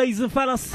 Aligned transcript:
ladies 0.00 0.20
and 0.20 0.32
fellas. 0.32 0.72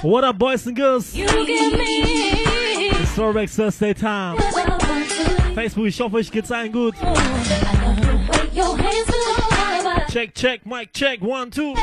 What 0.00 0.24
up, 0.24 0.38
boys 0.38 0.66
and 0.66 0.74
girls? 0.74 1.12
It's 1.14 3.12
Throwback 3.12 3.50
Thursday 3.50 3.92
time. 3.92 4.38
Facebook, 5.54 5.86
ich 5.86 6.00
hoffe, 6.00 6.14
euch 6.14 6.30
geht's 6.30 6.48
good. 6.72 6.94
Check, 10.08 10.34
check, 10.34 10.64
mic 10.64 10.94
check, 10.94 11.20
one, 11.20 11.50
two. 11.50 11.74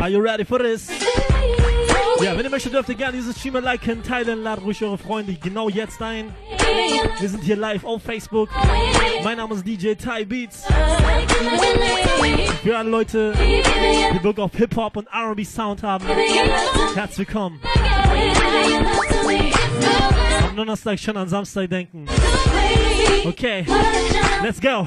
Are 0.00 0.08
you 0.10 0.20
ready 0.20 0.42
for 0.42 0.58
this? 0.58 0.90
Ja, 2.20 2.36
wenn 2.36 2.44
ihr 2.44 2.50
möchtet, 2.50 2.72
dürft 2.72 2.88
ihr 2.88 2.96
gerne 2.96 3.12
dieses 3.12 3.38
Streamer 3.38 3.60
liken, 3.60 4.02
teilen, 4.02 4.42
ladet 4.42 4.64
ruhig 4.64 4.82
eure 4.82 4.98
Freunde 4.98 5.34
genau 5.34 5.68
jetzt 5.68 6.02
ein. 6.02 6.34
Wir 7.20 7.28
sind 7.28 7.44
hier 7.44 7.54
live 7.54 7.84
auf 7.84 8.02
Facebook. 8.02 8.48
Mein 9.22 9.36
Name 9.36 9.54
ist 9.54 9.66
DJ 9.66 9.94
Ty 9.94 10.24
Beats. 10.24 10.64
Für 12.62 12.78
alle 12.78 12.90
Leute, 12.90 13.32
die 14.12 14.18
Bock 14.20 14.38
auf 14.38 14.52
Hip-Hop 14.56 14.96
und 14.96 15.08
RB 15.08 15.44
Sound 15.44 15.82
haben, 15.82 16.04
herzlich 16.94 17.28
willkommen. 17.28 17.60
Am 20.48 20.56
Donnerstag 20.56 20.98
schon 20.98 21.16
an 21.16 21.28
Samstag 21.28 21.70
denken. 21.70 22.06
Okay, 23.24 23.64
let's 24.42 24.60
go. 24.60 24.86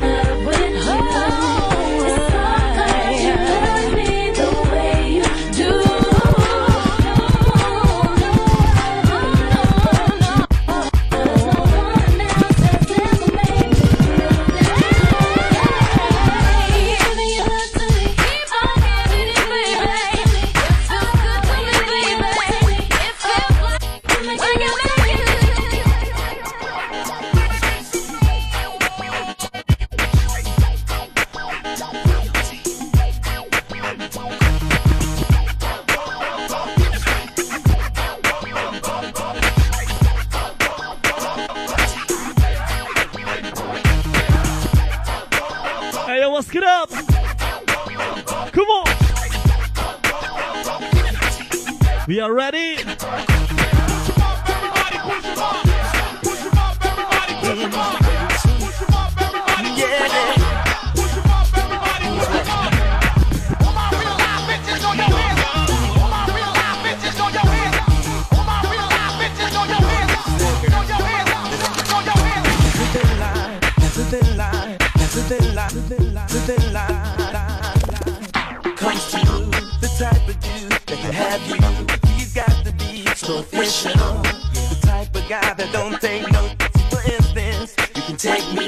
guy 85.32 85.54
that 85.54 85.72
don't 85.72 85.96
take 86.02 86.30
no 86.34 86.44
for 86.92 87.02
instance. 87.10 87.74
You 87.96 88.02
can 88.04 88.18
take 88.18 88.44
me, 88.52 88.68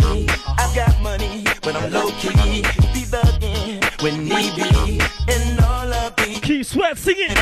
I've 0.57 0.73
got 0.73 0.95
money, 1.01 1.43
but 1.61 1.75
I'm 1.75 1.91
low 1.91 2.09
key. 2.21 2.63
Be 2.95 3.03
thugging 3.03 3.83
when 4.01 4.23
need 4.23 4.55
be, 4.55 5.01
and 5.27 5.59
all 5.59 5.91
of 5.91 6.15
the 6.15 6.63
sweat 6.63 6.97
singing. 6.97 7.35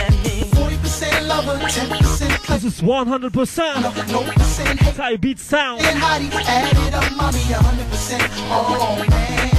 Forty 0.55 0.75
percent 0.77 1.27
lover, 1.27 1.59
ten 1.69 1.87
percent 1.89 2.33
pleasure. 2.41 2.63
This 2.63 2.79
is 2.79 2.81
one 2.81 3.05
hundred 3.05 3.33
percent. 3.33 3.83
No 4.09 4.23
percent 4.23 4.79
hate. 4.79 5.21
Beat 5.21 5.37
sound. 5.37 5.81
And 5.81 5.99
how 5.99 6.17
do 6.17 6.25
you 6.25 6.31
add 6.33 6.75
it 6.87 6.93
up, 6.95 7.15
mommy? 7.15 7.41
hundred 7.41 7.87
percent. 7.89 8.23
Oh 8.49 9.05
man. 9.07 9.51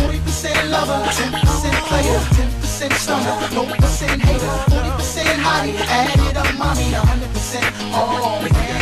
40% 0.00 0.70
lover, 0.70 1.04
10% 1.10 1.72
player, 1.88 2.18
10% 2.18 2.92
stunner, 2.94 3.54
no 3.54 3.74
percent 3.76 4.22
hater, 4.22 4.46
40% 4.70 5.38
hottie, 5.44 5.76
add 5.86 6.18
it 6.18 6.36
up, 6.36 6.58
mommy, 6.58 6.90
100% 6.90 7.80
oh 7.92 8.48
man. 8.50 8.79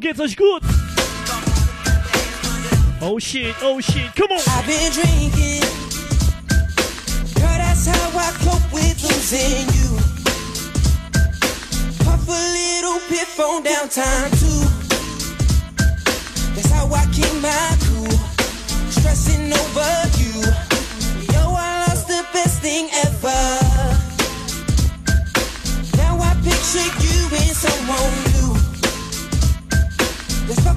Geht's 0.00 0.20
euch 0.20 0.36
gut? 0.36 0.62
Oh 3.00 3.18
shit, 3.18 3.54
oh 3.62 3.80
shit, 3.80 4.14
come 4.14 4.30
on! 4.30 4.40
I've 4.46 4.66
been 4.66 4.92
drinking. 4.92 5.62
Girl, 7.34 7.56
that's 7.56 7.86
how 7.86 8.18
I 8.18 8.30
cope 8.44 8.72
with 8.72 9.02
losing 9.02 9.66
you. 9.72 9.96
Puff 12.04 12.28
a 12.28 12.30
little 12.30 13.00
too. 14.36 14.64
That's 16.54 16.70
how 16.70 16.92
I 16.92 17.06
keep 17.12 17.32
my 17.40 17.76
cool. 17.86 18.18
Stressing 18.90 19.52
over 19.52 19.92
you. 20.18 20.42
Yo, 21.32 21.54
I 21.56 21.86
lost 21.88 22.08
the 22.08 22.24
best 22.32 22.60
thing 22.60 22.88
ever. 23.04 23.42
Now 25.96 26.18
I 26.18 26.34
picture 26.42 26.90
you 27.00 27.36
in 27.36 27.54
someone 27.54 28.25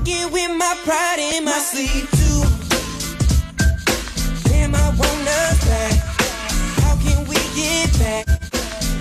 Walking 0.10 0.32
with 0.32 0.58
my 0.58 0.76
pride 0.86 1.20
in 1.20 1.46
my 1.46 1.60
sleeve 1.60 2.10
too. 2.12 2.42
Damn, 4.50 4.74
I 4.74 4.90
want 4.90 5.28
us 5.28 5.66
back. 5.68 5.94
How 6.82 6.96
can 6.96 7.28
we 7.28 7.36
get 7.56 8.00
back? 8.00 8.26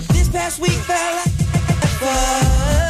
This 0.09 0.29
past 0.29 0.59
week 0.59 0.71
felt 0.71 1.15
like 1.15 2.03
ever. 2.03 2.88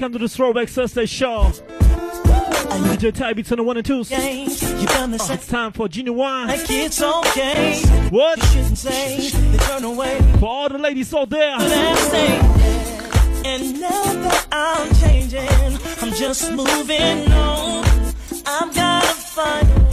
Welcome 0.00 0.14
to 0.14 0.20
the 0.20 0.28
Throwback 0.30 0.70
Thursday 0.70 1.04
show. 1.04 1.52
DJ 2.88 3.12
Ty 3.12 3.34
beats 3.34 3.52
on 3.52 3.58
the 3.58 3.64
one 3.64 3.76
and 3.76 3.84
twos. 3.84 4.10
Oh, 4.10 4.16
uh, 4.16 4.18
it's 4.18 5.46
time 5.46 5.72
for 5.72 5.88
Junior 5.88 6.14
One. 6.14 6.48
Like 6.48 6.64
it's 6.70 7.02
okay. 7.02 7.82
What? 8.08 8.38
You 8.38 8.44
shouldn't 8.44 8.78
say 8.78 9.28
they 9.28 9.58
turn 9.58 9.84
away. 9.84 10.18
For 10.38 10.46
all 10.46 10.70
the 10.70 10.78
ladies 10.78 11.12
out 11.12 11.28
there. 11.28 11.50
And 11.50 11.60
now 13.78 14.02
that 14.02 14.46
I'm 14.50 14.90
changing, 14.94 15.46
I'm 16.00 16.14
just 16.14 16.50
moving 16.50 17.30
on. 17.32 17.84
I've 18.46 18.74
got 18.74 19.02
to 19.02 19.08
find 19.08 19.89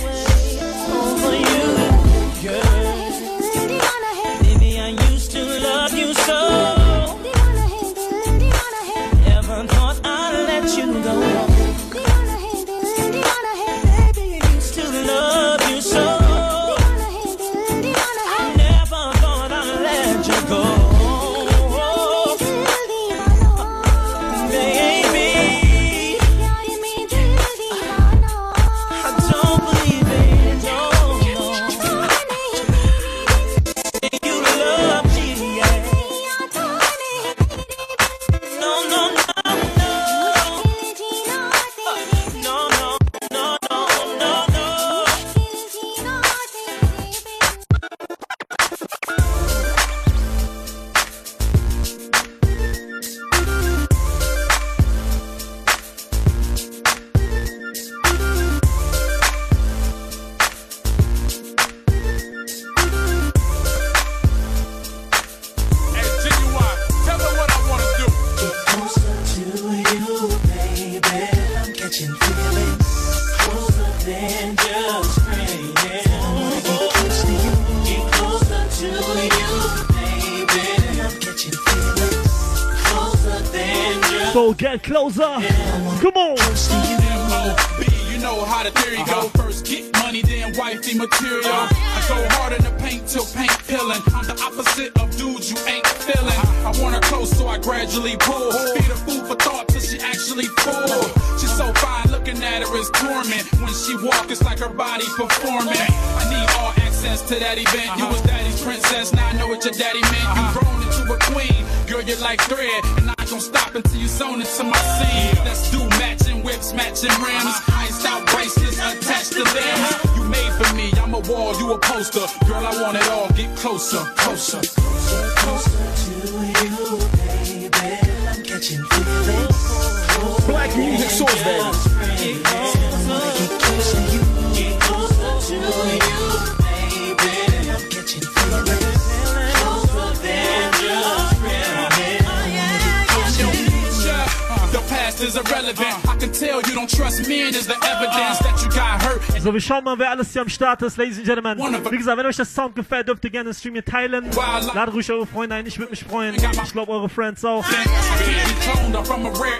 schauen 149.68 149.84
mal, 149.84 150.00
wer 150.00 150.12
alles 150.12 150.32
hier 150.32 150.42
am 150.42 150.50
Start 150.50 150.82
ist, 150.82 150.98
Ladies 150.98 151.18
and 151.18 151.26
Gentlemen. 151.26 151.58
Wie 151.92 151.98
gesagt, 151.98 152.18
wenn 152.18 152.26
euch 152.26 152.38
das 152.38 152.54
Sound 152.54 152.76
gefällt, 152.76 153.08
dürft 153.08 153.24
ihr 153.26 153.30
gerne 153.30 153.50
den 153.50 153.54
Stream 153.54 153.74
hier 153.74 153.86
teilen. 153.86 154.32
Ladet 154.74 154.94
ruhig 154.94 155.12
eure 155.12 155.28
Freunde 155.28 155.56
ein, 155.56 155.66
ich 155.66 155.78
würde 155.78 155.92
mich 155.92 156.04
freuen. 156.04 156.36
Ich 156.36 156.72
glaube, 156.72 156.92
eure 156.92 157.10
Friends 157.10 157.44
auch. 157.44 157.66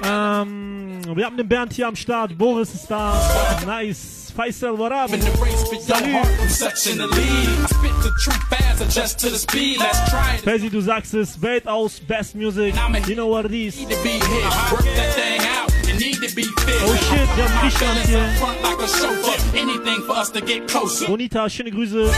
Ähm, 0.04 1.02
wir 1.14 1.26
haben 1.26 1.38
den 1.38 1.48
Bernd 1.48 1.74
hier 1.74 1.88
am 1.88 1.96
Start, 1.96 2.38
Boris 2.38 2.74
ist 2.74 2.88
da. 2.90 3.20
Nice. 3.66 4.24
Faisal, 4.38 4.78
what 4.78 4.92
up? 4.92 5.12
In 5.12 5.20
the 5.20 5.32
race 5.42 5.64
for 5.64 5.74
your 5.74 5.98
heart, 6.12 6.28
I'm 6.40 6.48
such 6.48 6.86
in 6.92 7.00
the 7.00 7.08
lead. 7.08 7.18
I 7.18 7.66
spit 7.66 7.92
the 8.04 8.12
truth 8.24 8.44
fast, 8.52 8.82
adjust 8.84 9.20
to 9.22 9.30
the 9.30 9.38
speed. 9.40 9.80
Let's 9.80 10.12
try 10.12 10.36
it. 10.36 10.42
Faisy, 10.42 10.70
du 10.70 10.80
sagst 10.80 11.16
es, 11.16 11.42
Welt 11.42 11.68
aus, 11.68 12.00
Best 12.00 12.36
Music. 12.36 12.76
You 13.08 13.16
know 13.16 13.30
what 13.30 13.46
it 13.46 13.54
is. 13.54 13.78
Be 16.38 16.44
fit. 16.44 16.82
Oh 16.86 16.96
shit, 16.96 17.28
wir 17.36 17.50
haben 17.50 17.60
Griechenland 17.62 18.06
hier. 18.06 18.26
Bonita, 21.08 21.50
schöne 21.50 21.72
Grüße. 21.72 22.12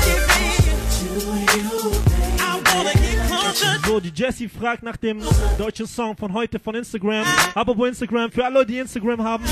So, 3.86 4.00
die 4.00 4.12
Jessie 4.14 4.50
fragt 4.50 4.84
nach 4.84 4.98
dem 4.98 5.22
deutschen 5.58 5.88
Song 5.88 6.18
von 6.18 6.34
heute 6.34 6.60
von 6.60 6.76
Instagram. 6.76 7.26
Apropos 7.56 7.88
Instagram, 7.88 8.32
für 8.32 8.44
alle 8.44 8.56
Leute, 8.56 8.74
die 8.74 8.80
Instagram 8.80 9.24
haben, 9.24 9.46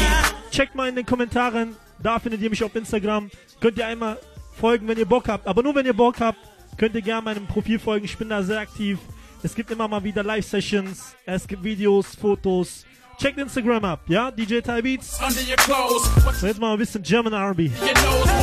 checkt 0.52 0.76
mal 0.76 0.90
in 0.90 0.96
den 0.96 1.06
Kommentaren. 1.06 1.76
Da 2.04 2.20
findet 2.20 2.42
ihr 2.42 2.50
mich 2.50 2.64
auf 2.64 2.76
Instagram. 2.76 3.32
Könnt 3.62 3.78
ihr 3.78 3.88
einmal 3.88 4.20
folgen, 4.60 4.88
wenn 4.88 4.98
ihr 4.98 5.06
Bock 5.06 5.30
habt. 5.30 5.48
Aber 5.48 5.64
nur 5.64 5.74
wenn 5.76 5.86
ihr 5.86 5.96
Bock 5.96 6.20
habt, 6.20 6.40
könnt 6.78 6.94
ihr 6.94 7.02
gerne 7.02 7.22
meinem 7.24 7.48
Profil 7.48 7.80
folgen. 7.80 8.06
Ich 8.06 8.18
bin 8.18 8.30
da 8.30 8.44
sehr 8.44 8.60
aktiv. 8.60 9.00
Es 9.42 9.56
gibt 9.56 9.72
immer 9.72 9.88
mal 9.88 10.04
wieder 10.04 10.24
Live-Sessions. 10.24 11.16
Es 11.26 11.48
gibt 11.48 11.64
Videos, 11.64 12.16
Fotos. 12.16 12.86
Checkt 13.18 13.40
Instagram 13.40 13.84
ab, 13.84 14.00
yeah? 14.08 14.30
DJ 14.30 14.62
Ty 14.62 14.82
Beats. 14.82 15.20
Under 15.20 15.42
your 15.42 15.58
clothes, 15.58 16.08
jetzt 16.44 16.60
mal 16.60 16.74
ein 16.74 16.78
bisschen 16.78 17.02
German 17.02 17.34
R&B. 17.34 17.72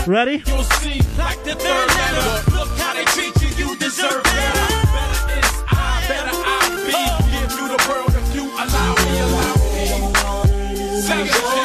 Ready? 0.06 0.42
You'll 0.46 0.64
see, 0.64 1.00
like 1.16 1.38
the 1.44 1.54
third 1.54 1.88
letter. 1.94 2.50
Look 2.50 2.68
how 2.80 2.92
they 2.92 3.04
treat 3.04 3.40
you, 3.40 3.50
you 3.56 3.76
deserve 3.78 4.22
better. 4.24 4.66
Better 4.90 5.38
is 5.38 5.62
I, 5.70 6.04
better 6.08 6.34
I 6.34 6.68
be. 6.86 6.90
Give 7.30 7.52
you 7.54 7.68
the 7.68 7.78
world 7.88 8.10
if 8.18 8.34
you 8.34 8.50
allow 8.50 8.94
me, 8.98 9.18
allow 9.22 10.42
me. 10.42 11.00
Say 11.00 11.22
it, 11.22 11.63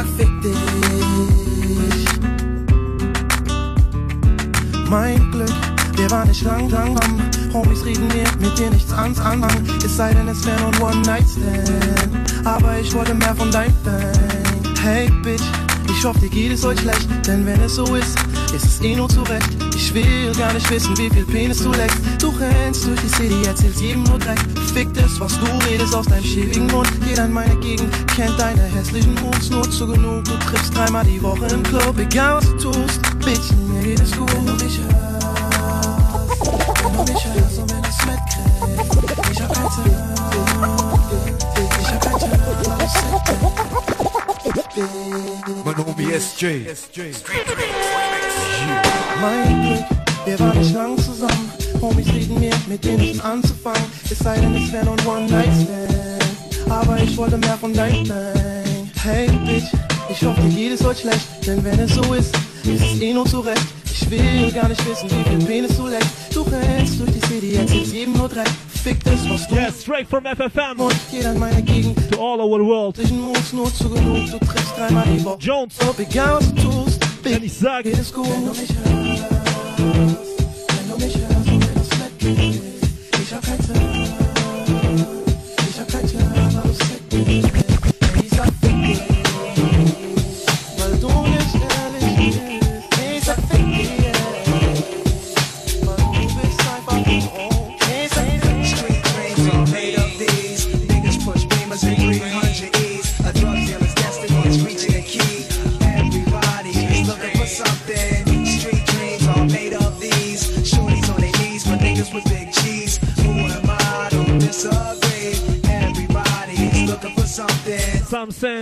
sag 0.00 0.06
fick 0.16 0.42
dich. 0.42 0.56
Mein 4.88 5.30
Glück, 5.30 5.52
wir 5.96 6.10
waren 6.10 6.28
nicht 6.28 6.42
lang, 6.42 6.68
lang, 6.70 6.94
lang. 6.94 7.20
Homies 7.52 7.84
reden 7.84 8.08
mir, 8.08 8.24
mit 8.40 8.58
dir 8.58 8.70
nichts 8.70 8.92
ans 8.92 9.20
anfangen. 9.20 9.68
Es 9.84 9.96
sei 9.96 10.12
denn, 10.12 10.28
es 10.28 10.44
wäre 10.46 10.60
nur 10.60 10.90
One-Night-Stand. 10.90 12.46
Aber 12.46 12.78
ich 12.78 12.92
wollte 12.94 13.14
mehr 13.14 13.34
von 13.34 13.50
deinem 13.50 13.74
Thing. 13.84 14.74
Hey, 14.82 15.10
Bitch, 15.22 15.42
ich 15.88 16.04
hoffe, 16.04 16.20
dir 16.20 16.30
geht 16.30 16.52
es 16.52 16.64
heute 16.64 16.82
schlecht. 16.82 17.08
Denn 17.26 17.44
wenn 17.46 17.60
es 17.60 17.74
so 17.74 17.94
ist, 17.94 18.18
ist 18.54 18.64
es 18.64 18.80
eh 18.80 18.96
nur 18.96 19.08
zurecht. 19.08 19.50
Ich 19.76 19.92
will 19.94 20.32
gar 20.38 20.52
nicht 20.52 20.68
wissen, 20.70 20.96
wie 20.96 21.10
viel 21.10 21.24
Penis 21.24 21.62
du 21.62 21.72
leckst. 21.72 21.98
Du 22.20 22.28
rennst 22.30 22.86
durch 22.86 23.00
die 23.00 23.08
City, 23.08 23.46
erzählst 23.46 23.80
jedem 23.80 24.04
nur 24.04 24.18
Dreck. 24.18 24.38
Fick 24.72 24.94
das, 24.94 25.18
was 25.18 25.32
du 25.38 25.46
redest 25.68 25.94
aus 25.94 26.06
deinem 26.06 26.24
schäbigen 26.24 26.66
Mund. 26.68 26.88
Jeder 27.06 27.24
in 27.24 27.32
meiner 27.32 27.56
Gegend 27.56 27.92
kennt 28.14 28.38
deine 28.38 28.62
hässlichen 28.62 29.14
Moves 29.16 29.50
nur 29.50 29.68
zu 29.68 29.86
genug. 29.86 30.24
Du 30.24 30.36
triffst 30.38 30.74
dreimal 30.74 31.04
die 31.04 31.20
Woche 31.22 31.46
im 31.46 31.62
Club, 31.64 31.98
egal 31.98 32.36
was 32.36 32.46
du 32.50 32.70
tust. 32.70 33.02
Bitch, 33.18 33.52
mir 33.68 33.82
geht 33.82 34.00
es 34.00 34.12
gut. 34.16 34.32
Wenn 34.32 34.46
du 34.46 34.52
mich 34.64 34.78
hörst, 34.78 35.26
wenn 36.84 36.92
du 36.92 37.12
mich 37.12 37.24
hörst 37.26 37.58
und 37.58 37.70
wenn 37.72 37.82
du's 37.82 37.98
mitkriegst. 38.06 39.30
Ich 39.32 39.42
hab 39.42 39.52
kein 39.52 39.70
Zeit, 39.70 39.86
ich 41.80 41.88
hab 41.90 42.00
kein 42.00 42.18
Zeit, 42.20 42.40
Mein 45.64 45.76
Homie 45.76 46.12
SJ. 46.18 46.44
Mein 49.20 49.62
Glück, 49.62 49.84
wir 50.24 50.38
waren 50.38 50.58
nicht 50.58 50.74
lang 50.74 50.96
zusammen. 50.96 51.59
Homies 51.90 52.06
reden 52.12 52.38
mir, 52.38 52.52
mit 52.68 52.84
denen 52.84 53.20
anzufangen. 53.20 53.82
Es 54.10 54.18
sei 54.18 54.38
denn, 54.38 54.54
es 54.54 54.72
wäre 54.72 54.84
nur 54.84 54.96
ein 54.96 55.06
One-Night-Stand. 55.06 56.70
Aber 56.70 56.98
ich 57.02 57.16
wollte 57.16 57.36
mehr 57.38 57.56
von 57.58 57.72
deinem 57.72 58.04
Thing. 58.04 58.90
Hey, 59.02 59.28
Bitch, 59.46 59.64
ich 60.08 60.22
hoffe, 60.24 60.40
dir 60.42 60.68
geht 60.68 60.72
es 60.80 60.84
heute 60.86 61.00
schlecht. 61.00 61.26
Denn 61.46 61.64
wenn 61.64 61.78
es 61.80 61.94
so 61.94 62.14
ist, 62.14 62.34
ist 62.64 62.82
es 62.82 63.00
eh 63.00 63.12
nur 63.12 63.26
zurecht. 63.26 63.62
Ich 63.92 64.08
will 64.10 64.52
gar 64.52 64.68
nicht 64.68 64.84
wissen, 64.88 65.10
wie 65.10 65.28
viel 65.28 65.46
Penis 65.46 65.76
du 65.76 65.86
leckst. 65.88 66.08
Du 66.32 66.42
rennst 66.42 67.00
durch 67.00 67.10
die 67.10 67.26
City, 67.26 67.54
erzählst 67.56 67.92
jedem 67.92 68.12
nur 68.14 68.28
Dreck. 68.28 68.48
Fick 68.84 69.02
das, 69.04 69.28
was 69.28 69.46
du 69.48 69.54
Yes, 69.56 69.82
straight 69.82 70.08
from 70.08 70.24
FFM 70.24 70.80
und 70.80 70.94
jeder 71.10 71.32
in 71.32 71.38
meiner 71.38 71.60
Gegend. 71.62 71.96
to 72.10 72.18
all 72.20 72.40
over 72.40 72.58
the 72.58 72.64
world. 72.64 72.96
Zwischen 72.96 73.20
Moves 73.20 73.52
nur 73.52 73.72
zu 73.74 73.88
genug, 73.90 74.30
du 74.30 74.38
triffst 74.38 74.78
dreimal 74.78 75.04
die 75.06 75.24
Woche. 75.24 75.38
Jones, 75.40 75.74
Ob 75.88 75.98
egal 75.98 76.36
was 76.38 76.54
du 76.54 76.62
tust, 76.62 77.00
wenn 77.22 77.42
ich 77.42 77.52
sage, 77.52 77.90
geht 77.90 77.98
es 78.00 78.12
gut. 78.12 78.26
Wenn 78.26 78.46
du 78.46 78.50
mich 78.52 78.70
hörst, 78.84 80.29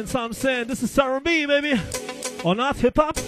some 0.09 0.25
I'm 0.25 0.33
saying, 0.33 0.69
this 0.69 0.83
is 0.83 0.99
R&B, 0.99 1.45
baby. 1.45 1.79
Or 2.43 2.55
not 2.55 2.77
hip-hop? 2.77 3.19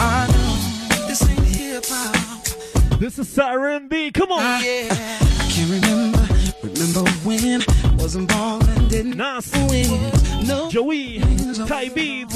I 0.00 0.26
know 0.26 1.06
this 1.06 1.22
ain't 1.28 1.38
hip 1.40 1.84
hop. 1.86 2.98
This 2.98 3.20
is 3.20 3.38
R&B, 3.38 4.10
come 4.10 4.32
on. 4.32 4.40
Yeah, 4.40 4.88
I 4.90 5.48
can't 5.48 5.70
remember, 5.70 6.18
remember 6.64 7.08
when 7.22 7.62
wasn't 7.98 8.28
ballin', 8.28 8.88
didn't 8.88 9.16
Nas, 9.16 9.52
win. 9.70 10.46
No, 10.46 10.68
Joey, 10.70 11.20
Ty 11.68 11.90
Beats, 11.90 12.34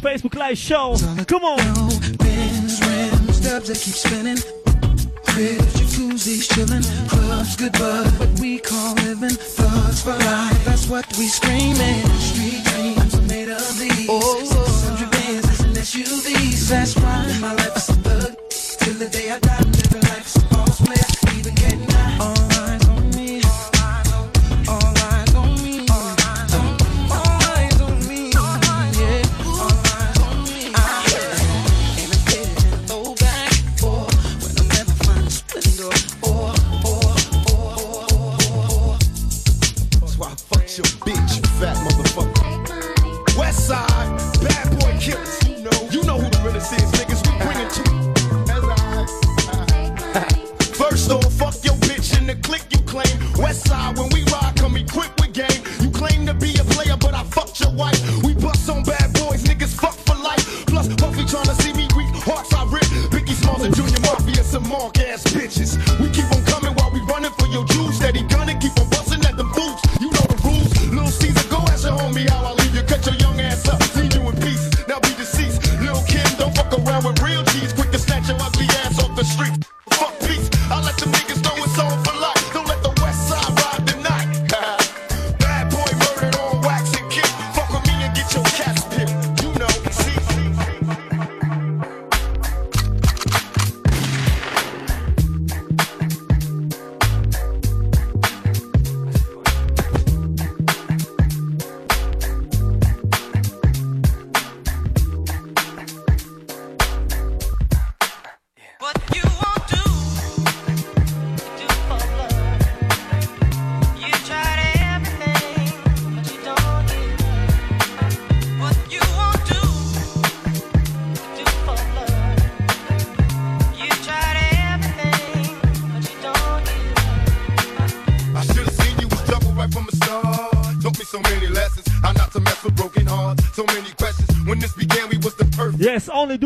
Facebook 0.00 0.34
Live 0.34 0.58
Show, 0.58 0.96
come 1.26 1.44
on. 1.44 1.56
no 1.56 1.88
Benz, 2.18 2.80
rims, 2.82 3.40
dubs 3.40 3.68
that 3.68 3.78
keep 3.78 3.94
spinning. 3.94 4.38
Cribs, 5.24 5.72
jacuzzis, 5.80 6.48
chillin', 6.52 7.08
clubs, 7.08 7.56
good 7.56 7.72
bud, 7.72 8.06
what 8.18 8.40
we 8.40 8.58
call 8.58 8.94
living. 8.96 9.30
Thugs 9.30 10.02
for 10.02 10.10
life, 10.10 10.64
that's 10.66 10.86
what 10.88 11.06
we 11.16 11.28
screamin'. 11.28 12.04
Street 12.18 12.64
dreams 12.64 12.95
SUVs. 13.76 14.06
Oh, 14.08 14.44
600 14.44 15.10
bands, 15.10 15.48
it's 15.50 15.60
an 15.60 15.74
SUV. 15.74 16.68
That's 16.68 16.96
why 16.96 17.38
my 17.40 17.54
life 17.54 17.76
is 17.76 17.88
a 17.90 17.96
bug. 17.98 18.36
Till 18.78 18.94
the 18.94 19.08
day 19.10 19.30
I 19.30 19.38
die, 19.38 19.60
living 19.60 20.00
life 20.02 20.26
is 20.26 20.36
a 20.36 20.46
false 20.48 20.80
player. 20.80 21.15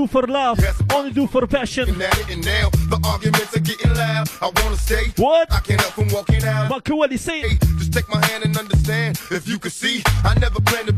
do 0.01 0.07
for 0.07 0.27
love, 0.27 0.59
yes. 0.61 0.83
only 0.95 1.13
do 1.13 1.27
for 1.27 1.47
passion. 1.47 1.89
And 1.89 1.99
now, 1.99 2.11
and 2.31 2.45
now, 2.45 2.71
the 2.93 2.99
arguments 3.05 3.55
are 3.57 3.61
getting 3.61 3.93
loud. 3.95 4.29
I 4.41 4.51
wanna 4.63 4.77
stay. 4.77 5.13
What? 5.17 5.53
I 5.53 5.61
can't 5.61 5.81
help 5.81 5.95
from 5.95 6.09
walking 6.09 6.43
out. 6.45 6.69
But 6.71 6.85
cool, 6.85 6.99
what 6.99 7.11
he 7.11 7.19
say? 7.19 7.41
Hey, 7.41 7.59
just 7.79 7.93
take 7.93 8.09
my 8.09 8.25
hand 8.27 8.45
and 8.45 8.57
understand. 8.57 9.21
If 9.31 9.47
you 9.47 9.59
could 9.59 9.73
see, 9.73 10.03
I 10.25 10.35
never 10.39 10.61
planned 10.61 10.87
to 10.87 10.93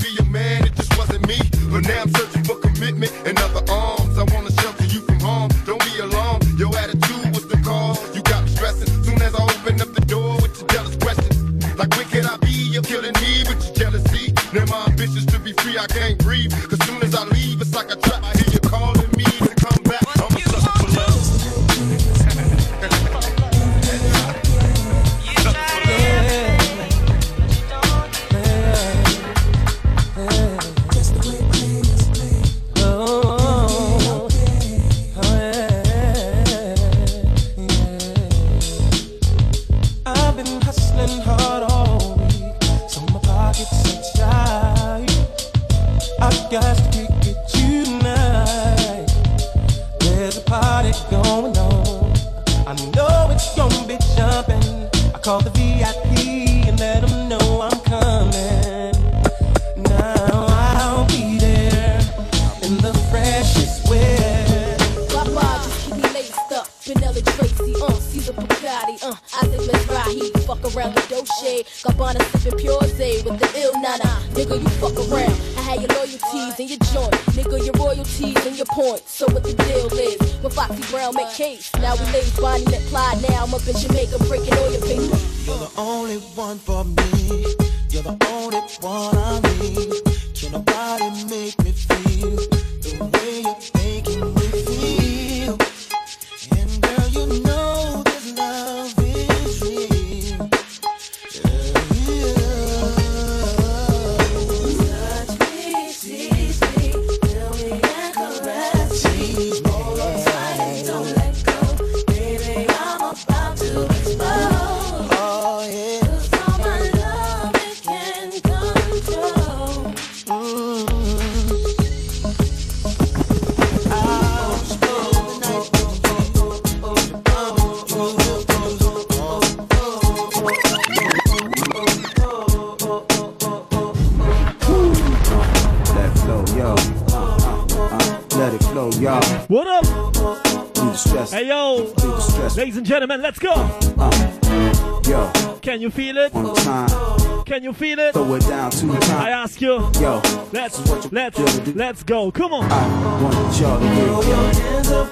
let's 143.23 143.39
go. 143.39 143.53
Uh, 143.53 145.01
yo. 145.07 145.59
Can 145.61 145.81
you 145.81 145.91
feel 145.91 146.17
it? 146.19 146.35
One 146.35 146.55
time. 146.57 147.45
Can 147.45 147.63
you 147.63 147.73
feel 147.73 147.99
it? 148.01 148.15
Throw 148.15 148.35
it 148.35 148.41
down 148.41 148.71
two 148.73 148.93
times. 148.93 149.11
I 149.11 149.31
ask 149.31 149.61
you. 149.61 149.91
Yo. 150.01 150.21
Let's 150.53 151.13
let's 151.13 151.39
let's 151.69 152.03
go. 152.03 152.33
Come 152.33 152.53
on. 152.53 152.71
I 152.71 153.23
want 153.23 153.61
y'all 153.61 153.79
to 153.79 155.07
get 155.07 155.12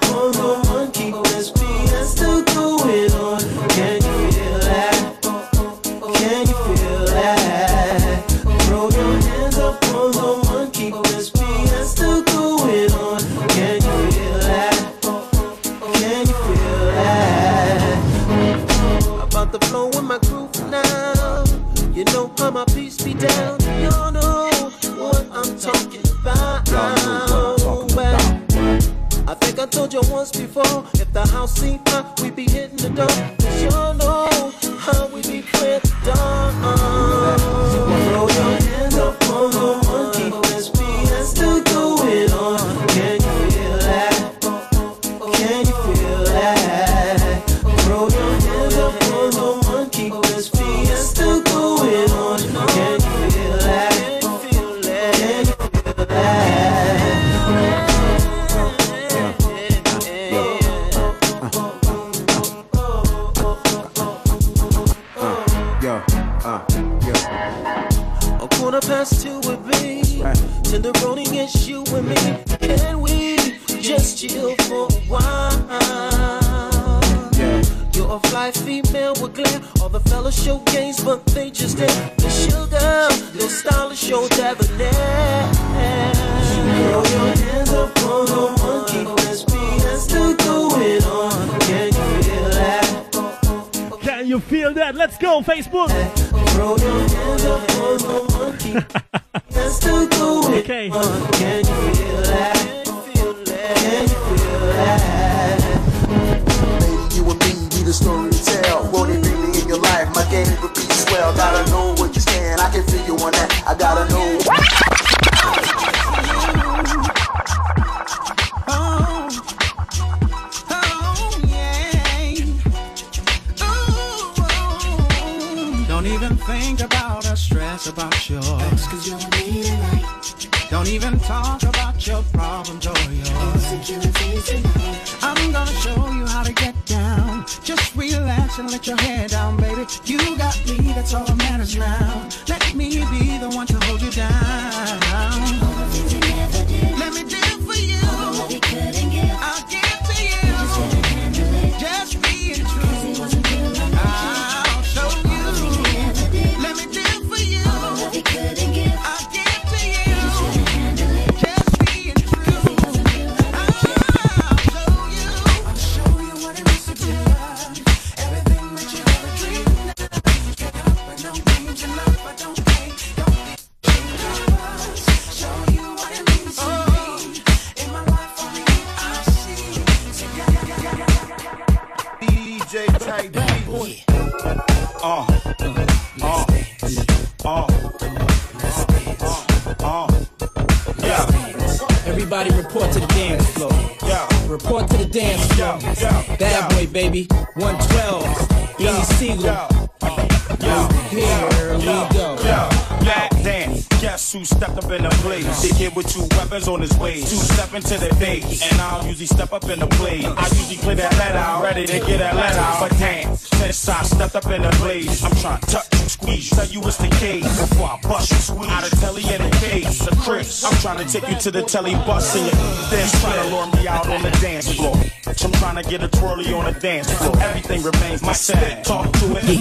trying 220.95 221.07
to 221.07 221.21
take 221.21 221.31
you 221.31 221.37
to 221.37 221.51
the 221.53 221.63
telly 221.63 221.95
bus 221.95 222.35
and 222.35 222.47
you 222.47 222.53
then 222.91 223.09
trying 223.21 223.41
to 223.43 223.55
lure 223.55 223.67
me 223.77 223.87
out 223.87 224.09
on 224.09 224.23
the 224.23 224.31
dance 224.43 224.73
floor. 224.75 224.97
I'm 225.27 225.53
trying 225.53 225.81
to 225.81 225.89
get 225.89 226.03
a 226.03 226.09
twirly 226.09 226.53
on 226.53 226.65
the 226.73 226.81
dance 226.81 227.13
floor. 227.13 227.39
Everything 227.41 227.83
remains 227.83 228.23
my 228.23 228.33
spit. 228.33 228.83
Talk 228.85 229.13
to 229.13 229.37
it. 229.37 229.61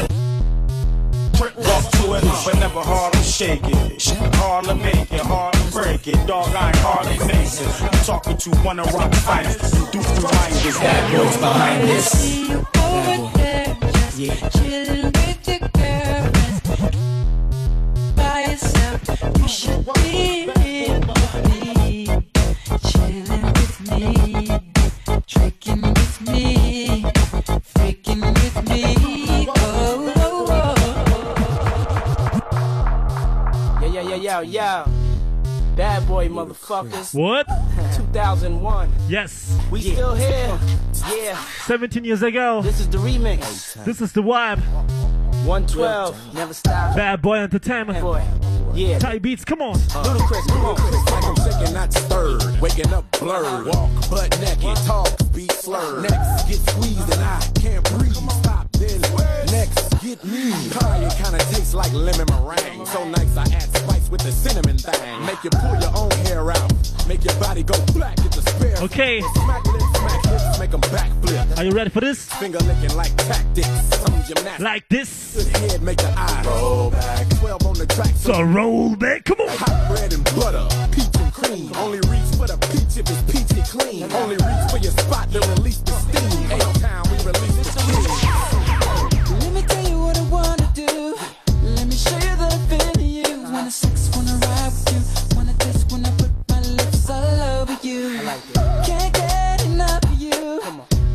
Trick 1.38 1.56
rough 1.56 1.92
to 1.92 2.14
it, 2.16 2.24
but 2.46 2.56
never 2.60 2.82
hard 2.82 3.14
to 3.14 3.20
shake 3.20 3.62
it. 3.64 4.04
Hard 4.38 4.66
to 4.66 4.76
make 4.76 5.14
it, 5.14 5.22
hard 5.22 5.54
to 5.54 5.72
break 5.72 6.08
it. 6.08 6.16
Dog, 6.26 6.56
I 6.56 6.68
ain't 6.68 6.76
hardly 6.78 7.18
face 7.28 7.62
it. 7.62 7.82
I'm 7.84 8.06
talking 8.06 8.38
to 8.38 8.50
one 8.62 8.80
of 8.80 8.92
rock 8.92 9.14
fighters 9.14 9.72
and 9.74 9.92
do 9.92 10.02
through 10.02 10.24
minders. 10.24 10.78
Bad 10.80 11.12
boys 11.16 11.38
behind 11.38 11.84
this. 11.88 12.40
Yeah. 14.18 14.50
Chilling 14.50 15.12
with 15.14 15.48
your 15.48 15.60
girlfriends 15.60 16.62
by 18.16 18.46
yourself. 18.50 19.40
You 19.40 19.48
should 19.48 19.86
be 19.94 20.48
with 20.48 21.19
Yo. 34.42 34.86
Bad 35.76 36.08
boy, 36.08 36.28
motherfuckers. 36.28 37.14
What? 37.14 37.48
2001. 37.96 38.92
Yes. 39.08 39.58
We 39.72 39.82
still 39.82 40.14
here. 40.16 40.60
Yeah. 41.16 41.42
17 41.66 42.04
years 42.04 42.22
ago. 42.22 42.62
This 42.62 42.80
is 42.80 42.90
the 42.90 42.98
remix. 42.98 43.84
This 43.86 44.02
is 44.02 44.12
the 44.12 44.22
vibe. 44.22 44.60
112. 45.46 46.34
Never 46.34 46.54
stop. 46.54 46.96
Bad 46.96 47.22
boy 47.22 47.38
entertainment. 47.38 48.02
Boy. 48.02 48.24
Yeah. 48.74 49.00
Tight 49.00 49.22
beats, 49.22 49.44
come 49.46 49.62
on. 49.62 49.76
Uh, 49.76 50.04
Ludacris, 50.04 50.48
come 50.48 50.66
on. 50.66 50.76
Like 51.06 51.24
I'm 51.26 51.36
shaking, 51.52 51.74
not 51.74 51.94
stirred. 51.94 52.62
Waking 52.62 52.94
up 52.94 53.10
blurred. 53.20 53.66
Walk 53.68 54.10
butt 54.10 54.40
naked. 54.42 54.78
Talk, 54.86 55.08
speak 55.20 55.52
slurred. 55.52 56.04
Next, 56.04 56.48
get 56.48 56.58
squeezed 56.70 57.12
and 57.14 57.22
I 57.22 57.40
can't 57.60 57.84
breathe. 57.98 58.14
Stop, 58.14 58.72
then 58.74 59.02
next, 59.52 59.89
get 60.02 60.24
me. 60.24 60.52
It 60.52 61.14
kinda 61.22 61.40
tastes 61.52 61.74
like 61.74 61.92
lemon 61.94 62.28
meringue. 62.30 62.86
So 62.86 63.04
nice, 63.08 63.36
I 63.36 63.44
add 63.56 63.70
spice 63.76 64.10
with 64.10 64.22
the 64.22 64.32
cinnamon 64.32 64.78
thing. 64.78 65.26
Make 65.26 65.44
you 65.44 65.50
pull 65.50 65.76
your 65.80 65.92
own 65.96 66.12
hair 66.26 66.52
out. 66.52 66.72
Make 67.08 67.24
your 67.24 67.36
body 67.36 67.64
go 67.64 67.76
black, 67.94 68.16
get 68.18 68.32
the 68.32 68.42
spare. 68.42 68.78
Okay. 68.82 69.22
Smack 69.22 69.66
lips, 69.66 69.86
smack 69.98 70.26
hips, 70.26 70.60
make 70.60 70.72
them 70.72 70.82
backflip. 70.82 71.58
Are 71.58 71.64
you 71.64 71.72
ready 71.72 71.90
for 71.90 72.02
this? 72.02 72.26
Finger 72.26 72.60
licking 72.60 72.96
like 72.96 73.16
tactics. 73.18 73.68
Some 73.68 74.14
gymnastics. 74.28 74.60
Like 74.60 74.88
this. 74.90 75.36
Good 75.36 75.58
head, 75.58 75.82
make 75.82 75.98
the 75.98 76.14
eye 76.16 76.44
roll 76.46 76.92
back. 76.92 77.30
12 77.40 77.66
on 77.66 77.74
the 77.74 77.86
track. 77.88 78.14
So 78.16 78.42
roll 78.42 78.96
back, 78.96 79.26
come 79.26 79.42
on. 79.42 79.50
Hot 79.50 79.90
bread 79.90 80.14
and 80.14 80.24
butter, 80.36 80.68
peach 80.92 81.16
and 81.20 81.34
cream. 81.34 81.72
Only 81.76 82.00
reach 82.10 82.30
for 82.38 82.48
the 82.48 82.58
peach 82.72 82.98
if 82.98 83.10
it's 83.10 83.24
peachy 83.32 83.62
clean. 83.68 84.12
Only 84.14 84.36
reach 84.36 84.72
for 84.72 84.78
your 84.78 84.92
spot 84.94 85.32
to 85.34 85.40
release 85.40 85.80
the 85.80 85.92
steam. 85.92 86.52
A-Town, 86.52 87.04
we 87.12 87.18
release 87.26 87.58
the 87.58 87.80
steam. 87.80 88.69
Do. 90.88 91.16
Let 91.64 91.88
me 91.88 91.96
show 91.96 92.16
you 92.16 92.36
that 92.40 92.54
I 92.54 92.58
feel 92.70 93.04
you. 93.04 93.44
Wanna 93.52 93.72
sex, 93.72 94.10
wanna 94.16 94.36
ride 94.36 94.72
with 94.72 94.94
you. 94.94 95.36
Wanna 95.36 95.54
taste 95.60 95.92
when 95.92 96.06
I 96.06 96.12
put 96.12 96.32
my 96.50 96.62
lips 96.62 97.10
all 97.10 97.42
over 97.42 97.78
you. 97.82 98.20
I 98.20 98.24
like 98.24 98.86
Can't 98.86 99.14
get 99.14 99.66
enough 99.66 100.04
of 100.04 100.20
you. 100.20 100.62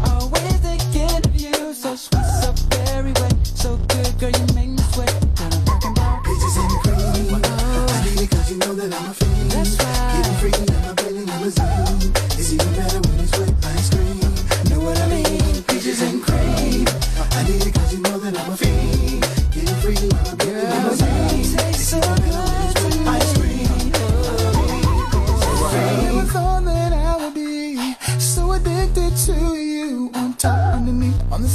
Always 0.05 0.57
thinking 0.67 1.17
of 1.29 1.35
you. 1.35 1.73
So 1.73 1.97
sweet, 1.97 2.27
so 2.43 2.53
very 2.77 3.13
wet. 3.21 3.35
So 3.45 3.77
good, 3.89 4.13
girl, 4.19 4.31
you 4.31 4.47
make 4.55 4.71
me 4.71 4.83
sweat. 4.93 5.13
Girl, 5.39 5.53
I'm 5.53 5.65
talking 5.65 5.93
about 5.93 6.25
Peaches 6.25 6.57
and 6.57 6.71
cream. 6.83 7.35
I 7.35 8.05
need 8.05 8.21
it 8.21 8.31
cause 8.31 8.51
you 8.51 8.59
know 8.59 8.75
that 8.75 8.93
I'm 8.95 9.11
a 9.11 9.15
fiend. 9.15 9.51
That's 9.53 9.77
right. 9.81 10.13
Getting 10.17 10.37
freaky 10.41 10.63
in 10.73 10.83
my 10.83 10.93
belly 10.95 11.25
limousine. 11.25 11.45
It's 11.47 11.74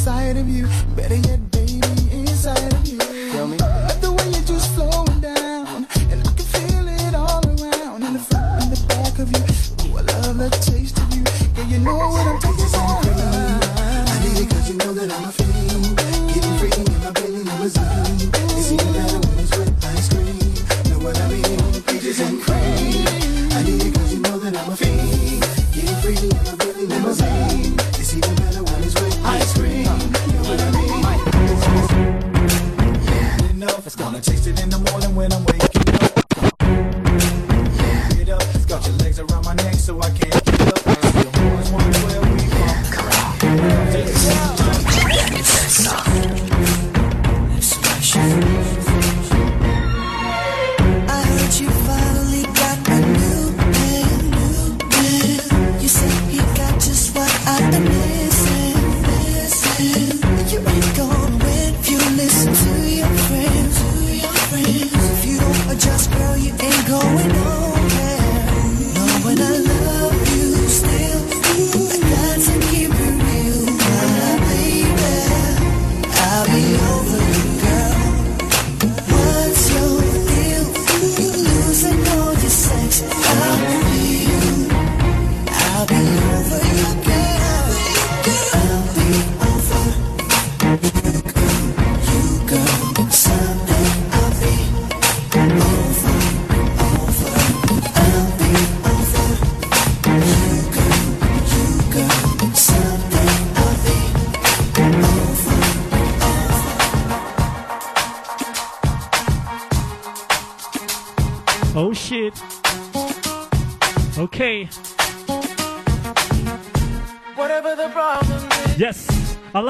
outside 0.09 0.37
of 0.37 0.49
you. 0.49 0.67
Better 0.95 1.15
yet, 1.15 1.51
baby, 1.51 1.81
inside 2.11 2.73
of 2.73 2.87
you. 2.87 2.97
Tell 2.97 3.47
me. 3.47 3.57
Love 3.57 4.01
the 4.01 4.11
way 4.11 4.27
you 4.27 4.41
just 4.45 4.73
flowing 4.73 5.21
down, 5.21 5.85
and 6.09 6.19
I 6.27 6.31
can 6.37 6.47
feel 6.55 6.87
it 6.87 7.13
all 7.13 7.45
around. 7.45 8.03
In 8.03 8.13
the 8.13 8.19
front 8.19 8.63
and 8.63 8.71
the 8.71 8.81
back 8.87 9.19
of 9.19 9.29
you. 9.29 9.43
Ooh, 9.85 9.97
I 9.97 10.01
love 10.01 10.37
the 10.37 10.49
taste 10.49 10.97
of 10.97 11.13
you. 11.13 11.23
Yeah, 11.55 11.67
you 11.69 11.79
know 11.79 12.18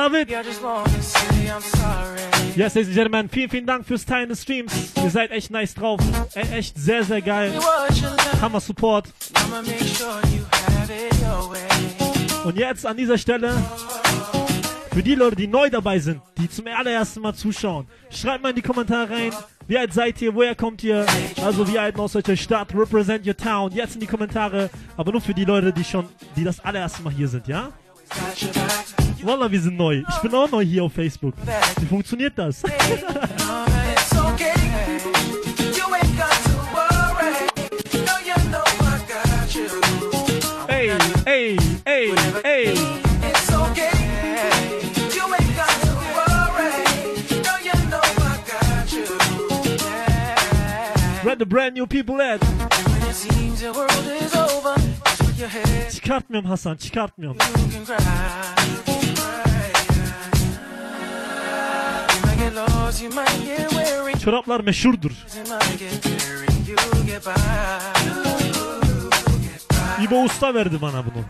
love 0.10 0.22
it. 0.22 0.30
Yes, 2.56 2.76
ladies 2.76 2.88
and 2.88 2.96
Gentlemen, 2.96 3.30
vielen, 3.30 3.50
vielen 3.50 3.66
Dank 3.66 3.86
fürs 3.86 4.06
Teilen 4.06 4.30
des 4.30 4.42
Streams. 4.42 4.74
Ihr 4.96 5.10
seid 5.10 5.32
echt 5.32 5.52
nice 5.52 5.74
drauf. 5.74 6.00
E 6.36 6.42
echt 6.58 6.78
sehr, 6.78 7.04
sehr 7.04 7.22
geil. 7.22 7.54
Hammer 8.42 8.60
Support. 8.60 9.08
Und 12.44 12.58
jetzt 12.58 12.86
an 12.86 12.98
dieser 12.98 13.18
Stelle, 13.18 13.54
für 14.92 15.04
die 15.04 15.16
Leute, 15.16 15.36
die 15.36 15.48
neu 15.48 15.70
dabei 15.70 16.00
sind, 16.00 16.22
die 16.38 16.50
zum 16.50 16.68
allerersten 16.68 17.22
Mal 17.22 17.34
zuschauen, 17.36 17.88
schreibt 18.10 18.44
mal 18.44 18.50
in 18.50 18.56
die 18.56 18.62
Kommentare 18.62 19.10
rein, 19.10 19.32
wie 19.68 19.78
alt 19.78 19.94
seid 19.94 20.22
ihr, 20.22 20.34
woher 20.34 20.56
kommt 20.56 20.84
ihr, 20.84 21.06
also 21.44 21.68
wie 21.72 21.78
alt 21.78 22.00
aus 22.00 22.16
welcher 22.16 22.36
Stadt, 22.36 22.74
represent 22.74 23.28
your 23.28 23.38
town, 23.38 23.72
jetzt 23.72 23.94
in 23.94 24.02
die 24.02 24.08
Kommentare, 24.08 24.70
aber 24.98 25.12
nur 25.12 25.22
für 25.22 25.34
die 25.34 25.46
Leute, 25.46 25.72
die 25.72 25.84
schon, 25.84 26.08
die 26.36 26.44
das 26.44 26.60
allererste 26.60 27.04
Mal 27.04 27.14
hier 27.14 27.28
sind, 27.28 27.48
ja? 27.48 27.72
Wallah, 29.24 29.52
wir 29.52 29.62
sind 29.62 29.78
neu. 29.78 30.04
Ich 30.08 30.18
bin 30.22 30.34
auch 30.34 30.50
neu 30.50 30.64
hier 30.64 30.84
auf 30.84 30.94
Facebook. 30.94 31.34
Wie 31.80 31.86
funktioniert 31.86 32.38
das? 32.38 32.64
Ey, 40.68 40.92
ey, 41.26 41.58
ey, 41.86 42.14
ey. 42.44 42.76
Where 51.24 51.36
the 51.36 51.46
brand 51.46 51.76
new 51.76 51.86
people 51.86 52.22
at? 52.22 52.40
Çıkartmıyorum 55.96 56.50
Hasan 56.50 56.76
çıkartmıyorum. 56.76 57.38
Çoraplar 64.24 64.60
meşhurdur. 64.60 65.12
İbo 70.02 70.24
Usta 70.24 70.54
verdi 70.54 70.82
bana 70.82 71.04
bunu. 71.06 71.24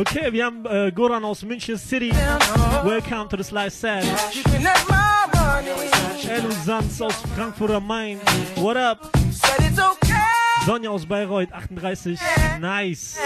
Okay, 0.00 0.30
we 0.30 0.44
are 0.44 0.86
uh, 0.86 0.90
Goran 0.90 1.22
aus 1.22 1.42
München 1.42 1.76
City. 1.76 2.10
Welcome 2.84 3.28
to 3.28 3.36
the 3.36 3.44
Slice 3.44 3.70
Set. 3.70 4.04
Elu 5.56 6.50
Sanz 6.64 7.00
aus 7.00 7.14
Frankfurt 7.34 7.70
am 7.70 7.86
Main. 7.86 8.20
What 8.56 8.76
up? 8.76 9.10
Sonja 10.66 10.90
aus 10.90 11.06
Bayreuth, 11.06 11.50
38. 11.50 12.18
Nice. 12.60 13.16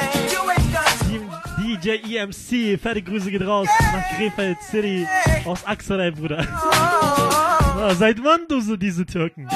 DJ 1.58 2.16
EMC, 2.16 2.78
fette 2.80 3.02
Grüße 3.02 3.32
geht 3.32 3.42
raus 3.42 3.68
nach 3.92 4.16
Krefeld 4.16 4.62
City 4.62 5.08
aus 5.44 5.64
Axelay, 5.64 6.12
Bruder. 6.12 6.46
Ah, 6.48 7.94
seit 7.98 8.22
wann 8.22 8.46
du 8.48 8.60
so 8.60 8.76
diese 8.76 9.04
Türken? 9.04 9.48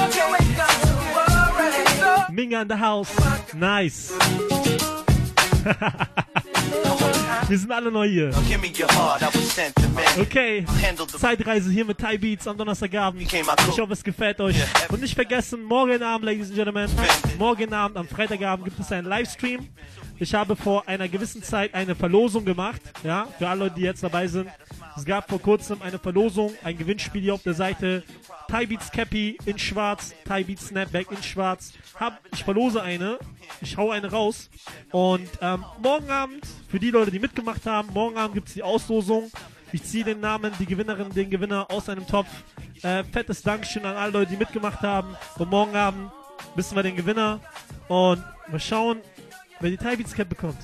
Minga 2.29 2.61
in 2.61 2.69
the 2.69 2.75
house. 2.75 3.09
Nice. 3.53 4.11
Wir 7.47 7.57
sind 7.59 7.71
alle 7.71 7.91
neu 7.91 8.07
hier. 8.07 8.31
Okay, 10.19 10.65
Zeitreise 11.19 11.69
hier 11.69 11.85
mit 11.85 11.97
Thai 11.97 12.17
Beats 12.17 12.47
am 12.47 12.57
Donnerstagabend. 12.57 13.21
Ich 13.21 13.79
hoffe, 13.79 13.93
es 13.93 14.03
gefällt 14.03 14.39
euch. 14.41 14.55
Und 14.89 15.01
nicht 15.01 15.15
vergessen, 15.15 15.63
morgen 15.63 16.01
Abend, 16.01 16.25
Ladies 16.25 16.47
and 16.47 16.55
Gentlemen, 16.55 16.89
morgen 17.37 17.73
Abend, 17.73 17.97
am 17.97 18.07
Freitagabend 18.07 18.65
gibt 18.65 18.79
es 18.79 18.91
einen 18.91 19.07
Livestream. 19.07 19.67
Ich 20.17 20.33
habe 20.33 20.55
vor 20.55 20.87
einer 20.87 21.09
gewissen 21.09 21.43
Zeit 21.43 21.73
eine 21.73 21.93
Verlosung 21.93 22.45
gemacht, 22.45 22.81
ja, 23.03 23.27
für 23.37 23.49
alle 23.49 23.65
Leute, 23.65 23.75
die 23.75 23.81
jetzt 23.81 24.01
dabei 24.01 24.27
sind. 24.27 24.49
Es 24.97 25.03
gab 25.03 25.29
vor 25.29 25.41
kurzem 25.41 25.81
eine 25.81 25.99
Verlosung, 25.99 26.53
ein 26.63 26.77
Gewinnspiel 26.77 27.21
hier 27.21 27.33
auf 27.33 27.43
der 27.43 27.53
Seite. 27.53 28.03
Thai 28.47 28.65
Beats 28.65 28.91
Cappy 28.91 29.37
in 29.45 29.59
schwarz, 29.59 30.13
Thai 30.23 30.43
Beats 30.43 30.67
Snapback 30.67 31.11
in 31.11 31.21
schwarz. 31.21 31.73
Hab, 31.99 32.19
ich 32.31 32.43
verlose 32.43 32.81
eine, 32.81 33.19
ich 33.61 33.75
hau 33.75 33.91
eine 33.91 34.09
raus. 34.09 34.49
Und 34.91 35.27
ähm, 35.41 35.65
morgen 35.81 36.09
Abend, 36.09 36.47
für 36.69 36.79
die 36.79 36.91
Leute, 36.91 37.11
die 37.11 37.19
mitgemacht 37.19 37.65
haben, 37.65 37.89
morgen 37.93 38.17
Abend 38.17 38.35
gibt 38.35 38.47
es 38.47 38.53
die 38.53 38.63
Auslosung. 38.63 39.29
Ich 39.73 39.83
ziehe 39.83 40.05
den 40.05 40.21
Namen, 40.21 40.53
die 40.59 40.65
Gewinnerin, 40.65 41.09
den 41.09 41.29
Gewinner 41.29 41.69
aus 41.69 41.89
einem 41.89 42.07
Topf. 42.07 42.29
Äh, 42.81 43.03
fettes 43.03 43.41
Dankeschön 43.41 43.85
an 43.85 43.97
alle 43.97 44.11
Leute, 44.11 44.31
die 44.31 44.37
mitgemacht 44.37 44.81
haben. 44.81 45.17
Und 45.37 45.49
morgen 45.49 45.75
Abend 45.75 46.11
wissen 46.55 46.75
wir 46.75 46.83
den 46.83 46.95
Gewinner. 46.95 47.41
Und 47.89 48.23
mal 48.49 48.59
schauen, 48.59 48.99
wer 49.59 49.71
die 49.71 49.77
Thai 49.77 49.97
Beats 49.97 50.13
Cap 50.13 50.29
bekommt. 50.29 50.57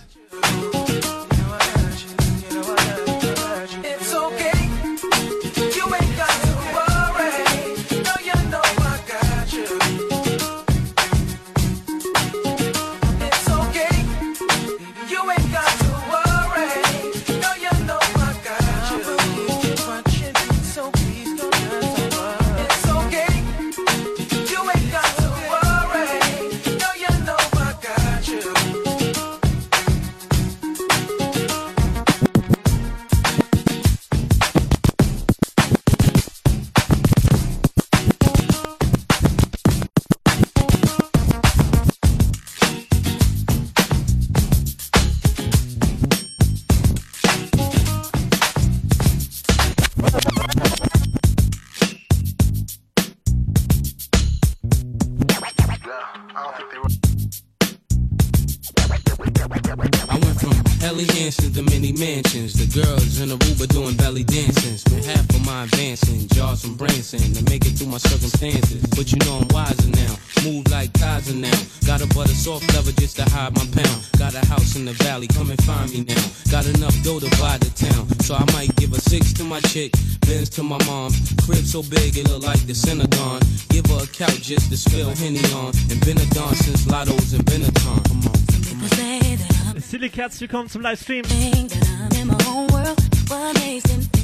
a 82.72 82.74
Synagogue. 82.74 83.44
Give 83.70 83.86
her 83.88 84.04
a 84.04 84.08
couch 84.08 84.44
just 84.44 84.70
to 84.72 84.78
spill 84.78 85.10
Henny 85.16 85.44
on. 85.54 85.74
And 85.90 86.00
been 86.06 86.18
a 86.18 86.26
don 86.34 86.56
since 86.56 86.86
Lotto's 86.88 87.34
and 87.34 87.44
Benetton. 87.46 88.04
Come 88.08 88.28
on. 88.28 89.82
Silik, 89.82 90.16
herzlich 90.16 90.42
willkommen 90.42 90.70
zum 90.70 90.82
Livestream. 90.82 91.24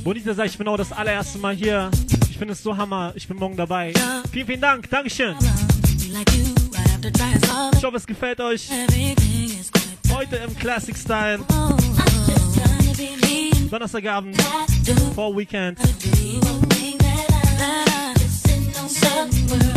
Bonita 0.04 0.34
sagt, 0.34 0.50
ich 0.50 0.58
bin 0.58 0.68
auch 0.68 0.78
das 0.78 0.94
allererste 0.94 1.40
Mal 1.40 1.56
hier. 1.56 1.92
Ich 2.30 2.38
finde 2.38 2.54
es 2.54 2.64
so 2.64 2.78
hammer. 2.78 3.12
Ich 3.16 3.28
bin 3.28 3.38
morgen 3.38 3.58
dabei. 3.58 3.92
Vielen, 4.32 4.48
vielen 4.48 4.62
Dank. 4.62 4.90
Dankeschön. 4.90 5.36
Ich 7.78 7.84
hoffe, 7.84 7.98
es 7.98 8.08
gefällt 8.08 8.40
euch. 8.40 8.70
Heute 10.14 10.38
im 10.38 10.56
Classic 10.58 10.96
Style. 10.96 11.40
Donnerstagabend. 13.70 14.38
Vor 15.16 15.36
Weekend. 15.36 15.78
God's 19.18 19.52
word. 19.52 19.77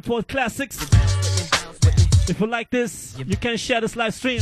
Davenport 0.00 0.28
Classics. 0.28 0.78
If 2.28 2.40
you 2.40 2.46
like 2.46 2.70
this, 2.70 3.18
you 3.18 3.36
can 3.36 3.56
share 3.58 3.82
this 3.82 3.96
live 3.96 4.14
stream. 4.14 4.40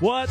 What? 0.00 0.28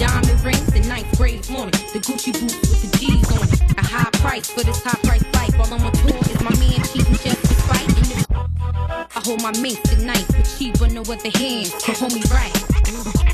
Diamond 0.00 0.40
rings. 0.42 0.66
The 0.72 0.80
ninth 0.88 1.12
grade 1.18 1.48
morning, 1.50 1.76
the 1.92 2.00
Gucci 2.00 2.32
boots 2.32 2.56
with 2.56 2.80
the 2.88 2.98
G's 2.98 3.28
on 3.36 3.44
it. 3.44 3.60
A 3.76 3.84
high 3.84 4.10
price 4.24 4.48
for 4.48 4.64
this 4.64 4.82
high 4.82 4.98
price 5.04 5.24
life. 5.36 5.52
While 5.58 5.74
on 5.74 5.82
my 5.84 5.90
tour 6.00 6.16
is 6.16 6.40
my 6.40 6.56
man 6.56 6.80
cheating 6.88 7.20
just 7.20 7.44
to 7.44 7.54
fight. 7.68 7.86
I 9.14 9.20
hold 9.20 9.42
my 9.42 9.52
minks 9.60 9.84
at 9.92 10.00
night, 10.00 10.24
but 10.32 10.46
she 10.46 10.72
but 10.72 10.92
no 10.92 11.02
other 11.02 11.30
hands 11.36 11.76
to 11.84 11.92
hold 11.92 12.14
me 12.14 12.22
right. 12.32 12.54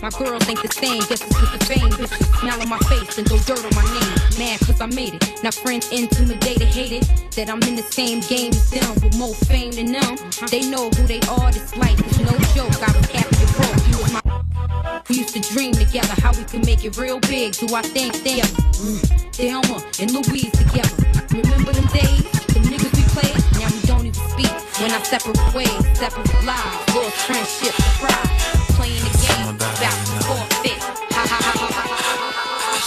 My 0.02 0.10
girls 0.10 0.46
ain't 0.48 0.60
the 0.60 0.68
same, 0.74 1.00
guess 1.06 1.22
it's 1.22 1.40
with 1.40 1.52
the 1.54 1.64
fame. 1.64 1.90
Bitches 1.94 2.26
smile 2.40 2.60
on 2.60 2.68
my 2.68 2.78
face 2.90 3.16
and 3.18 3.26
throw 3.28 3.38
dirt 3.46 3.64
on 3.64 3.74
my 3.78 3.86
name. 3.94 4.16
Mad 4.38 4.58
cause 4.66 4.80
I 4.80 4.86
made 4.86 5.14
it. 5.14 5.22
Now 5.42 5.52
friends 5.52 5.90
intimidated, 5.92 6.68
hated 6.68 7.04
that 7.38 7.48
I'm 7.48 7.62
in 7.62 7.76
the 7.76 7.86
same 7.94 8.20
game 8.26 8.50
as 8.50 8.70
them 8.70 8.94
with 9.02 9.16
more 9.16 9.34
fame 9.46 9.72
than 9.72 9.92
them. 9.92 10.18
They 10.50 10.68
know 10.68 10.90
who 10.90 11.06
they 11.06 11.20
are, 11.30 11.52
this 11.52 11.76
life 11.76 11.98
is 12.10 12.18
no 12.18 12.34
joke. 12.54 12.74
I 12.82 12.90
was 12.98 13.25
we 15.08 15.16
used 15.16 15.34
to 15.34 15.40
dream 15.40 15.72
together 15.72 16.14
how 16.20 16.32
we 16.32 16.44
could 16.44 16.64
make 16.66 16.84
it 16.84 16.96
real 16.96 17.20
big. 17.20 17.52
Do 17.54 17.74
I 17.74 17.82
think 17.82 18.22
they 18.24 18.40
mm, 18.40 19.00
Thelma 19.32 19.82
and 20.00 20.10
Louise 20.10 20.50
together? 20.50 20.96
Remember 21.30 21.72
them 21.72 21.86
days? 21.94 22.26
The 22.50 22.60
niggas 22.66 22.92
we 22.96 23.04
played? 23.14 23.38
Now 23.60 23.70
we 23.70 23.80
don't 23.86 24.06
even 24.06 24.28
speak. 24.30 24.52
When 24.80 24.90
I 24.90 25.02
separate 25.02 25.38
ways, 25.54 25.98
separate 25.98 26.32
lives, 26.44 26.94
lost 26.94 27.16
friendship, 27.26 27.74
surprise. 27.74 28.56
Playing 28.74 29.02
the 29.04 29.14
game, 29.22 29.56
back 29.58 29.94
to 29.94 30.18
forfeit. 30.26 30.82
Ha 31.14 31.22
ha 31.22 31.38
ha 31.38 31.52
ha 31.54 31.68
ha 31.70 31.84
ha. 31.86 32.06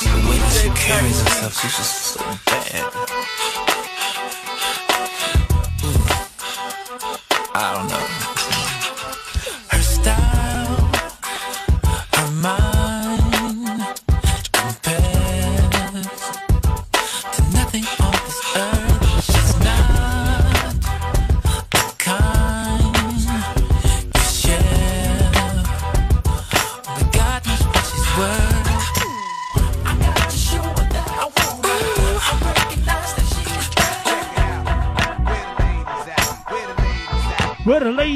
The 0.03 0.29
way 0.29 0.37
that 0.37 0.53
she 0.53 0.69
carries 0.75 1.21
herself, 1.21 1.53
she's 1.61 1.77
just 1.77 1.95
so 2.13 2.21
bad. 2.45 3.38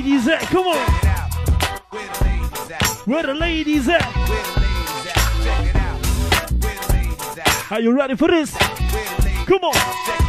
Ladies 0.03 0.27
at? 0.27 0.41
Come 0.41 0.67
on. 0.67 0.87
Where 3.05 3.23
the 3.23 3.33
ladies 3.33 3.87
at? 3.87 4.03
Are 7.71 7.79
you 7.79 7.95
ready 7.95 8.15
for 8.17 8.27
this? 8.27 8.53
Come 9.45 9.63
on. 9.63 10.22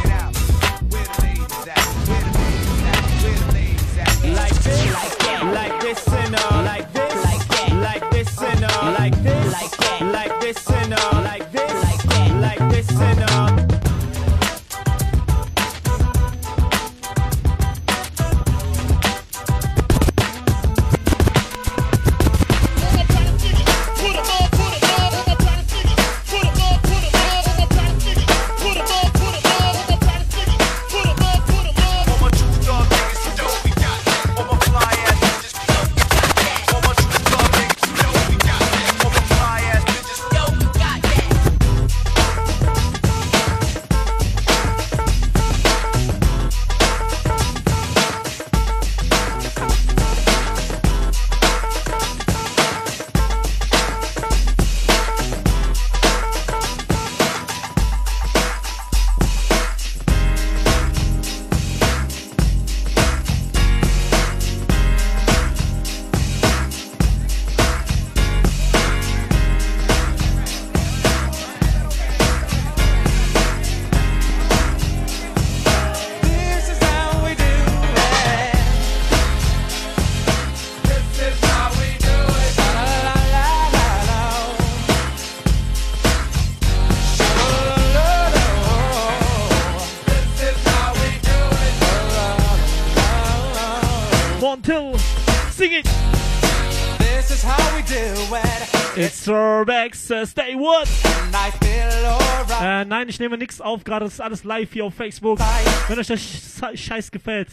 Throwbacks, 99.85 100.09
äh, 100.09 100.25
stay 100.25 100.53
feel 100.53 102.05
alright. 102.05 102.61
Äh, 102.61 102.85
nein, 102.85 103.09
ich 103.09 103.19
nehme 103.19 103.37
nichts 103.37 103.61
auf, 103.61 103.83
gerade 103.83 104.05
ist 104.05 104.19
alles 104.21 104.43
live 104.43 104.71
hier 104.73 104.85
auf 104.85 104.93
Facebook. 104.95 105.39
Wenn 105.87 105.99
euch 105.99 106.07
der 106.07 106.17
Sch- 106.17 106.75
Scheiß 106.77 107.11
gefällt, 107.11 107.49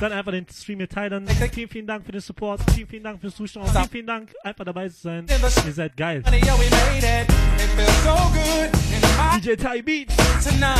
dann 0.00 0.12
einfach 0.12 0.32
den 0.32 0.46
Stream 0.48 0.78
hier 0.78 0.88
teilen. 0.88 1.26
Vielen, 1.52 1.68
vielen 1.68 1.86
Dank 1.86 2.06
für 2.06 2.12
den 2.12 2.20
Support, 2.20 2.60
vielen, 2.74 2.88
vielen 2.88 3.04
Dank 3.04 3.20
fürs 3.20 3.34
Zuschauen, 3.36 3.66
vielen, 3.70 3.88
vielen 3.90 4.06
Dank, 4.06 4.30
einfach 4.42 4.64
dabei 4.64 4.88
zu 4.88 4.96
sein. 5.02 5.26
Ihr 5.66 5.72
seid 5.72 5.96
geil. 5.96 6.22
DJ 9.40 9.54
Ty 9.56 9.82
Beats 9.82 10.14
tonight. 10.44 10.76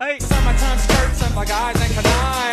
Hey, 0.00 0.18
summertime 0.20 0.78
skirts 0.78 1.22
and 1.22 1.34
my 1.34 1.44
guys 1.44 1.76
ain't 1.80 1.94
canine. 1.94 2.47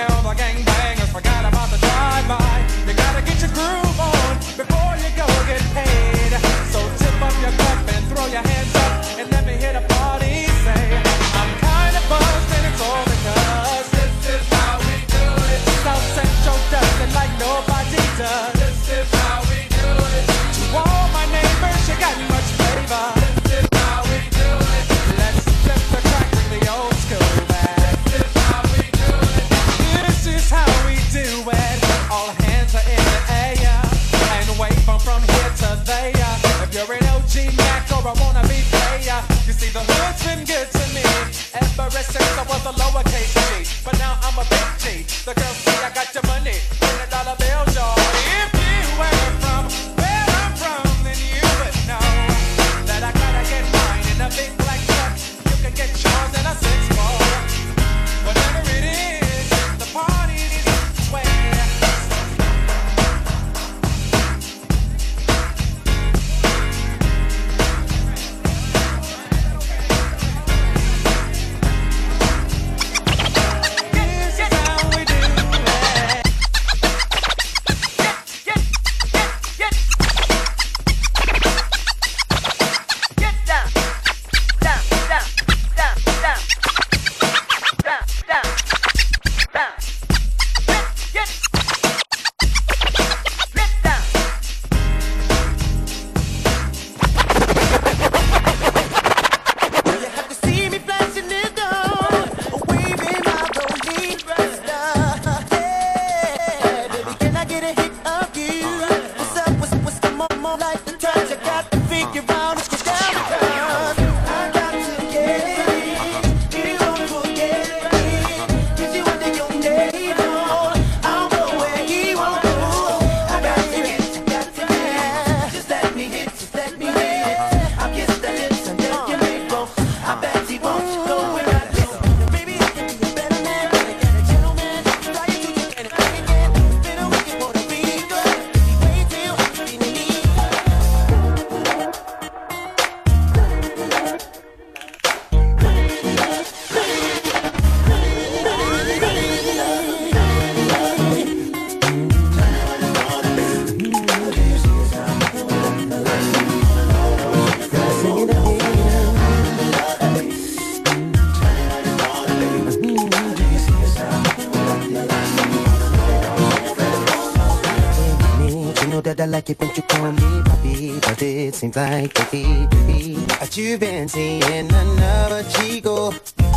seems 171.66 171.76
like 171.76 172.14
the 172.14 172.22
TV 172.22 173.28
but 173.40 173.58
you've 173.58 173.80
been 173.80 174.08
seeing 174.08 174.44
another 174.44 175.44
Chico. 175.50 176.14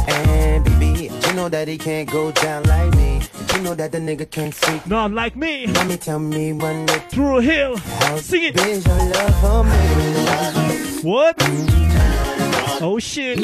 And 0.07 0.65
baby, 0.65 1.11
you 1.27 1.33
know 1.35 1.49
that 1.49 1.69
he 1.69 1.79
can't 1.79 2.11
go 2.11 2.31
down 2.33 2.65
like 2.65 2.95
me. 2.95 3.23
You 3.55 3.63
know 3.63 3.75
that 3.75 3.93
the 3.93 3.99
nigga 3.99 4.31
can't 4.31 4.55
see. 4.55 4.81
none 4.87 5.15
like 5.15 5.37
me. 5.37 5.67
Let 5.67 5.87
me 5.87 5.97
tell 5.97 6.19
me 6.19 6.53
when 6.53 6.87
the 6.87 7.03
Drew 7.11 7.39
Hill. 7.39 7.79
Sing 8.19 8.45
it. 8.45 8.57
Is 8.61 8.87
your 8.87 8.97
love 8.97 9.41
for 9.41 9.65
me? 9.65 11.03
What? 11.03 11.37
Oh 12.81 12.99
shit. 12.99 13.39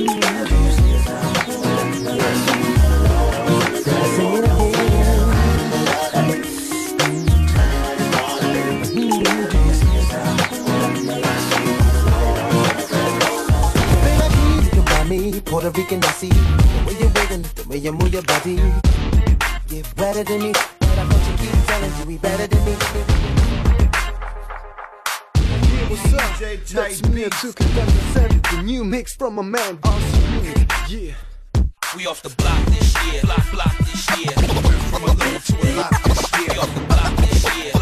Puerto 15.65 15.81
Rican, 15.81 16.05
I 16.05 16.09
see 16.09 16.29
the 16.29 16.85
way 16.87 16.93
you're 17.01 17.11
waiting, 17.15 17.41
the 17.55 17.67
way 17.67 17.79
you 17.79 17.93
move 17.93 18.13
your 18.13 18.21
body. 18.21 18.61
You're 19.71 19.83
better 19.97 20.23
than 20.23 20.43
me, 20.43 20.53
but 20.53 20.99
I 20.99 21.07
thought 21.09 21.25
you 21.31 21.37
keep 21.39 21.65
telling 21.65 22.11
you 22.11 22.19
better 22.19 22.47
than 22.47 22.65
me. 22.67 22.73
What's 25.89 26.13
up? 26.13 26.39
That's 26.69 27.09
me 27.09 27.25
and 27.25 27.33
conduct 27.33 27.57
the 28.13 28.57
the 28.57 28.63
new 28.63 28.85
mix 28.85 29.17
from 29.17 29.37
my 29.37 29.43
man, 29.43 29.79
Yeah. 30.87 31.15
We 31.97 32.07
off 32.09 32.21
the 32.21 32.29
block 32.37 32.63
this 32.67 32.95
year, 33.07 33.23
block, 33.23 33.51
block 33.51 33.79
this 33.79 34.19
year. 34.19 34.33
From 34.91 35.05
a 35.05 35.07
little 35.07 35.41
to 35.41 35.57
a 35.57 35.81
lot 35.81 35.91
this 36.05 36.41
year. 36.41 36.49
We 36.51 36.59
off 36.59 36.75
the 36.75 36.81
block 36.81 37.17
this 37.17 37.57
year. 37.57 37.74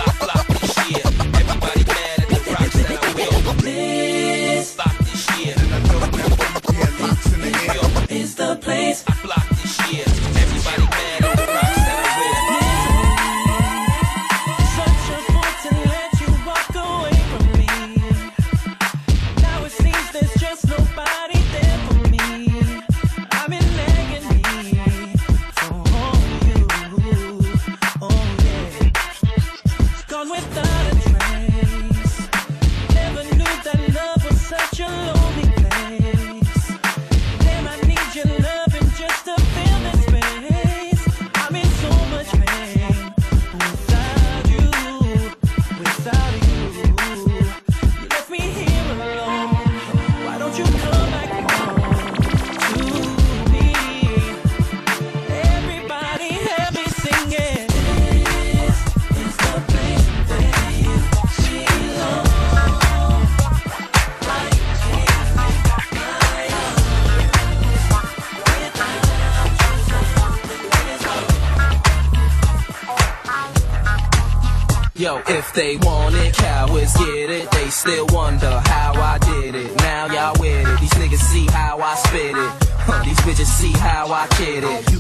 They 75.55 75.77
want 75.77 76.15
it, 76.15 76.35
cowards 76.35 76.97
get 76.97 77.29
it. 77.29 77.51
They 77.51 77.69
still 77.69 78.07
wonder 78.09 78.63
how 78.65 78.95
I 78.95 79.19
did 79.19 79.55
it. 79.55 79.77
Now 79.77 80.07
y'all 80.07 80.35
with 80.41 80.67
it. 80.67 80.81
These 80.81 80.93
niggas 80.93 81.19
see 81.19 81.47
how 81.47 81.79
I 81.79 81.95
spit 81.97 82.37
it. 82.37 82.69
Huh, 82.85 83.05
these 83.05 83.21
bitches 83.21 83.47
see 83.47 83.73
how 83.73 84.11
I 84.11 84.27
kid 84.29 84.65
it 84.65 84.92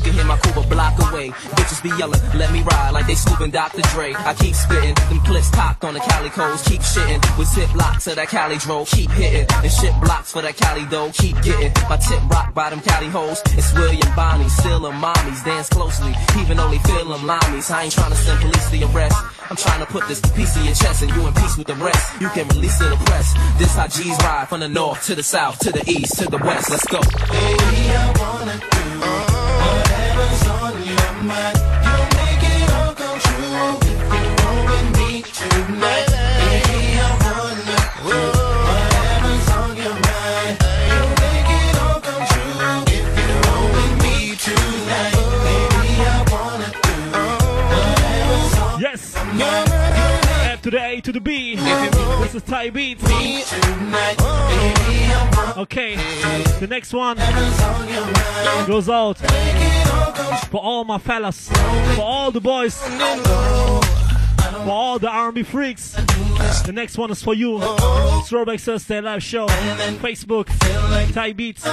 be 1.83 1.91
yelling, 1.99 2.20
let 2.35 2.53
me 2.53 2.62
ride 2.62 2.91
like 2.93 3.07
they 3.07 3.14
scooping 3.14 3.51
Dr. 3.51 3.83
Dre. 3.93 4.14
I 4.14 4.35
keep 4.35 4.55
spitting, 4.55 4.95
them 4.95 5.20
clips 5.20 5.51
cocked 5.51 5.85
on 5.85 5.95
the 5.95 6.01
Cali 6.01 6.30
codes. 6.30 6.62
Keep 6.62 6.80
shitting 6.80 7.20
with 7.39 7.49
zip 7.49 7.74
locks 7.74 8.07
of 8.07 8.16
that 8.16 8.28
Cali 8.28 8.57
dro. 8.59 8.85
Keep 8.85 9.11
hitting 9.11 9.47
and 9.51 9.72
shit 9.72 9.95
blocks 10.01 10.33
for 10.33 10.43
that 10.43 10.57
Cali 10.57 10.87
dough. 10.87 11.11
Keep 11.14 11.43
getting 11.43 11.72
my 11.89 11.97
tip 11.97 12.22
rock 12.30 12.55
by 12.55 12.70
them 12.70 12.80
Cali 12.80 13.09
hoes. 13.09 13.43
It's 13.59 13.72
William 13.74 14.09
Bonnie, 14.14 14.49
still 14.49 14.80
them 14.80 15.01
mommies. 15.01 15.45
Dance 15.45 15.68
closely, 15.68 16.14
even 16.39 16.57
though 16.57 16.70
they 16.70 16.78
feel 16.78 17.09
them 17.09 17.26
limeys. 17.26 17.70
I 17.70 17.85
ain't 17.85 17.93
trying 17.93 18.11
to 18.11 18.16
send 18.16 18.41
police 18.41 18.70
to 18.70 18.85
arrest. 18.95 19.16
I'm 19.51 19.57
trying 19.57 19.80
to 19.80 19.87
put 19.87 20.07
this 20.09 20.20
piece 20.20 20.57
in 20.57 20.64
your 20.64 20.74
chest 20.74 21.03
and 21.03 21.11
you 21.14 21.26
in 21.26 21.35
peace 21.35 21.57
with 21.57 21.66
the 21.66 21.74
rest. 21.74 22.20
You 22.20 22.28
can 22.28 22.49
release 22.49 22.80
it 22.80 22.89
the 22.91 22.97
press. 23.05 23.35
This 23.59 23.74
how 23.74 23.87
G's 23.87 24.16
ride 24.22 24.49
from 24.49 24.61
the 24.61 24.68
north 24.68 25.05
to 25.07 25.14
the 25.14 25.22
south 25.22 25.59
to 25.61 25.72
the 25.72 25.85
east 25.91 26.18
to 26.18 26.26
the 26.26 26.39
west. 26.39 26.70
Let's 26.70 26.87
go. 26.87 27.01
Baby, 27.01 27.91
I 27.91 28.12
wanna 28.18 28.57
do 28.59 28.83
whatever's 29.62 30.49
on 30.49 30.83
your 30.87 31.22
mind. 31.24 31.61
To 51.12 51.20
the 51.20 51.30
A 51.30 51.56
to 51.56 51.60
the 51.60 51.96
B. 52.00 52.22
This 52.22 52.34
is 52.34 52.42
Thai 52.42 52.70
Beats. 52.70 53.02
Okay, 55.56 55.96
the 56.60 56.66
next 56.68 56.92
one 56.92 57.16
goes 58.66 58.88
out 58.88 59.18
for 60.48 60.60
all 60.60 60.84
my 60.84 60.98
fellas, 60.98 61.48
for 61.94 62.02
all 62.02 62.30
the 62.30 62.40
boys, 62.40 62.80
for 64.53 64.70
all 64.70 64.98
the 64.98 65.09
R&B 65.09 65.42
freaks. 65.42 65.92
The 66.64 66.72
next 66.72 66.98
one 66.98 67.11
is 67.11 67.22
for 67.22 67.34
you. 67.34 67.61
Throwback 68.26 68.61
Thursday 68.61 69.00
live 69.00 69.22
show, 69.22 69.46
Facebook, 69.46 70.48
Thai 71.12 71.32
Beats. 71.32 71.64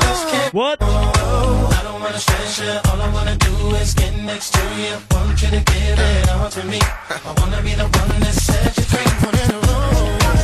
What? 0.53 0.81
I 0.81 1.79
don't 1.83 2.01
wanna 2.01 2.17
stress 2.19 2.59
you. 2.59 2.91
All 2.91 3.01
I 3.01 3.09
wanna 3.13 3.35
do 3.37 3.75
is 3.75 3.93
get 3.93 4.15
next 4.17 4.51
to 4.53 4.61
you. 4.77 4.97
Want 5.11 5.41
you 5.41 5.49
to 5.49 5.59
give 5.59 5.99
it 5.99 6.29
all 6.29 6.49
to 6.49 6.63
me. 6.65 6.79
I 6.81 7.33
wanna 7.37 7.61
be 7.61 7.73
the 7.75 7.83
one 7.83 8.19
that 8.21 8.33
set 8.33 8.77
you 8.77 8.83
free. 8.83 9.05
Room. 9.19 10.38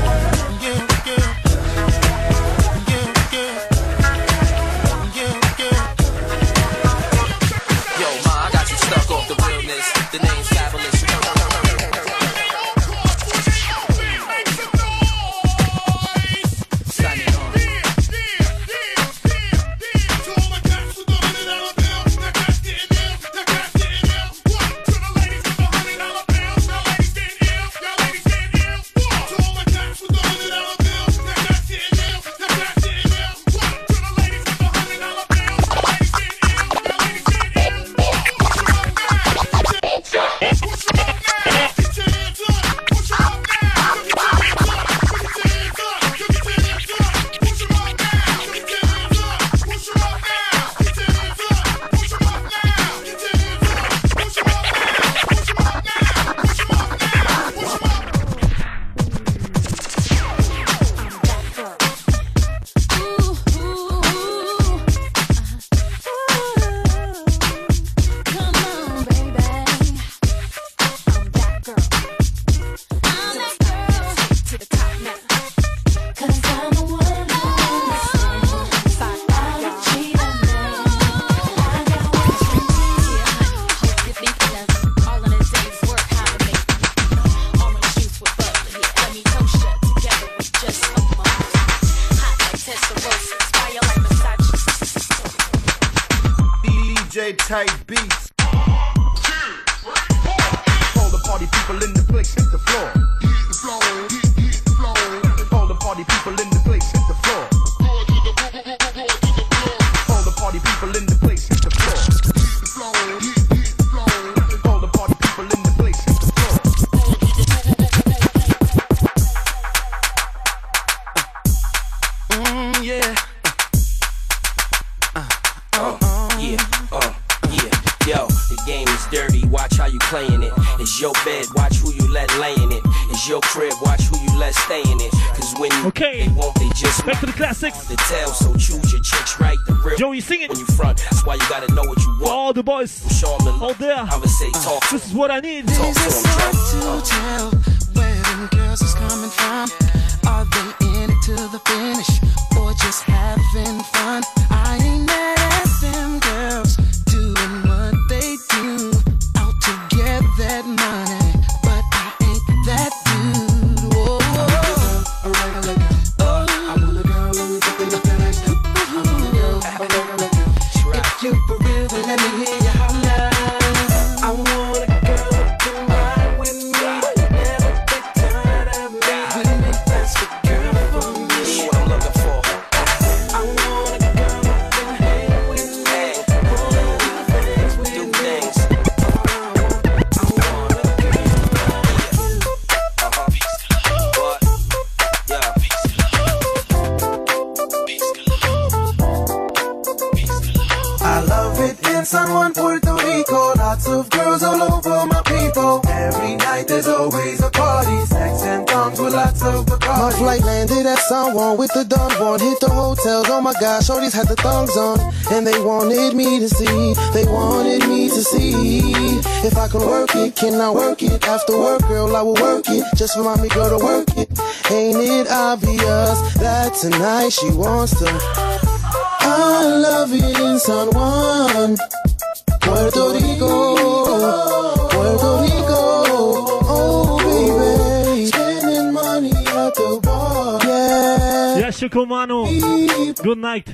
night 243.35 243.69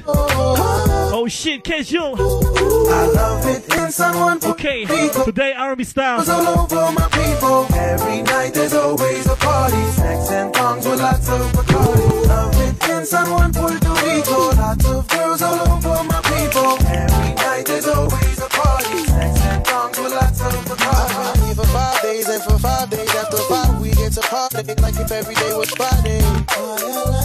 Oh 1.13 1.27
shit, 1.27 1.63
casual. 1.63 2.15
I 2.17 3.05
love 3.13 3.45
it 3.45 3.75
in 3.75 3.91
someone. 3.91 4.39
Okay, 4.43 4.85
today 4.85 5.53
R&B 5.53 5.83
style. 5.83 6.23
All 6.27 6.61
over 6.61 6.91
my 6.93 7.07
people. 7.11 7.67
Every 7.75 8.21
night 8.23 8.53
there's 8.53 8.73
always 8.73 9.27
a 9.27 9.35
party. 9.35 9.83
Snacks 9.91 10.31
and 10.31 10.53
thongs 10.53 10.87
with 10.87 10.99
lots 10.99 11.29
of 11.29 11.41
Bacardi. 11.51 12.27
Love 12.27 12.55
it 12.55 12.89
in 12.89 13.05
someone. 13.05 13.53
Puerto 13.53 13.89
Rico. 14.01 14.55
Lots 14.55 14.85
of 14.85 15.07
girls 15.09 15.41
all 15.41 15.59
over 15.69 16.03
my 16.05 16.21
people. 16.31 16.77
Every 16.87 17.33
night 17.35 17.65
there's 17.65 17.87
always 17.87 18.39
a 18.39 18.49
party. 18.49 18.97
Snacks 19.03 19.41
and 19.41 19.65
thongs 19.65 19.99
with 19.99 20.13
lots 20.13 20.41
of 20.41 20.53
Bacardi. 20.65 21.55
For 21.55 21.67
five 21.67 22.01
days 22.01 22.29
and 22.29 22.41
for 22.41 22.57
five 22.57 22.89
days 22.89 23.13
after 23.15 23.37
five, 23.37 23.81
we 23.81 23.91
get 23.91 24.13
to 24.13 24.21
party 24.21 24.73
like 24.81 24.95
if 24.95 25.11
every 25.11 25.35
day 25.35 25.53
was 25.55 25.69
Friday. 25.71 26.21
Oh, 26.57 27.20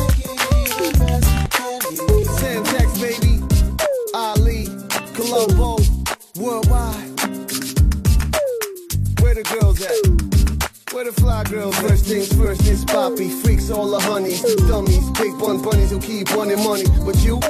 money, 16.56 16.84
but 17.04 17.16
you 17.24 17.40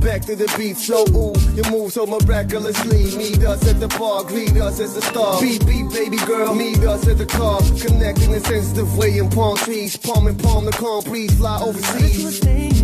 back 0.00 0.22
to 0.22 0.34
the 0.34 0.52
beat. 0.56 0.76
So 0.76 1.04
ooh, 1.14 1.34
you 1.54 1.62
move 1.70 1.92
so 1.92 2.06
miraculously. 2.06 3.16
Meet 3.16 3.44
us 3.44 3.66
at 3.68 3.80
the 3.80 3.88
bar, 3.88 4.24
greet 4.24 4.56
us 4.56 4.80
as 4.80 4.96
a 4.96 5.02
star. 5.02 5.40
Beat, 5.40 5.66
beat, 5.66 5.90
baby 5.90 6.16
girl, 6.18 6.54
meet 6.54 6.78
us 6.80 7.06
at 7.06 7.18
the 7.18 7.26
car. 7.26 7.60
Connecting 7.80 8.30
in 8.30 8.36
a 8.36 8.40
sensitive 8.40 8.96
way 8.96 9.18
in 9.18 9.28
palm 9.30 9.56
trees, 9.58 9.96
palm 9.96 10.26
in 10.26 10.36
palm, 10.36 10.64
the 10.64 10.72
concrete 10.72 11.30
fly 11.32 11.60
overseas. 11.60 12.79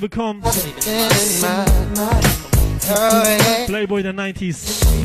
Oliver 0.00 0.08
Combe. 0.08 0.40
Playboy 3.66 4.02
the 4.02 4.12
90s. 4.12 4.56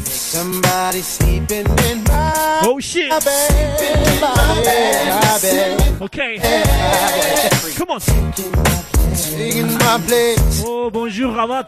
Somebody 0.07 1.01
sleeping 1.01 1.65
in 1.89 2.03
my 2.05 2.61
Oh 2.63 2.79
shit. 2.79 3.09
Bed, 3.09 4.21
my 4.21 4.61
bed, 4.63 5.21
my 5.21 5.39
bed. 5.41 6.01
Okay. 6.01 6.39
Come 7.77 7.91
on. 7.91 7.99
Oh 10.65 10.89
bonjour 10.91 11.33
Ravat. 11.33 11.67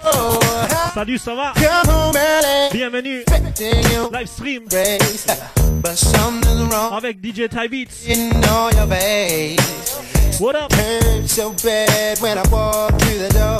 Salut, 0.93 1.17
ça 1.17 1.35
va? 1.35 1.53
Bienvenue. 2.71 3.23
Live 4.11 4.29
stream. 4.29 4.63
But 5.81 5.95
something 5.95 6.69
wrong 6.69 6.93
Avec 6.93 7.21
DJ 7.21 7.49
Ty 7.49 7.67
Beats. 7.67 8.07
What 10.39 10.55
up? 10.55 10.71
Hurt 10.71 11.27
so 11.27 11.51
bad 11.63 12.19
when 12.19 12.37
I 12.37 12.47
walk 12.49 12.91
through 12.99 13.17
the 13.17 13.29
door. 13.29 13.57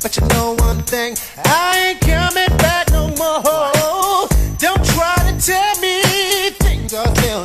But 0.00 0.16
you 0.16 0.26
know 0.28 0.56
one 0.60 0.82
thing, 0.84 1.14
I 1.44 1.88
ain't 1.88 2.00
coming 2.00 2.56
back 2.56 2.90
no 2.90 3.08
more. 3.08 4.28
Don't 4.56 4.82
try 4.96 5.14
to 5.28 5.38
tell 5.38 5.80
me 5.80 6.00
things 6.58 6.94
are 6.94 7.14
still 7.16 7.44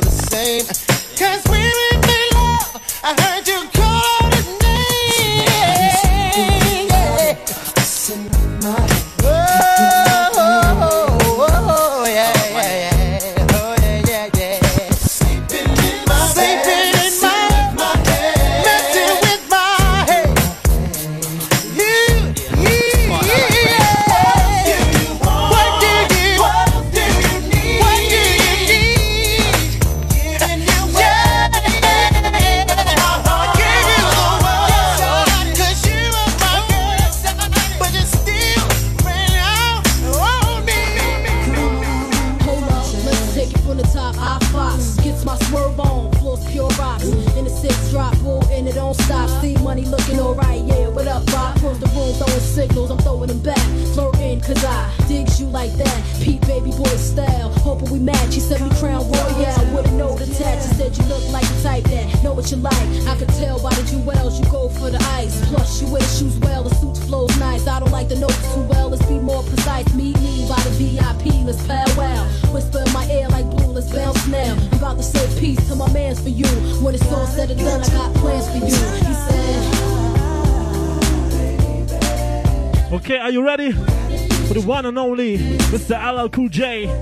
Mr. 85.82 85.98
LL 85.98 86.28
Cool 86.28 86.48
J. 86.48 87.01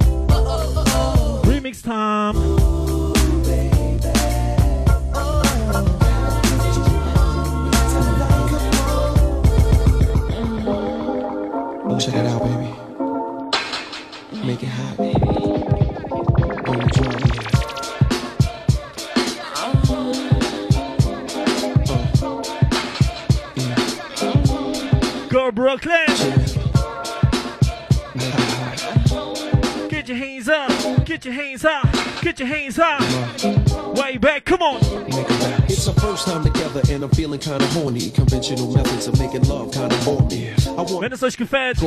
es 41.22 41.34
euch 41.34 41.36
gefällt, 41.36 41.78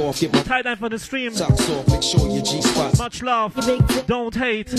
teilt 0.48 0.66
einfach 0.66 0.90
den 0.90 1.00
Stream. 1.00 1.34
Much 1.34 3.22
love, 3.22 3.54
don't 4.08 4.36
hate. 4.36 4.70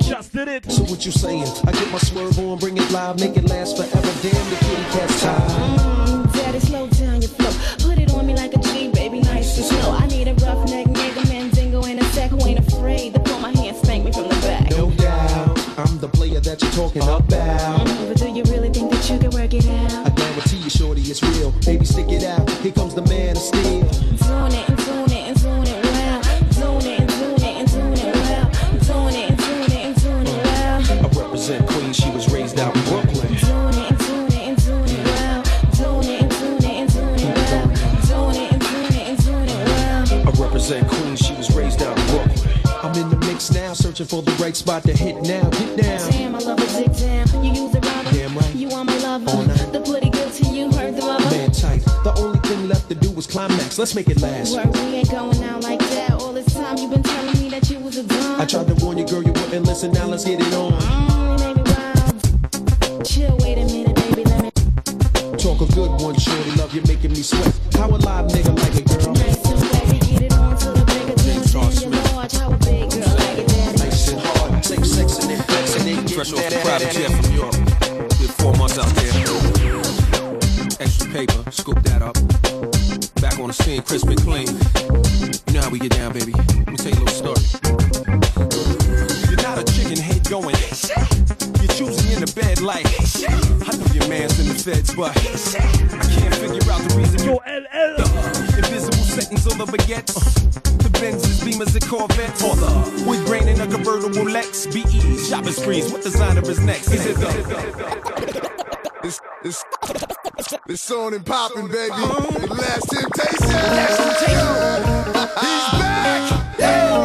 Just 0.00 0.32
did 0.32 0.48
it. 0.48 0.70
So 0.70 0.82
what 0.84 1.04
you 1.04 1.12
saying? 1.12 1.44
I 1.66 1.72
get 1.72 1.90
my 1.92 1.98
swerve 1.98 2.38
on, 2.38 2.58
bring 2.58 2.76
it 2.76 2.90
live, 2.90 3.18
make 3.18 3.36
it 3.36 3.48
last 3.48 3.76
forever. 3.76 4.08
Damn, 4.22 4.50
the 4.50 4.56
kitty 4.56 4.84
cat's 4.92 5.22
tired. 5.22 6.25
Let's 53.78 53.94
make 53.94 54.08
it 54.08 54.22
last. 54.22 54.54
We 54.54 54.80
ain't 54.80 55.10
going 55.10 55.42
Rolls, 101.26 101.40
Beamers, 101.40 101.74
and 101.74 101.86
Corvettes. 101.86 102.40
For 102.40 102.56
the 102.56 103.48
in 103.48 103.60
a 103.60 103.66
convertible 103.66 104.24
Lex. 104.24 104.66
BE, 104.66 105.18
shopping 105.18 105.52
sprees. 105.52 105.92
What 105.92 106.02
designer 106.02 106.42
is 106.42 106.60
next? 106.60 106.92
Is 106.92 107.06
it 107.06 107.16
the. 107.16 108.50
It's, 109.04 109.20
it's, 109.44 109.64
it's 110.68 110.90
on 110.90 111.14
and 111.14 111.24
popping, 111.24 111.68
baby. 111.68 111.92
Uh-huh. 111.92 112.38
The 112.38 112.54
last 112.54 112.88
temptation. 112.90 113.48
Last 113.48 113.96
temptation. 114.02 115.06
He's 115.40 115.68
back. 115.80 116.58
Yeah. 116.58 116.96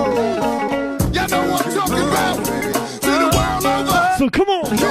Y'all 1.11 1.27
know 1.29 1.51
what 1.51 1.65
I'm 1.65 1.73
talking 1.73 1.95
about. 1.95 2.45
To 2.45 3.11
the 3.11 3.29
world 3.37 3.65
over. 3.65 4.15
So 4.17 4.29
come 4.29 4.49
on. 4.49 4.90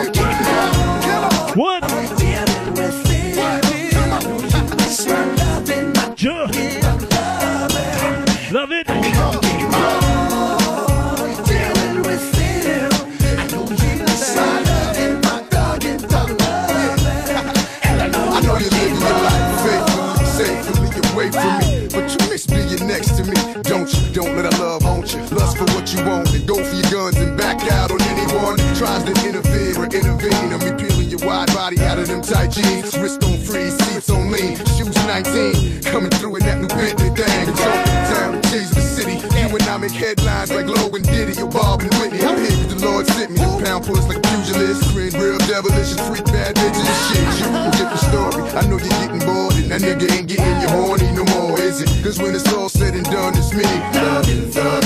both 26.60 26.74
your 26.74 26.90
guns 26.90 27.16
and 27.16 27.36
back 27.36 27.60
out 27.72 27.90
on 27.90 28.00
anyone 28.02 28.56
tries 28.76 29.04
to 29.04 29.12
interfere 29.26 29.78
or 29.80 29.84
intervene. 29.84 30.52
I'm 30.52 30.60
peeling 30.76 31.08
your 31.08 31.20
wide 31.24 31.48
body 31.54 31.80
out 31.80 31.98
of 31.98 32.08
them 32.08 32.22
tight 32.22 32.50
jeans. 32.50 32.96
Wrist 32.98 33.22
on 33.24 33.38
free, 33.38 33.70
seats 33.70 34.10
on 34.10 34.30
lean. 34.30 34.56
Shoes 34.76 34.94
19, 35.06 35.82
coming 35.84 36.10
through 36.10 36.36
in 36.36 36.42
that 36.44 36.60
new 36.60 36.68
Bentley 36.68 37.10
thing. 37.16 37.44
Control 37.46 37.80
the 37.80 37.94
town, 38.12 38.42
change 38.50 38.70
the 38.70 38.80
city. 38.80 39.16
You 39.40 39.56
and 39.56 39.62
I 39.64 39.76
make 39.78 39.92
headlines 39.92 40.52
like 40.52 40.66
Logan 40.66 41.02
Diddy 41.02 41.40
or 41.40 41.48
Bob 41.48 41.80
and 41.80 41.92
Whitney. 41.94 42.20
I'm 42.24 42.36
here 42.36 42.68
the 42.68 42.78
Lord 42.86 43.06
sent 43.06 43.30
me. 43.30 43.38
The 43.38 43.64
pound 43.64 43.88
us 43.88 44.08
like 44.08 44.22
pugilists. 44.22 44.92
Grin 44.92 45.12
real 45.16 45.38
devilish 45.48 45.96
and 45.96 46.00
freak 46.08 46.26
bad 46.26 46.56
bitches 46.56 46.84
and 46.84 47.00
shit. 47.08 47.26
You 47.40 47.48
a 47.56 47.70
different 47.72 48.04
story. 48.04 48.42
I 48.52 48.62
know 48.68 48.78
you're 48.78 49.00
getting 49.00 49.24
bored 49.24 49.54
and 49.56 49.70
that 49.72 49.80
nigga 49.80 50.06
ain't 50.12 50.28
getting 50.28 50.60
you 50.60 50.68
horny 50.68 51.08
no 51.12 51.24
more, 51.36 51.58
is 51.60 51.80
it? 51.80 51.88
Cause 52.04 52.18
when 52.18 52.34
it's 52.34 52.52
all 52.52 52.68
said 52.68 52.94
and 52.94 53.04
done, 53.06 53.36
it's 53.36 53.52
me. 53.54 53.64
Love 53.96 54.28
and. 54.28 54.79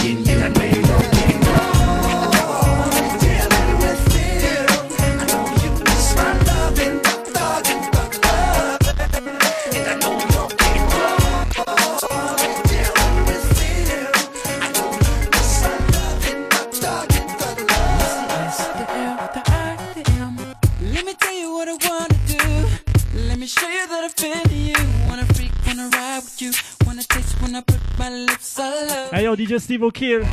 Timo 29.85 29.91
Kiel. 29.91 30.24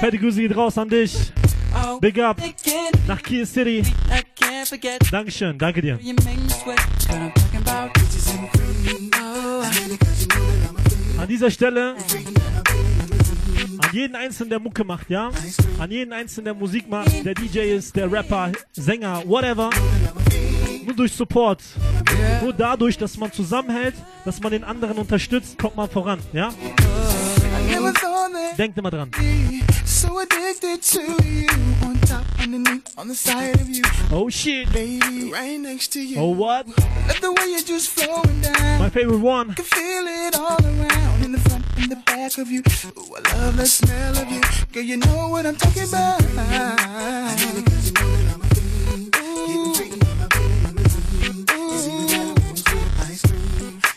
Fette 0.00 0.18
Grüße 0.18 0.40
geht 0.40 0.56
raus 0.56 0.76
an 0.76 0.88
dich. 0.88 1.32
Big 2.00 2.18
up 2.18 2.36
nach 3.06 3.22
Kiel 3.22 3.46
City. 3.46 3.82
Dankeschön, 5.10 5.56
danke 5.56 5.80
dir. 5.80 5.98
An 11.18 11.28
dieser 11.28 11.50
Stelle 11.50 11.94
an 13.78 13.88
jeden 13.92 14.16
Einzelnen, 14.16 14.50
der 14.50 14.60
Mucke 14.60 14.84
macht, 14.84 15.08
ja? 15.08 15.30
An 15.78 15.90
jeden 15.90 16.12
Einzelnen, 16.12 16.44
der 16.46 16.54
Musik 16.54 16.88
macht, 16.88 17.24
der 17.24 17.34
DJ 17.34 17.60
ist, 17.74 17.96
der 17.96 18.10
Rapper, 18.12 18.52
Sänger, 18.72 19.22
whatever. 19.26 19.70
Nur 20.84 20.96
durch 20.96 21.12
Support. 21.12 21.62
Nur 22.42 22.52
dadurch, 22.52 22.98
dass 22.98 23.16
man 23.16 23.32
zusammenhält, 23.32 23.94
dass 24.24 24.40
man 24.40 24.52
den 24.52 24.64
anderen 24.64 24.98
unterstützt, 24.98 25.58
kommt 25.58 25.76
man 25.76 25.88
voran, 25.88 26.18
ja? 26.32 26.52
Denkt 28.58 28.78
immer 28.78 28.90
dran. 28.90 29.10
so 29.84 30.18
addicted 30.18 30.82
to 30.82 31.00
you. 31.24 31.48
On 31.82 31.98
top, 32.00 32.24
underneath, 32.38 32.96
on 32.96 33.08
the 33.08 33.14
side 33.14 33.60
of 33.60 33.68
you. 33.68 33.82
Oh 34.10 34.28
shit. 34.28 34.72
Baby, 34.72 35.30
right 35.32 35.58
next 35.58 35.92
to 35.94 36.00
you. 36.00 36.18
Oh 36.18 36.34
what? 36.34 36.66
Love 36.66 37.20
the 37.20 37.32
way 37.32 37.50
you're 37.50 37.62
just 37.62 37.88
flowing 37.88 38.40
down. 38.40 38.78
My 38.78 38.90
favorite 38.90 39.20
one. 39.20 39.54
Can 39.54 39.64
feel 39.64 40.06
it 40.06 40.36
all 40.36 40.64
around 40.64 41.24
in 41.24 41.32
the 41.32 41.38
front 41.38 41.64
and 41.78 41.90
the 41.90 41.96
back 41.96 42.38
of 42.38 42.50
you. 42.50 42.62
Ooh, 42.96 43.16
I 43.16 43.36
love 43.36 43.56
the 43.56 43.66
smell 43.66 44.18
of 44.18 44.30
you. 44.30 44.40
Girl, 44.72 44.82
you 44.82 44.96
know 44.98 45.28
what 45.28 45.46
I'm 45.46 45.56
talking 45.56 45.88
about. 45.88 46.20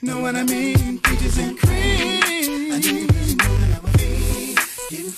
Know 0.01 0.21
what 0.21 0.35
I 0.35 0.43
mean? 0.43 0.99
Peaches 0.99 1.37
and 1.39 1.57
cream. 1.57 3.14
Ice 4.87 5.15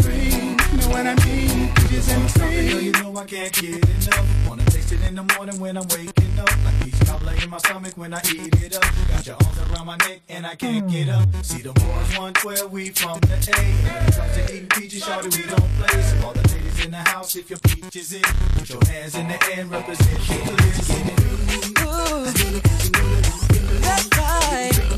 cream. 0.00 0.56
Know 0.56 0.88
what 0.88 1.06
I 1.06 1.14
mean? 1.26 1.68
Peaches 1.74 2.08
and 2.08 2.26
cream. 2.30 2.70
Girl, 2.70 2.80
you 2.80 2.92
know 2.92 3.14
I 3.16 3.26
can't 3.26 3.52
get 3.52 3.84
enough. 3.84 4.48
Wanna 4.48 4.64
taste 4.64 4.92
it 4.92 5.02
in 5.02 5.14
the 5.14 5.24
morning 5.36 5.60
when 5.60 5.76
I'm 5.76 5.86
waking 5.88 6.38
up. 6.38 6.48
Like 6.64 6.80
peach 6.82 6.98
cobbler 7.06 7.34
in 7.42 7.50
my 7.50 7.58
stomach 7.58 7.92
when 7.96 8.14
I 8.14 8.22
eat 8.34 8.62
it 8.62 8.76
up. 8.76 8.82
Got 9.08 9.26
your 9.26 9.36
arms 9.36 9.58
around 9.70 9.84
my 9.86 9.98
neck 9.98 10.22
and 10.30 10.46
I 10.46 10.54
can't 10.54 10.88
get 10.90 11.10
up. 11.10 11.28
See 11.42 11.60
the 11.60 11.74
boys 11.74 12.16
112, 12.16 12.72
we 12.72 12.88
from 12.88 13.20
the 13.20 13.34
A. 13.34 13.36
When 13.84 14.06
it 14.08 14.14
comes 14.14 14.32
to 14.36 14.44
eating 14.54 14.68
peaches, 14.68 15.04
shorty, 15.04 15.28
we 15.36 15.42
don't 15.46 15.70
play. 15.76 16.00
So 16.00 16.16
all 16.26 16.32
the 16.32 16.40
ladies 16.48 16.80
in 16.82 16.92
the 16.92 16.96
house, 16.96 17.36
if 17.36 17.50
your 17.50 17.58
peach 17.58 17.94
is 17.94 18.14
in, 18.14 18.22
put 18.22 18.70
your 18.70 18.82
hands 18.86 19.16
in 19.16 19.28
the 19.28 19.34
air 19.52 19.60
and 19.60 19.70
represent 19.70 20.18
clear. 20.20 20.44
Get 20.46 20.60
it. 22.54 22.62
That's 23.82 24.08
right. 24.16 24.95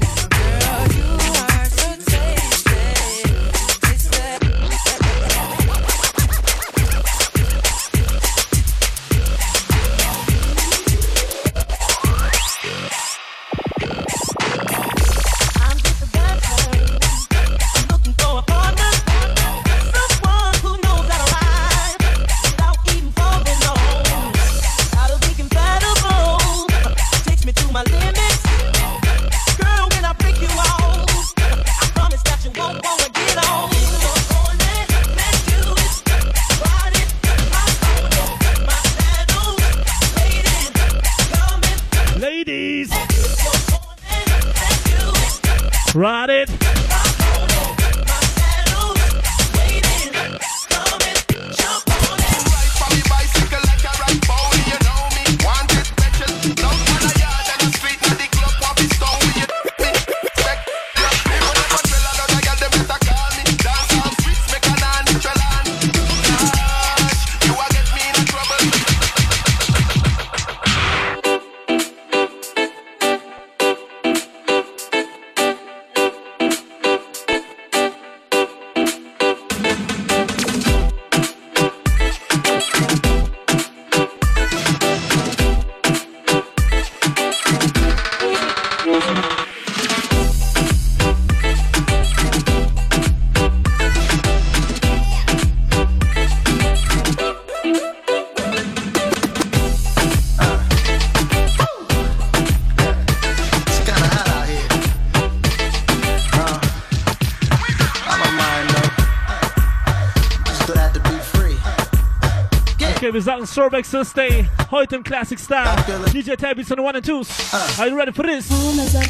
Okay, 113.49 113.73
wir 113.73 113.85
sagen 113.85 113.85
Throwback 113.85 113.91
Thursday. 113.91 114.49
Heute 114.71 114.97
im 114.97 115.03
Classic 115.03 115.39
Style. 115.39 115.77
DJ 116.13 116.35
Tabby's 116.37 116.71
on 116.71 116.79
the 116.79 116.83
one 116.83 116.97
and 116.97 117.05
twos. 117.05 117.29
Uh. 117.53 117.83
Are 117.83 117.89
you 117.89 117.97
ready 117.97 118.13
for 118.13 118.25
this? 118.25 118.49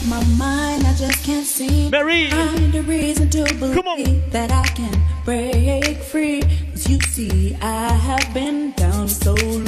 My 0.09 0.23
mind, 0.37 0.87
I 0.87 0.95
just 0.95 1.25
can't 1.25 1.47
seem 1.47 1.91
Mary. 1.91 2.31
find 2.31 2.75
a 2.75 2.83
reason 2.83 3.29
to 3.31 3.45
believe 3.55 4.31
that 4.33 4.51
I 4.51 4.63
can 4.75 4.91
break 5.25 5.99
free. 6.03 6.43
Cause 6.73 6.89
you 6.89 6.99
see, 7.01 7.57
I 7.61 7.93
have 7.93 8.33
been 8.33 8.73
down 8.77 9.09
so 9.09 9.35
long, 9.35 9.68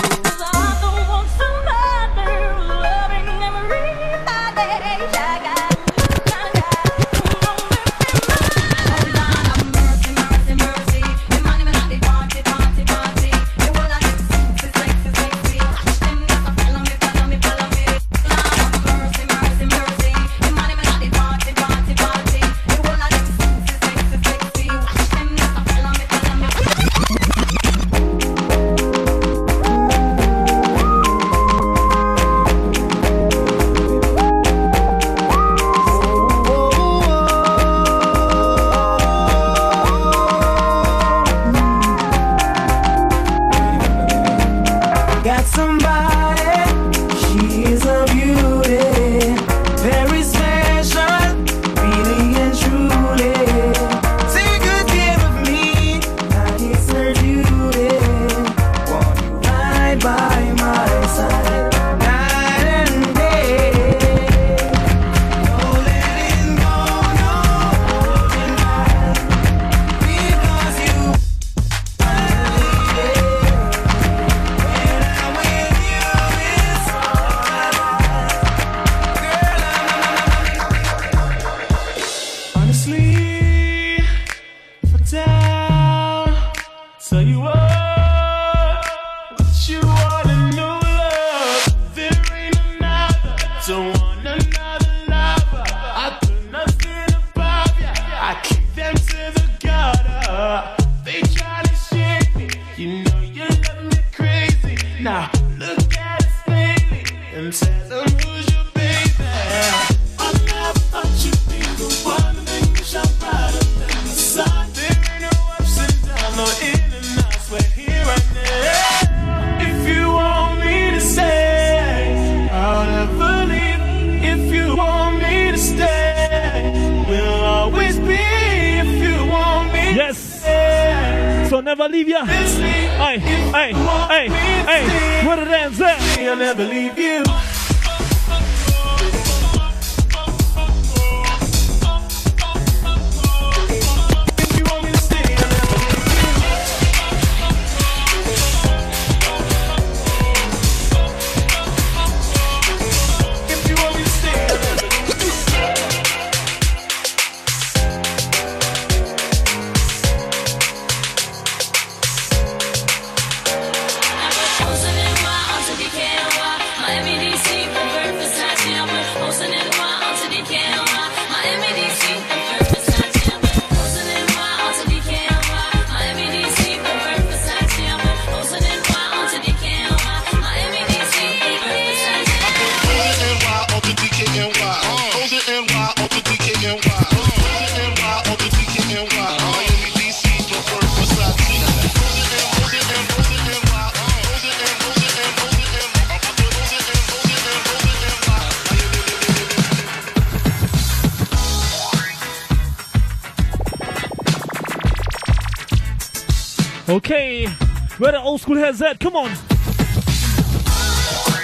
says 208.71 208.79
that. 208.79 208.99
Come 208.99 209.15
on. 209.15 209.31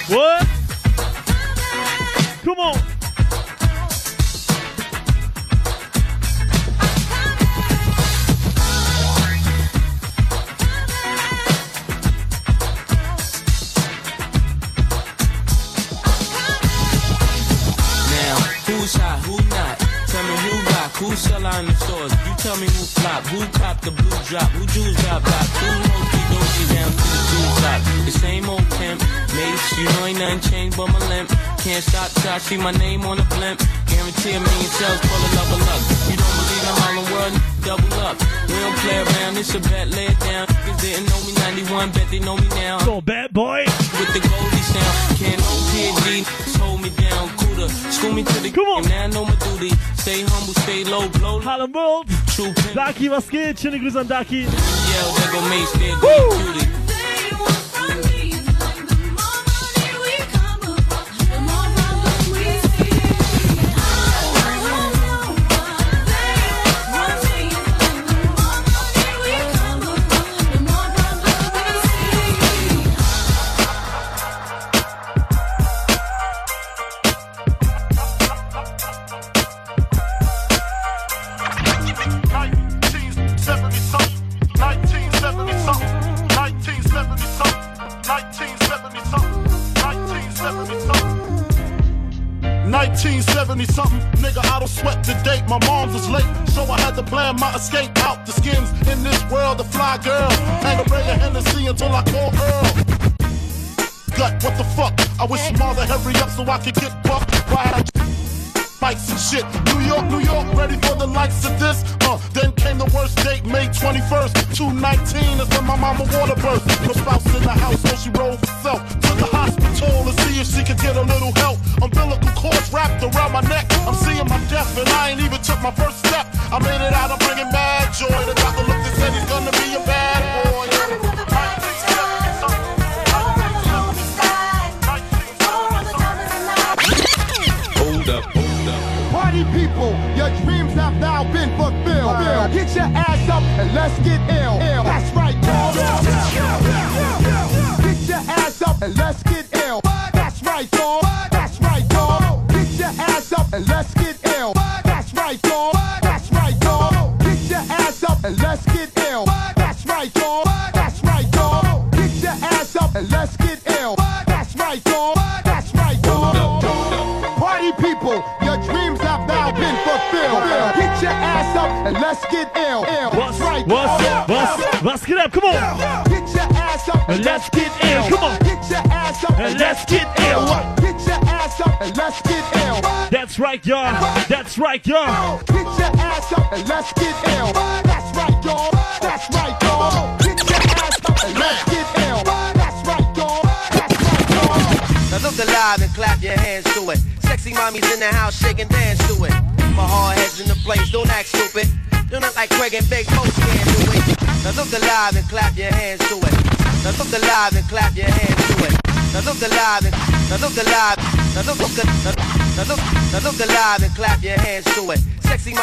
What? 0.07 0.47
Come 2.43 2.59
on. 2.59 2.96
man 31.77 31.91
shot 31.91 32.09
shot, 32.23 32.41
see 32.41 32.57
my 32.57 32.71
name 32.71 33.05
on 33.05 33.17
the 33.17 33.23
blimp. 33.23 33.59
Guarantee 33.85 34.33
a 34.33 34.39
million 34.39 34.71
shells 34.77 34.99
full 35.05 35.23
of 35.25 35.33
love 35.37 35.51
and 35.53 35.63
luck. 35.69 35.81
You 36.09 36.17
don't 36.17 36.35
believe 36.39 36.63
in 36.65 36.75
Harlem 36.81 37.07
World? 37.13 37.33
Double 37.67 37.93
up. 38.07 38.17
We 38.49 38.55
don't 38.63 38.77
play 38.81 38.97
around, 39.05 39.37
it's 39.37 39.53
a 39.55 39.59
bet, 39.59 39.87
lay 39.89 40.07
it 40.07 40.19
down. 40.19 40.47
Didn't 40.81 41.05
know 41.09 41.19
me 41.25 41.33
91, 41.33 41.91
bet 41.91 42.07
they 42.09 42.19
know 42.19 42.37
me 42.37 42.47
now. 42.49 42.79
So 42.79 43.01
bad 43.01 43.33
boy. 43.33 43.65
With 43.99 44.11
the 44.13 44.21
Goldie 44.25 44.65
sound, 44.73 44.95
can't 45.19 45.41
hold 45.41 45.63
PhD, 45.71 46.07
hold 46.57 46.81
me 46.81 46.89
down. 46.89 47.29
Cooler, 47.37 47.69
school 47.69 48.13
me 48.13 48.23
to 48.23 48.39
the 48.41 48.51
Come 48.51 48.67
on. 48.67 48.83
now 48.89 49.03
I 49.03 49.07
know 49.07 49.25
my 49.25 49.35
duty. 49.35 49.71
Stay 49.95 50.23
humble, 50.23 50.55
stay 50.65 50.83
low, 50.83 51.07
blow. 51.09 51.39
Harlem 51.41 51.71
World. 51.71 52.07
True 52.33 52.53
Daki, 52.73 53.09
was 53.09 53.29
geht? 53.29 53.59
Schöne 53.59 53.79
Grüße 53.79 53.99
an 53.99 54.07
Daki. 54.07 54.41
Yeah, 54.43 55.31
go 55.31 56.76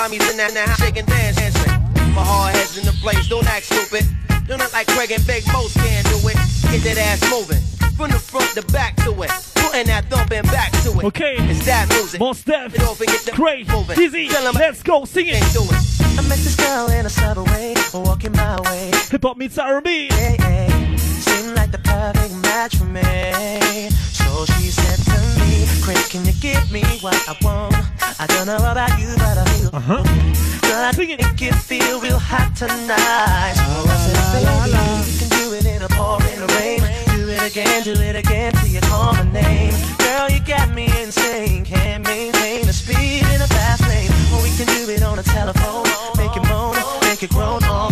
Sexy 0.05 0.19
mommies 0.19 0.31
in 0.31 0.37
the 0.37 0.61
house, 0.61 0.79
shake 0.79 0.97
and 0.99 1.07
dance, 1.07 1.37
dancing. 1.37 1.73
My 2.15 2.23
hard 2.25 2.55
heads 2.55 2.77
in 2.77 2.85
the 2.85 2.93
place, 3.01 3.27
don't 3.29 3.47
act 3.47 3.65
stupid. 3.67 4.05
Don't 4.47 4.61
act 4.61 4.75
like 4.75 4.87
Craig 4.89 5.11
and 5.13 5.27
Big 5.27 5.45
Most 5.53 5.77
can't 5.77 6.07
do 6.09 6.17
it. 6.29 6.37
Get 6.71 6.83
that 6.85 6.99
ass 6.99 7.31
moving. 7.31 7.63
From 7.97 8.11
the 8.11 8.19
front 8.19 8.51
to 8.55 8.63
back 8.73 8.97
to 8.97 9.13
it. 9.23 9.31
Putting 9.55 9.87
that 9.87 10.05
thumping 10.11 10.43
back 10.53 10.73
to 10.83 10.91
it. 10.99 11.05
Okay. 11.05 11.37
It's 11.49 11.65
that 11.65 11.89
music. 11.89 12.21
More 12.21 12.35
steps. 12.35 12.75
Get 12.75 12.83
off 12.83 13.01
and 13.01 13.09
get 13.09 13.23
the 13.23 13.33
Great. 13.33 13.67
moving. 13.69 13.97
Dizzy. 13.97 14.29
Tell 14.29 14.47
'em 14.47 14.55
Let's 14.55 14.83
go. 14.83 15.07
Sing 15.07 15.27
it. 15.29 15.41
do 15.55 15.63
it. 15.63 16.19
I 16.19 16.23
met 16.29 16.39
this 16.39 16.57
girl 16.57 16.91
in 16.91 17.07
a 17.07 17.11
subway, 17.11 17.75
walking 17.95 18.33
my 18.33 18.61
way. 18.63 18.91
Hip 19.11 19.23
hop 19.23 19.39
meets 19.39 19.57
R&B. 19.57 20.09
Hey, 20.13 20.37
hey, 20.39 20.97
seemed 20.99 21.57
like 21.57 21.71
the 21.71 21.79
perfect 21.79 22.35
match 22.43 22.77
for 22.77 22.85
me. 22.85 23.89
So 24.13 24.45
she 24.45 24.69
said 24.69 24.99
to 25.09 25.41
me, 25.41 25.67
Craig, 25.83 26.05
can 26.11 26.27
you 26.27 26.35
give 26.41 26.71
me 26.71 26.83
what 27.01 27.17
I 27.27 27.37
want? 27.43 27.84
I 28.19 28.27
don't 28.27 28.47
know 28.47 28.57
about 28.57 28.99
you, 29.01 29.09
but 29.17 29.39
I 29.39 29.45
feel 29.45 29.71
Uh-huh. 29.75 30.03
But 30.63 30.85
I 30.85 30.93
think 30.93 31.11
it 31.19 31.55
feel 31.55 32.01
real 32.01 32.19
hot 32.19 32.55
tonight. 32.55 33.55
So 33.59 33.91
I 33.91 33.97
said, 34.05 34.19
baby, 34.35 35.11
you 35.11 35.19
can 35.19 35.29
do 35.39 35.53
it 35.55 35.67
in 35.67 35.83
a 35.83 35.89
pouring 35.89 36.41
rain. 36.55 36.81
Do 37.17 37.29
it 37.29 37.43
again, 37.43 37.83
do 37.83 37.93
it 37.93 38.17
again 38.17 38.53
till 38.53 38.69
you 38.69 38.81
call 38.83 39.15
my 39.15 39.25
name. 39.33 39.75
Girl, 39.99 40.31
you 40.31 40.41
got 40.41 40.73
me 40.75 40.87
insane. 41.03 41.65
Can't 41.65 42.05
maintain 42.07 42.67
the 42.67 42.73
speed 42.73 43.27
in 43.35 43.41
a 43.43 43.49
fast 43.49 43.83
lane. 43.89 44.11
Or 44.33 44.43
we 44.43 44.51
can 44.57 44.67
do 44.67 44.91
it 44.93 45.03
on 45.03 45.19
a 45.19 45.23
telephone. 45.23 45.85
Make 46.17 46.37
it 46.37 46.45
moan, 46.49 46.77
make 47.03 47.23
it 47.23 47.31
groan 47.31 47.65
all 47.65 47.91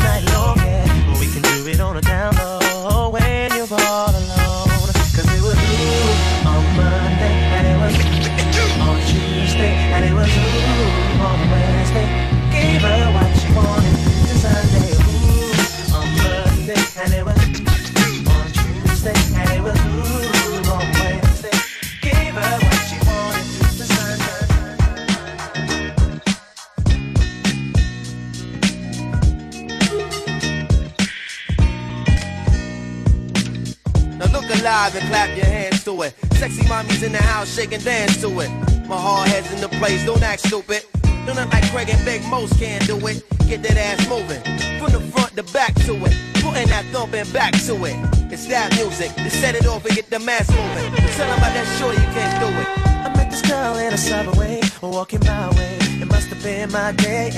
And 34.73 35.07
clap 35.09 35.28
your 35.36 35.44
hands 35.44 35.85
to 35.85 36.01
it. 36.01 36.15
Sexy 36.32 36.62
mommies 36.62 37.03
in 37.03 37.12
the 37.12 37.19
house, 37.19 37.55
shake 37.55 37.73
and 37.73 37.85
dance 37.85 38.20
to 38.23 38.28
it. 38.40 38.49
My 38.89 38.97
hard 38.97 39.28
heads 39.28 39.53
in 39.53 39.61
the 39.61 39.69
place, 39.69 40.05
don't 40.07 40.23
act 40.23 40.40
stupid. 40.40 40.82
Don't 41.27 41.39
act 41.39 41.53
like 41.53 41.70
Craig 41.70 41.90
and 41.90 42.03
Big 42.07 42.24
Most 42.28 42.59
can't 42.59 42.85
do 42.86 42.97
it. 43.07 43.23
Get 43.47 43.62
that 43.65 43.77
ass 43.77 44.09
moving. 44.09 44.43
From 44.81 44.90
the 44.90 45.01
front 45.12 45.36
to 45.36 45.43
back 45.53 45.74
to 45.86 45.94
it. 46.07 46.16
Putting 46.43 46.69
that 46.69 46.86
thumping 46.86 47.31
back 47.32 47.53
to 47.66 47.74
it. 47.85 47.97
It's 48.32 48.47
that 48.47 48.74
music. 48.74 49.15
To 49.15 49.31
set 49.31 49.55
it 49.55 49.66
off 49.66 49.85
and 49.85 49.94
get 49.94 50.09
the 50.09 50.19
mass 50.19 50.49
moving. 50.51 50.90
Tell 51.16 51.28
'em 51.28 51.39
about 51.39 51.53
that 51.53 51.69
shorty, 51.78 52.01
you 52.01 52.11
can't 52.16 52.40
do 52.40 52.49
it. 52.62 52.69
I 53.07 53.09
met 53.15 53.31
this 53.31 53.43
girl 53.43 53.77
in 53.77 53.93
a 53.93 53.99
subway, 53.99 54.62
walking 54.81 55.20
my 55.20 55.51
way. 55.51 55.77
It 56.01 56.09
must 56.09 56.28
have 56.28 56.43
been 56.43 56.73
my 56.73 56.93
day. 56.93 57.31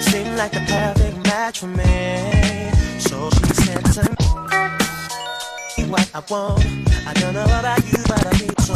Seemed 0.00 0.36
like 0.38 0.52
the 0.52 0.64
perfect 0.66 1.26
match 1.26 1.58
for 1.58 1.66
me. 1.66 2.70
So 2.98 3.30
she 3.30 3.52
said 3.64 3.84
to 3.94 4.02
me, 4.10 4.21
what 5.92 6.10
I 6.14 6.22
want. 6.30 6.64
I 7.06 7.12
don't 7.20 7.34
know 7.34 7.44
about 7.44 7.84
you, 7.84 7.98
but 8.08 8.26
I 8.26 8.32
feel 8.40 8.56
so. 8.64 8.74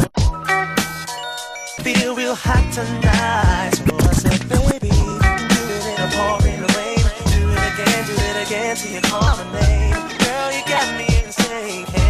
Feel 1.81 2.15
real 2.15 2.35
hot 2.35 2.65
tonight. 2.71 3.71
So 3.73 3.95
I 3.97 4.13
said, 4.13 4.41
baby, 4.47 4.93
do 4.93 5.61
it 5.75 5.85
in 5.91 5.97
a 6.05 6.09
pouring 6.13 6.61
rain. 6.77 7.03
Do 7.33 7.41
it 7.49 7.63
again, 7.73 8.05
do 8.05 8.13
it 8.13 8.37
again 8.45 8.75
till 8.75 8.91
you 8.93 9.01
call 9.01 9.35
my 9.35 9.45
name. 9.59 9.97
Girl, 10.21 10.49
you 10.53 10.63
got 10.69 10.87
me 10.97 11.07
insane. 11.25 12.06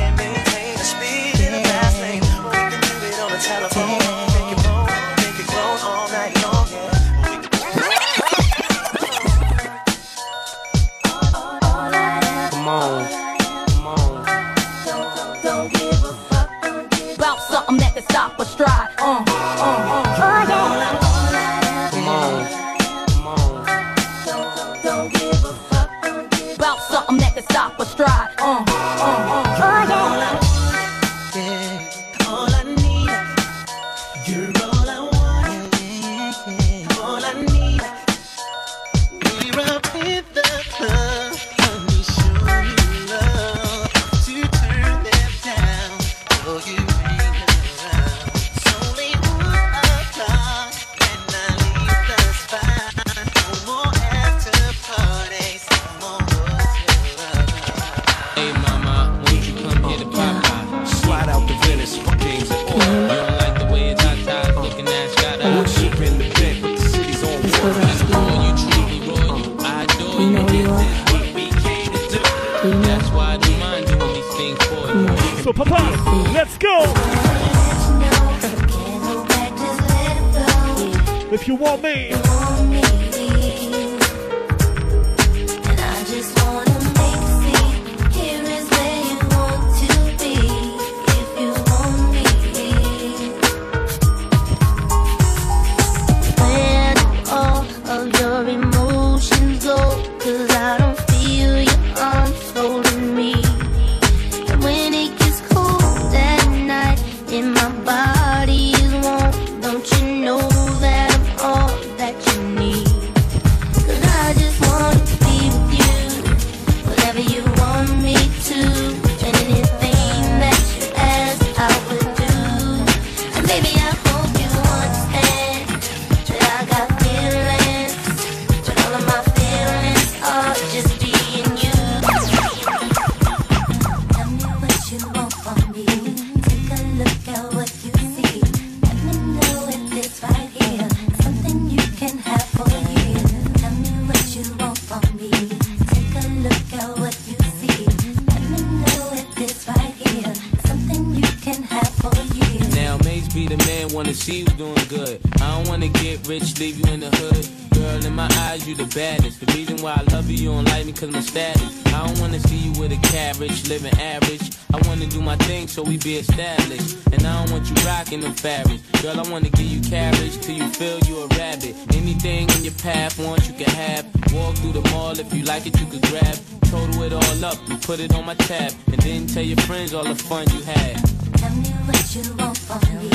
Put 177.88 178.02
it 178.02 178.14
on 178.14 178.26
my 178.26 178.36
tab. 178.36 178.74
And 178.88 179.00
then 179.02 179.28
tell 179.28 179.42
your 179.42 179.56
friends 179.62 179.94
all 179.94 180.04
the 180.04 180.14
fun 180.14 180.46
you 180.52 180.62
had. 180.64 180.98
Tell 181.38 181.56
me 181.56 181.70
what 181.88 182.16
you 182.16 182.36
want 182.36 182.58
from 182.58 182.82
me. 183.00 183.10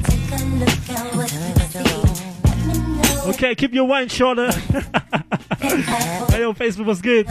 Take 0.00 0.32
a 0.32 0.44
look 0.60 0.88
at 0.88 1.14
what 1.14 1.30
you 1.30 1.40
see. 1.68 3.28
Okay, 3.28 3.54
keep 3.54 3.74
your 3.74 3.86
wine 3.86 4.08
shorter. 4.08 4.50
hey, 5.60 6.40
yo, 6.40 6.54
Facebook, 6.54 6.86
was 6.86 7.02
geht? 7.02 7.26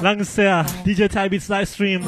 Lang 0.00 0.18
ist 0.20 0.38
her. 0.38 0.64
DJ 0.86 1.08
Tybeats 1.08 1.48
Livestream. 1.48 2.02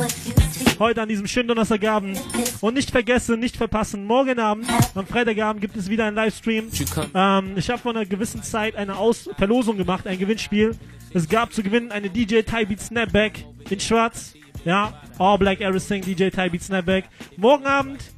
Heute 0.79 1.03
an 1.03 1.09
diesem 1.11 1.27
schönen 1.27 1.49
Donnerstagabend. 1.49 2.19
Und 2.63 2.75
nicht 2.75 2.91
vergessen, 2.91 3.41
nicht 3.41 3.57
verpassen, 3.59 4.07
morgen 4.07 4.39
Abend, 4.39 4.67
am 4.95 5.07
Freitagabend 5.07 5.61
gibt 5.61 5.77
es 5.77 5.91
wieder 5.91 6.07
einen 6.07 6.17
Livestream. 6.17 6.71
Ähm, 7.15 7.53
ich 7.57 7.69
habe 7.69 7.79
vor 7.79 7.93
einer 7.93 8.07
gewissen 8.07 8.43
Zeit 8.43 8.77
eine 8.77 8.97
Aus 8.97 9.29
Verlosung 9.37 9.77
gemacht, 9.77 10.07
ein 10.07 10.19
Gewinnspiel. 10.19 10.77
Es 11.13 11.29
gab 11.29 11.53
zu 11.53 11.63
gewinnen 11.63 11.91
eine 11.91 12.09
DJ 12.09 12.41
Tybeats 12.43 12.87
Snapback 12.87 13.45
in 13.73 13.81
schwarz. 13.81 14.35
Ja, 14.65 14.93
All 15.19 15.39
Black 15.39 15.61
Everything 15.61 16.03
DJ 16.03 16.29
Tybeats 16.29 16.67
Snapback. 16.67 17.05
Morgen 17.37 17.67
Abend 17.67 18.13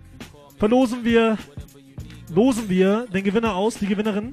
verlosen 0.59 1.05
wir 1.05 1.39
losen 2.35 2.69
wir 2.69 3.07
den 3.13 3.25
Gewinner 3.25 3.55
aus, 3.55 3.75
die 3.75 3.87
Gewinnerin. 3.87 4.33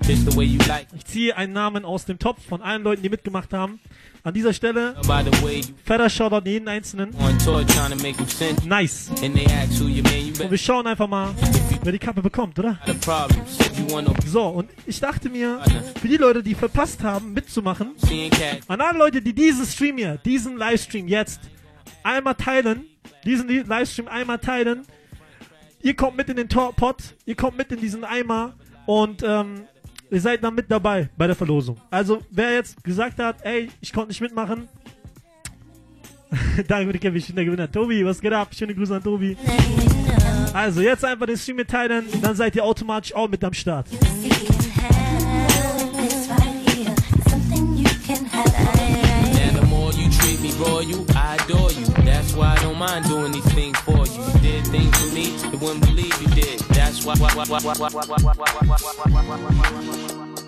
Ich 0.96 1.06
ziehe 1.06 1.36
einen 1.36 1.54
Namen 1.54 1.86
aus 1.86 2.06
dem 2.06 2.18
Topf 2.20 2.46
von 2.48 2.62
allen 2.62 2.84
Leuten, 2.84 3.02
die 3.04 3.10
mitgemacht 3.10 3.54
haben. 3.54 3.80
An 4.24 4.34
dieser 4.34 4.54
Stelle, 4.54 4.96
fetter 5.86 6.10
Shoutout 6.10 6.46
jeden 6.50 6.68
Einzelnen. 6.68 7.12
Nice. 8.66 9.10
Und 9.22 10.52
wir 10.52 10.58
schauen 10.58 10.88
einfach 10.88 11.08
mal, 11.08 11.34
wer 11.84 11.92
die 11.94 12.00
Kappe 12.00 12.22
bekommt, 12.22 12.60
oder? 12.60 12.78
So, 14.26 14.44
und 14.48 14.70
ich 14.86 15.00
dachte 15.00 15.30
mir, 15.30 15.62
für 16.02 16.08
die 16.08 16.18
Leute, 16.18 16.44
die 16.44 16.54
verpasst 16.54 17.02
haben, 17.02 17.34
mitzumachen, 17.34 17.96
an 18.68 18.82
alle 18.82 18.98
Leute, 18.98 19.22
die 19.22 19.34
diesen 19.34 19.66
Stream 19.66 19.98
hier, 19.98 20.18
diesen 20.18 20.58
Livestream 20.58 21.08
jetzt 21.08 21.40
einmal 22.04 22.36
teilen, 22.36 22.88
diesen 23.26 23.48
Li- 23.48 23.64
Livestream 23.66 24.08
einmal 24.10 24.40
teilen, 24.40 24.86
ihr 25.82 25.96
kommt 25.96 26.18
mit 26.18 26.30
in 26.30 26.36
den 26.36 26.50
Tor- 26.50 26.74
Pot, 26.74 27.16
ihr 27.26 27.36
kommt 27.36 27.58
mit 27.58 27.72
in 27.72 27.80
diesen 27.80 28.04
Eimer 28.04 28.54
und 28.86 29.24
ähm, 29.24 29.62
ihr 30.12 30.22
seid 30.22 30.44
dann 30.44 30.56
mit 30.56 30.70
dabei 30.72 31.10
bei 31.18 31.28
der 31.28 31.36
Verlosung. 31.36 31.78
Also, 31.92 32.22
wer 32.32 32.54
jetzt 32.54 32.84
gesagt 32.84 33.20
hat, 33.20 33.38
ey, 33.44 33.70
ich 33.82 33.94
konnte 33.94 34.10
nicht 34.10 34.22
mitmachen, 34.22 34.68
danke 36.68 36.88
für 36.88 36.94
die 36.94 37.00
bin 37.28 37.36
der 37.36 37.46
Gewinner. 37.46 37.72
Tobi, 37.72 38.06
was 38.06 38.22
geht 38.22 38.34
ab? 38.34 38.50
Schöne 38.54 38.76
Grüße 38.76 38.96
an 38.96 39.04
Tobi. 39.04 39.36
Also, 40.54 40.82
jetzt 40.82 41.06
einfach 41.06 41.26
den 41.28 41.38
Stream 41.38 41.58
mitteilen, 41.58 42.06
dann 42.22 42.36
seid 42.36 42.56
ihr 42.56 42.64
automatisch 42.64 43.14
auch 43.14 43.30
mit 43.30 43.44
am 43.44 43.54
Start. 43.54 43.88
You 50.60 50.66
me 50.66 50.72
royal, 50.72 51.06
I 51.16 51.36
adore 51.36 51.72
you. 51.72 51.86
That's 52.04 52.34
why 52.34 52.54
I 52.54 52.62
don't 52.62 52.78
mind 52.78 53.06
doing 53.06 53.32
these 53.32 53.54
things 53.54 53.78
for 53.80 54.06
you. 54.06 54.24
You 54.24 54.40
did 54.40 54.68
things 54.68 54.98
for 54.98 55.14
me, 55.14 55.38
they 55.38 55.58
wouldn't 55.58 55.86
believe 55.86 56.22
you 56.22 56.28
did. 56.30 56.60
That's 56.70 57.06
why. 57.06 57.16
why, 57.16 57.34
why, 57.34 57.46
why, 57.48 57.60
why, 57.62 57.76
why, 57.78 57.90
why, 57.90 58.06
why, 58.06 58.16
why, 58.18 58.34
why, 58.34 58.66
why, 58.66 58.78
why, 59.10 59.24
why, 59.24 59.38
why, 59.38 59.52
why. 59.52 60.36
I 60.36 60.39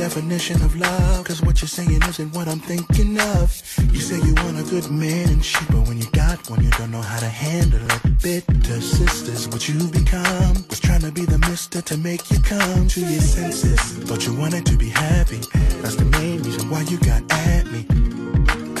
definition 0.00 0.56
of 0.62 0.74
love. 0.76 1.22
Cause 1.26 1.42
what 1.42 1.60
you're 1.60 1.68
saying 1.68 2.02
isn't 2.08 2.34
what 2.34 2.48
I'm 2.48 2.58
thinking 2.58 3.20
of. 3.20 3.62
You 3.92 4.00
say 4.00 4.16
you 4.26 4.34
want 4.36 4.58
a 4.58 4.62
good 4.70 4.90
man 4.90 5.28
and 5.28 5.44
shit, 5.44 5.68
but 5.68 5.86
when 5.88 5.98
you 5.98 6.08
got 6.12 6.48
one, 6.48 6.64
you 6.64 6.70
don't 6.70 6.90
know 6.90 7.02
how 7.02 7.20
to 7.20 7.28
handle 7.28 7.84
it. 7.84 8.22
Bitter 8.22 8.80
sisters, 8.80 9.46
what 9.48 9.68
you 9.68 9.78
become. 9.90 10.64
Was 10.70 10.80
trying 10.80 11.02
to 11.02 11.12
be 11.12 11.26
the 11.26 11.38
mister 11.50 11.82
to 11.82 11.98
make 11.98 12.30
you 12.30 12.40
come 12.40 12.88
to 12.88 13.00
your 13.00 13.20
senses. 13.20 13.80
Thought 14.08 14.26
you 14.26 14.34
wanted 14.34 14.64
to 14.66 14.76
be 14.78 14.88
happy. 14.88 15.40
That's 15.82 15.96
the 15.96 16.06
main 16.06 16.42
reason 16.44 16.70
why 16.70 16.80
you 16.82 16.96
got 17.00 17.22
at 17.30 17.66
me. 17.66 18.19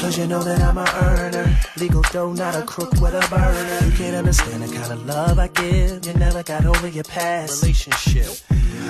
Cause 0.00 0.16
you 0.16 0.26
know 0.26 0.42
that 0.42 0.62
I'm 0.62 0.78
a 0.78 0.86
earner. 1.04 1.54
Legal 1.76 2.00
dough, 2.10 2.32
not 2.32 2.56
a 2.56 2.62
crook 2.62 2.90
with 2.92 3.12
a 3.12 3.20
burner. 3.28 3.86
You 3.86 3.92
can't 3.98 4.16
understand 4.16 4.62
the 4.62 4.74
kind 4.74 4.92
of 4.92 5.04
love 5.04 5.38
I 5.38 5.48
give. 5.48 6.06
You 6.06 6.14
never 6.14 6.42
got 6.42 6.64
over 6.64 6.88
your 6.88 7.04
past 7.04 7.62
relationship. 7.62 8.26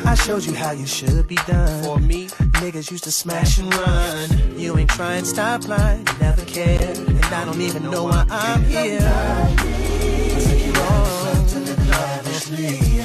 I 0.06 0.14
showed 0.14 0.44
you 0.44 0.54
how 0.54 0.70
you 0.70 0.86
should 0.86 1.26
be 1.26 1.34
done. 1.48 1.82
For 1.82 1.98
me, 1.98 2.28
niggas 2.62 2.92
used 2.92 3.02
to 3.04 3.10
smash 3.10 3.58
and 3.58 3.74
run. 3.74 4.58
You 4.58 4.78
ain't 4.78 4.90
trying 4.90 5.24
stop 5.24 5.66
line, 5.66 6.06
you 6.06 6.18
never 6.20 6.44
cared. 6.44 6.96
And 6.96 7.24
I 7.24 7.44
don't 7.44 7.60
even 7.60 7.90
know 7.90 8.04
why 8.04 8.24
I'm 8.30 8.62
here. 8.64 9.00
I 9.02 10.38
said 10.38 10.60
you 10.60 10.72
wrong, 10.72 11.44
obviously. 11.92 12.76
Yeah. 12.96 13.04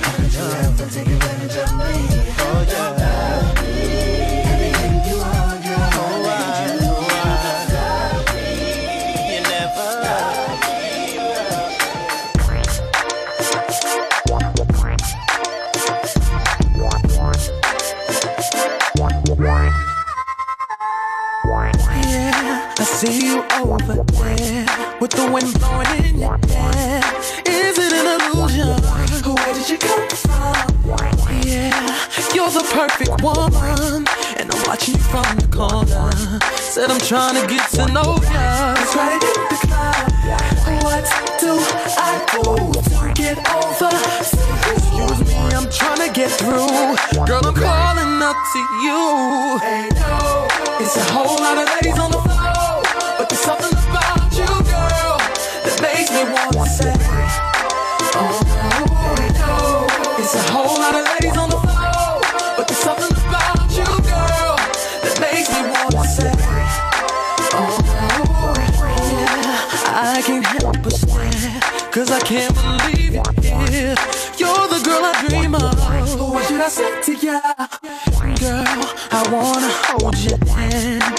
How 0.00 0.16
could 0.16 0.32
you 0.32 0.40
ever 0.40 0.86
take 0.90 1.08
advantage 1.08 1.56
of 1.58 1.76
me? 1.76 2.27
Woman, 33.22 34.06
and 34.36 34.50
I'm 34.50 34.62
watching 34.66 34.94
you 34.94 35.00
from 35.00 35.36
the 35.36 35.48
corner. 35.54 36.10
Said 36.56 36.90
I'm 36.90 37.00
trying 37.00 37.40
to 37.40 37.46
get 37.46 37.68
to 37.78 37.86
know 37.92 38.18
ya. 38.32 38.74
It's 38.78 38.94
right 38.96 39.20
the 39.20 39.58
club. 39.66 40.18
What 40.84 41.04
do 41.40 41.52
I 41.96 42.10
do 42.30 42.72
to 42.98 43.12
get 43.14 43.38
over? 43.54 43.90
Excuse 44.20 45.20
me, 45.28 45.34
I'm 45.54 45.68
I'm 45.68 45.74
trying 45.74 46.08
to 46.08 46.14
get 46.14 46.30
through. 46.30 47.26
Girl, 47.26 47.44
I'm 47.44 47.54
calling 47.54 48.22
up 48.22 48.36
to 48.52 48.58
you. 48.80 49.58
Hey, 49.60 49.88
no, 49.92 50.48
it's 50.80 50.96
a 50.96 51.04
whole 51.12 51.36
lot 51.36 51.58
of 51.58 51.68
ladies 51.74 51.98
on 51.98 52.10
the 52.10 52.18
floor, 52.18 52.82
but 53.18 53.28
there's 53.28 53.40
something 53.40 53.77
can't 72.28 72.54
believe 72.56 73.14
you're 73.14 73.32
here. 73.40 73.94
You're 74.36 74.68
the 74.68 74.82
girl 74.84 75.02
I 75.02 75.26
dream 75.28 75.54
of. 75.54 75.62
What 76.30 76.44
should 76.46 76.60
I 76.60 76.68
say 76.68 77.00
to 77.00 77.14
ya? 77.14 77.40
Girl, 78.36 78.84
I 79.10 79.22
wanna 79.32 79.70
hold 79.88 80.18
your 80.18 80.36
hand 80.54 81.17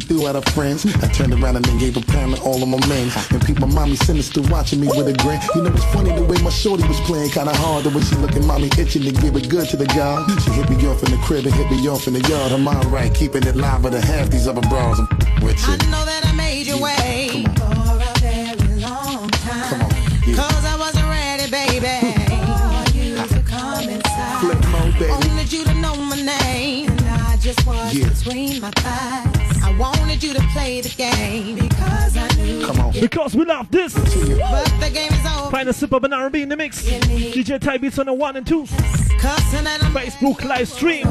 she 0.00 0.06
threw 0.06 0.26
out 0.28 0.34
her 0.34 0.52
friends. 0.52 0.86
I 1.02 1.08
turned 1.08 1.32
around 1.32 1.56
and 1.56 1.64
then 1.64 1.78
gave 1.78 1.96
a 1.96 2.00
pound 2.00 2.36
to 2.36 2.42
all 2.42 2.62
of 2.62 2.68
my 2.68 2.84
men. 2.86 3.10
And 3.30 3.44
people, 3.44 3.66
mommy 3.68 3.96
sinister 3.96 4.40
watching 4.42 4.80
me 4.80 4.88
with 4.88 5.08
a 5.08 5.12
grin. 5.22 5.40
You 5.54 5.62
know, 5.62 5.72
it's 5.72 5.84
funny 5.92 6.14
the 6.14 6.24
way 6.24 6.40
my 6.42 6.50
Shorty 6.50 6.86
was 6.86 7.00
playing 7.00 7.30
kinda 7.30 7.54
hard. 7.56 7.84
The 7.84 7.90
way 7.90 8.02
she 8.02 8.14
looking 8.16 8.46
mommy 8.46 8.70
itching 8.78 9.02
to 9.02 9.12
give 9.12 9.36
it 9.36 9.48
good 9.48 9.68
to 9.70 9.76
the 9.76 9.86
guy. 9.86 10.24
She 10.44 10.50
hit 10.52 10.68
me 10.70 10.76
off 10.86 11.02
in 11.02 11.10
the 11.10 11.18
crib 11.18 11.46
and 11.46 11.54
hit 11.54 11.70
me 11.70 11.88
off 11.88 12.06
in 12.06 12.14
the 12.14 12.20
yard. 12.28 12.52
I'm 12.52 12.66
alright, 12.66 13.12
keeping 13.14 13.44
it 13.46 13.56
live 13.56 13.84
with 13.84 13.94
a 13.94 14.00
half 14.00 14.30
these 14.30 14.46
other 14.46 14.62
bras. 14.62 14.98
I'm 14.98 15.08
with 15.44 15.60
you. 15.66 15.76
know 15.90 16.04
that 16.04 16.26
I 16.26 16.32
made 16.32 16.66
you 16.66 16.78
wait 16.80 17.46
for 17.58 17.72
a 18.06 18.14
very 18.20 18.80
long 18.80 19.28
time. 19.30 19.88
Cause 20.34 20.64
I 20.64 20.76
wasn't 20.78 21.08
ready, 21.08 21.50
baby. 21.50 22.14
For 22.30 22.96
you 22.96 23.16
to 23.16 23.42
come 23.42 23.88
inside. 23.88 24.40
Flip. 24.40 24.70
Wanted 25.00 25.52
you 25.52 25.64
to 25.64 25.74
know 25.74 25.96
my 25.96 26.16
name. 26.16 26.90
And 26.90 27.00
I 27.08 27.36
just 27.38 27.66
was 27.66 27.94
Yeah. 27.94 28.08
between 28.08 28.60
my 28.60 28.70
thighs. 28.76 29.19
Because 33.00 33.34
we 33.34 33.44
love 33.44 33.70
this. 33.70 33.94
But 33.94 34.04
the 34.80 34.90
game 34.92 35.12
is 35.12 35.26
over. 35.26 35.50
Find 35.50 35.68
a 35.68 35.72
sip 35.72 35.92
of 35.92 36.04
an 36.04 36.12
R&B 36.12 36.42
in 36.42 36.48
the 36.48 36.56
mix. 36.56 36.82
DJ 36.82 37.58
Ty 37.60 37.78
Beats 37.78 37.98
on 37.98 38.06
the 38.06 38.12
one 38.12 38.36
and 38.36 38.46
two. 38.46 38.64
Facebook 38.64 40.44
live 40.44 40.68
stream. 40.68 41.06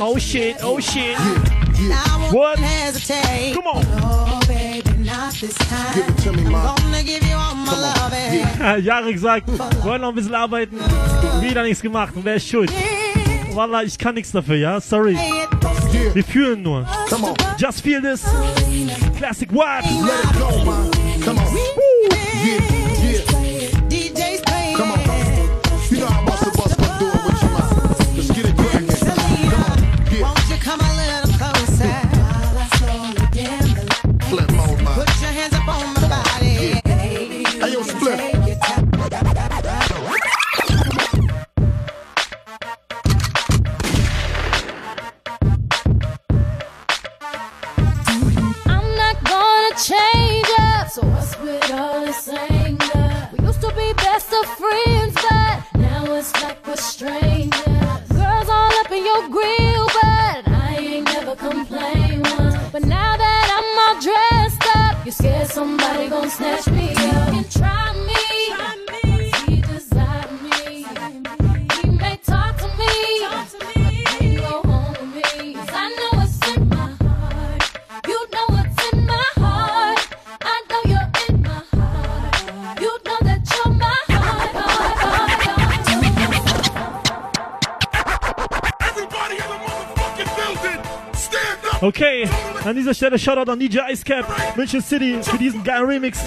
Oh 0.00 0.16
shit, 0.18 0.56
oh 0.62 0.80
shit. 0.80 1.18
Won't 1.18 2.32
What? 2.34 2.58
hesitate. 2.58 3.54
Come 3.54 3.66
on. 3.66 3.84
Oh, 4.02 4.40
baby, 4.48 4.90
not 5.04 5.32
this 5.34 5.54
time. 5.54 5.94
Give 5.94 6.08
it 6.08 6.18
to 6.22 6.32
me, 6.32 6.44
I'm 6.46 6.52
ma. 6.52 6.74
gonna 6.76 7.02
give 7.02 7.22
you 7.22 7.34
all 7.36 7.54
my 7.54 7.72
love. 7.72 8.82
Jarek 8.82 9.18
sagt, 9.18 9.48
wollen 9.84 10.00
noch 10.00 10.08
ein 10.10 10.14
bisschen 10.14 10.34
arbeiten. 10.34 10.78
Wieder 11.40 11.62
nichts 11.62 11.82
gemacht. 11.82 12.14
Und 12.16 12.24
wer 12.24 12.36
ist 12.36 12.48
schuld? 12.48 12.72
Wallah, 13.52 13.82
ich 13.84 13.98
kann 13.98 14.14
nichts 14.14 14.32
dafür, 14.32 14.56
ja? 14.56 14.80
Sorry. 14.80 15.16
Wir 16.14 16.24
fühlen 16.24 16.62
nur. 16.62 16.86
Come 17.08 17.24
on. 17.24 17.34
Just 17.58 17.82
feel 17.82 18.00
this. 18.00 18.24
Classic 19.18 19.50
Watt. 19.52 19.84
Let 19.84 20.24
it 20.24 20.38
go, 20.38 20.64
man. 20.64 20.90
Come 21.22 21.38
on. 21.38 21.56
Yeah, 22.44 22.60
yeah. 22.70 22.85
Dieser 92.86 92.94
Stelle 92.94 93.18
Shoutout 93.18 93.48
an 93.50 93.58
DJ 93.58 93.80
Icecap, 93.90 94.24
München 94.56 94.80
City 94.80 95.18
für 95.22 95.36
diesen 95.38 95.64
geilen 95.64 95.88
Remix. 95.88 96.18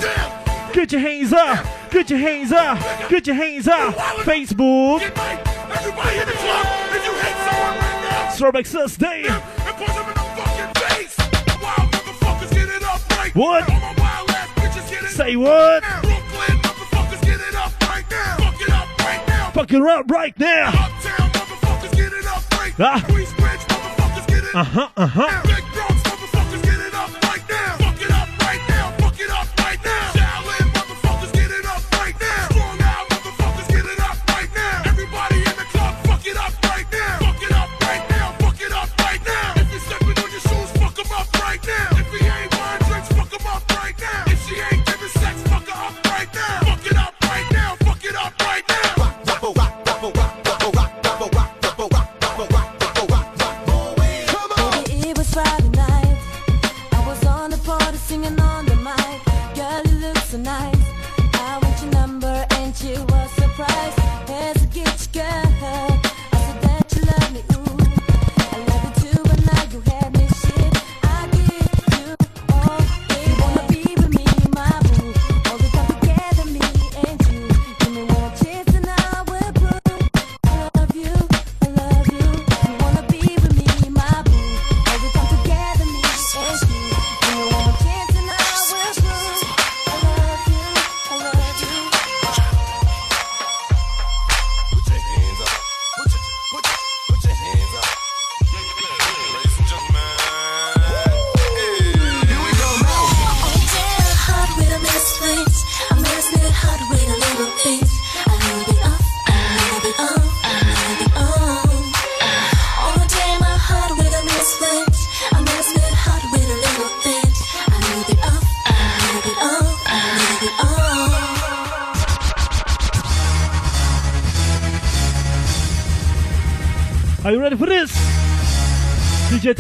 Get 0.74 0.92
your 0.92 1.02
hands 1.02 1.32
up, 1.32 1.60
get 1.90 2.10
your 2.10 2.20
hands 2.20 2.52
up, 2.52 2.78
get 3.10 3.26
your 3.28 3.36
hands 3.36 3.68
up. 3.68 3.96
Facebook, 4.26 5.02
Everybody 5.02 6.18
in 6.20 6.26
the 6.26 6.34
club, 6.34 6.66
if 6.94 7.06
you 7.06 7.14
hate 7.14 7.38
someone 7.48 7.78
right 7.78 8.02
now, 8.12 8.32
Throwback 8.32 8.66
Thursday. 8.68 9.24
and 9.28 9.42
punch 9.42 9.88
them 9.88 10.08
in 10.10 10.14
the 10.14 10.26
fucking 10.36 10.74
face. 10.84 11.18
Wild 11.64 11.92
motherfuckers, 11.92 12.52
get 12.52 12.70
it 12.70 12.84
up 12.84 13.18
right 13.18 13.36
What? 13.36 13.68
now. 13.70 13.74
All 13.76 13.80
my 13.80 14.02
wild 14.02 14.30
ass 14.32 14.50
bitches, 14.56 14.90
get 14.90 15.04
it 15.04 15.10
Say 15.16 15.36
what? 15.38 15.82
now. 15.82 16.02
Brooklyn 16.02 16.58
motherfuckers, 16.62 17.22
get 17.22 17.40
it 17.40 17.56
up 17.56 17.72
right 17.88 18.06
now. 18.12 18.36
Fuck 18.38 18.62
it 18.62 18.70
up 18.70 19.00
right 19.00 19.28
now. 19.28 19.52
Fuck 19.52 19.72
it 19.72 19.82
up 19.82 20.12
right 20.12 20.40
now. 20.40 20.68
Uptown 20.68 21.30
motherfuckers, 21.32 21.96
get 21.96 22.12
it 22.14 22.26
up 22.28 22.44
right 22.60 22.78
now. 22.80 22.86
Ah. 22.96 23.00
Queensbridge 23.08 23.64
motherfuckers, 23.70 24.28
get 24.28 24.44
it 24.44 24.56
Uh 24.56 24.64
huh, 24.66 24.88
uh 24.98 25.08
huh. 25.08 25.44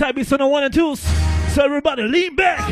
Ty 0.09 0.13
Beats 0.13 0.31
on 0.31 0.39
the 0.39 0.47
one 0.47 0.63
and 0.63 0.73
twos. 0.73 1.01
So 1.53 1.63
everybody 1.63 2.01
lean 2.01 2.35
back. 2.35 2.67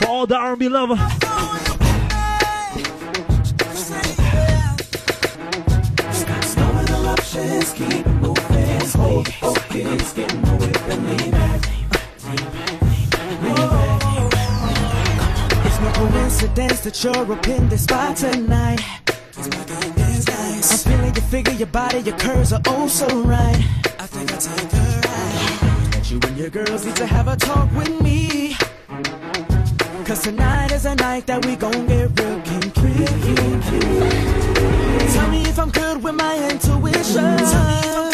For 0.00 0.08
all 0.08 0.26
the 0.26 0.34
R&B 0.34 0.68
lover. 0.68 0.96
Slow 7.22 7.62
keep 7.76 8.06
moving. 8.06 8.80
Slow 8.80 9.22
focus, 9.22 10.12
getting 10.12 10.42
no 10.42 10.56
whip 10.56 10.88
and 10.88 11.06
lean 11.06 11.30
back. 11.30 11.62
It's 15.64 15.80
no 15.80 15.92
coincidence 15.92 16.80
that 16.80 17.04
you're 17.04 17.32
up 17.32 17.46
in 17.46 17.68
this 17.68 17.84
spot 17.84 18.16
tonight. 18.16 18.80
I'm 19.36 19.42
feeling 20.62 21.14
your 21.14 21.24
figure, 21.30 21.52
your 21.52 21.68
body, 21.68 22.00
your 22.00 22.18
curves 22.18 22.52
are 22.52 22.60
oh 22.66 22.88
so 22.88 23.06
right. 23.22 23.77
Your 26.38 26.50
girls 26.50 26.86
need 26.86 26.94
to 26.94 27.04
have 27.04 27.26
a 27.26 27.36
talk 27.36 27.68
with 27.72 28.00
me. 28.00 28.54
Cause 30.04 30.22
tonight 30.22 30.70
is 30.70 30.86
a 30.86 30.94
night 30.94 31.26
that 31.26 31.44
we 31.44 31.56
gon' 31.56 31.86
get 31.86 32.08
real 32.20 32.40
kinky. 32.42 32.94
Tell 35.14 35.28
me 35.30 35.42
if 35.42 35.58
I'm 35.58 35.70
good 35.70 36.00
with 36.02 36.14
my 36.14 36.48
intuition. 36.50 38.07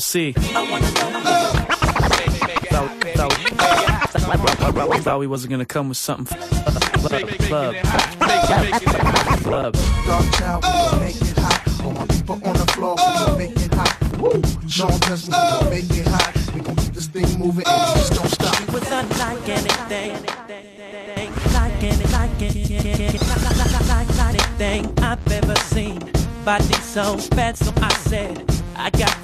See. 0.00 0.32
Thought, 5.06 5.20
we 5.20 5.26
wasn't 5.26 5.50
gonna 5.52 5.64
come 5.64 5.88
with 5.88 5.98
something. 5.98 6.38
Club, 6.38 7.74
club. 9.42 9.74
Darkchild, 10.04 11.00
make 11.00 11.16
it 11.16 11.38
hot. 11.38 11.84
All 11.84 11.92
my 11.92 12.06
people 12.06 12.34
on 12.44 12.52
the 12.54 12.66
floor, 12.72 12.96
make 13.38 13.56
it 13.56 13.72
hot. 13.72 13.96
Sean 14.68 14.90
we 14.92 15.30
gon' 15.30 15.70
make 15.70 15.90
it 15.90 16.06
hot. 16.08 16.34
We 16.54 16.60
gon' 16.60 16.76
keep 16.76 16.92
this 16.92 17.06
thing 17.06 17.38
moving 17.38 17.64
and 17.66 17.96
just 17.96 18.12
don't 18.14 18.28
stop. 18.28 18.72
without 18.72 19.08
like 19.18 19.48
anything. 19.48 20.12
Like 21.54 21.82
any, 21.82 22.04
like 22.12 22.42
any, 22.42 23.18
like, 23.88 24.08
anything 24.18 24.98
I've 25.02 25.32
ever 25.32 25.56
seen. 25.56 25.98
Body 26.44 26.74
so 26.74 27.16
bad, 27.30 27.56
so 27.56 27.72
I 27.76 27.92
said, 28.08 28.45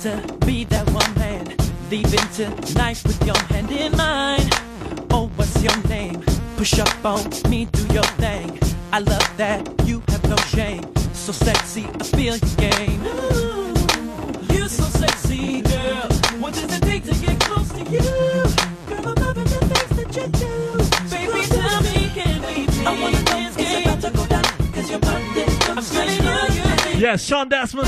to 0.03 0.37
be 0.45 0.65
that 0.65 0.91
one 0.91 1.15
man. 1.15 1.47
Leaving 1.89 2.29
tonight 2.35 3.01
with 3.05 3.25
your 3.25 3.39
hand 3.53 3.71
in 3.71 3.97
mine. 3.97 4.49
Oh, 5.13 5.31
what's 5.37 5.63
your 5.63 5.77
name? 5.89 6.21
Push 6.57 6.81
up 6.81 7.05
on 7.05 7.31
me, 7.49 7.67
do 7.67 7.87
your 7.95 8.09
thing. 8.19 8.59
I 8.93 8.99
love 8.99 9.37
that 9.37 9.61
you 9.87 10.03
have 10.09 10.25
no 10.29 10.37
shame. 10.57 10.83
So 11.13 11.31
sexy, 11.31 11.85
I 11.85 12.03
feel 12.03 12.37
your 12.37 12.57
game. 12.57 13.32
Yes, 27.13 27.27
Shawn 27.27 27.51
Desman. 27.51 27.85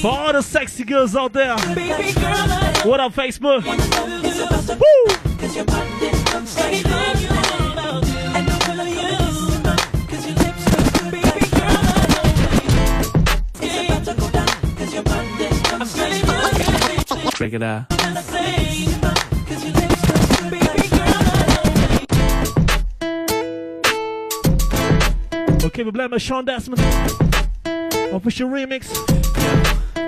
For 0.00 0.08
all 0.08 0.32
the 0.32 0.40
sexy 0.40 0.82
girls 0.82 1.14
out 1.14 1.34
there. 1.34 1.54
Baby 1.74 2.14
girl, 2.14 2.24
I 2.24 2.80
What 2.86 2.98
up, 2.98 3.12
Facebook? 3.12 3.62
it's 3.66 4.38
about 4.40 4.66
to 4.66 4.76
Woo! 4.80 5.04
Cause 5.36 5.54
your 5.56 5.66
body, 5.66 6.08
I'm 6.32 6.46
feeling 6.46 6.80
you. 7.20 7.28
And 8.32 8.48
I 8.48 8.56
feel 8.64 8.86
you. 8.88 9.12
Cause 10.08 10.24
your 10.24 10.36
lips 10.40 10.64
look 10.72 10.88
good. 10.94 11.12
Baby 11.12 11.44
girl, 11.52 11.68
I 11.68 12.08
know 12.08 12.24
it's 13.60 13.76
about 13.90 14.04
to 14.06 14.12
go 14.14 14.26
down. 14.30 14.48
Cause 14.78 14.92
your 14.94 15.02
body, 15.02 15.44
I'm 15.74 15.84
feeling 15.84 16.24
you. 17.24 17.30
Check 17.32 17.52
it 17.52 17.62
out. 17.62 17.92
And 17.92 18.16
I 18.16 18.22
say, 18.22 18.88
cause 19.44 19.62
your 19.64 19.74
lips 19.74 20.02
look 20.08 20.22
good. 20.40 20.50
Baby 20.50 20.88
girl, 20.96 21.26
Okay, 25.66 25.84
bleiben 25.84 26.10
bei 26.10 26.18
Shawn 26.18 26.46
Desman. 26.46 26.78
Official 28.20 28.50
Remix. 28.50 28.86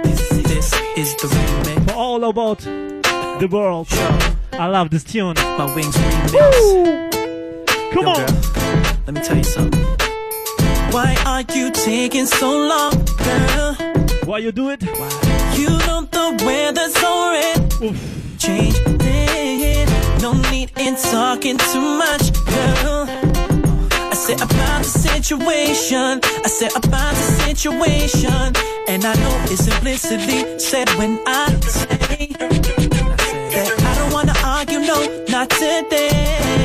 This 0.04 0.70
is 0.98 1.16
the 1.16 1.28
remix. 1.28 1.88
For 1.88 1.94
all 1.94 2.22
about 2.24 2.58
the 2.58 3.48
world. 3.50 3.88
I 4.52 4.66
love 4.66 4.90
this 4.90 5.02
tune. 5.02 5.32
My 5.36 5.74
wings 5.74 5.96
remix. 5.96 7.10
Come 7.94 8.02
Yo, 8.02 8.10
on. 8.10 8.26
girl, 8.26 8.96
let 9.06 9.14
me 9.14 9.20
tell 9.22 9.38
you 9.38 9.44
something. 9.44 9.82
Why 10.92 11.16
are 11.24 11.40
you 11.56 11.70
taking 11.70 12.26
so 12.26 12.50
long, 12.50 12.92
girl? 13.24 13.76
Why 14.26 14.38
you 14.40 14.52
do 14.52 14.68
it? 14.68 14.82
Why? 14.82 15.54
You 15.56 15.78
don't 15.86 16.12
know 16.12 16.36
the 16.36 16.44
weather's 16.44 16.94
already 17.02 17.96
changing. 18.36 18.98
No 20.20 20.34
need 20.50 20.70
in 20.78 20.96
talking 20.96 21.56
too 21.56 21.80
much, 21.80 22.30
girl. 22.44 23.21
Said 24.32 24.50
about 24.50 24.78
the 24.78 24.88
situation. 24.88 26.20
I 26.24 26.48
said 26.48 26.74
about 26.74 27.14
the 27.14 27.44
situation. 27.44 28.54
And 28.88 29.04
I 29.04 29.12
know 29.12 29.44
it's 29.52 29.68
implicitly 29.68 30.58
said 30.58 30.88
when 30.96 31.20
I 31.26 31.50
say 31.60 32.28
that 32.38 33.74
I 33.78 33.94
don't 33.98 34.10
wanna 34.10 34.32
argue, 34.42 34.80
no, 34.80 35.24
not 35.28 35.50
today. 35.50 36.61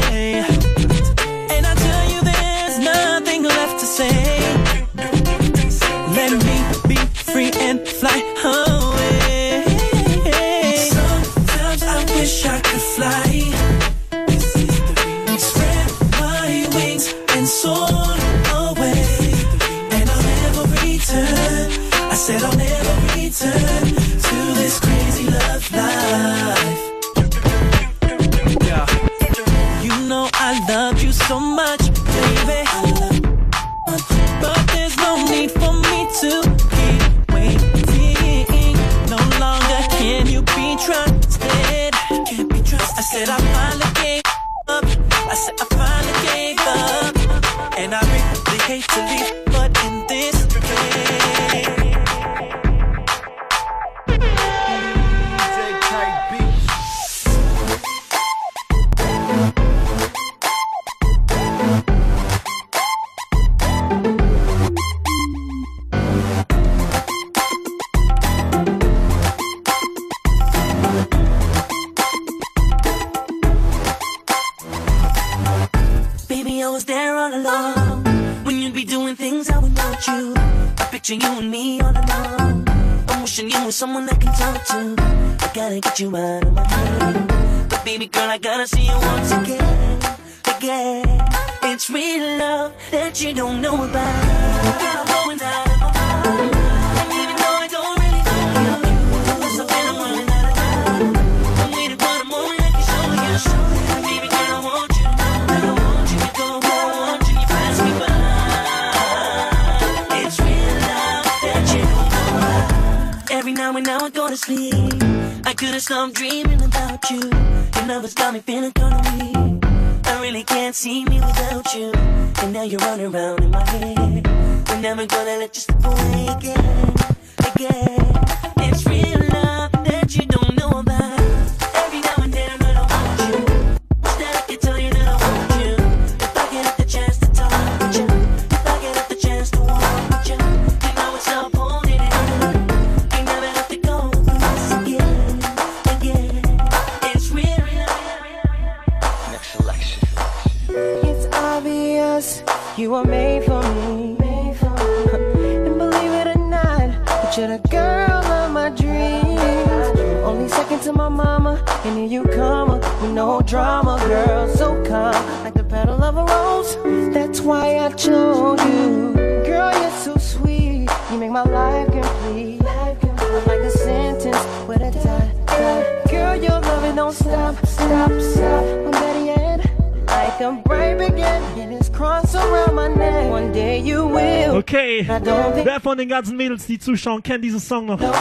Zuschauen 186.88 187.22
kennen 187.22 187.42
diesen 187.42 187.60
Song 187.60 187.86
noch. 187.86 188.00
No, 188.00 188.14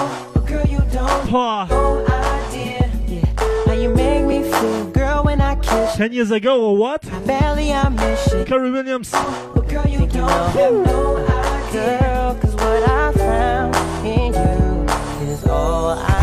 girl, 0.45 0.65
oh, 1.71 2.05
Ten 5.97 6.13
years 6.13 6.33
ago 6.33 6.61
or 6.61 6.77
what? 6.77 7.01
Barely, 7.25 7.71
Curry 8.45 8.73
Williams. 8.73 9.13
Oh, 9.15 9.65
girl, 9.69 9.87
you 9.87 9.99
don't 10.09 10.29
have 10.29 10.73
no 10.73 11.17
idea. 11.17 11.99
Girl, 12.01 12.35
cause 12.41 12.55
what 12.57 12.83
I 12.89 13.13
found 13.13 13.77
in 14.05 14.35
you 14.35 15.31
is 15.33 15.47
all 15.47 15.91
I 15.91 16.16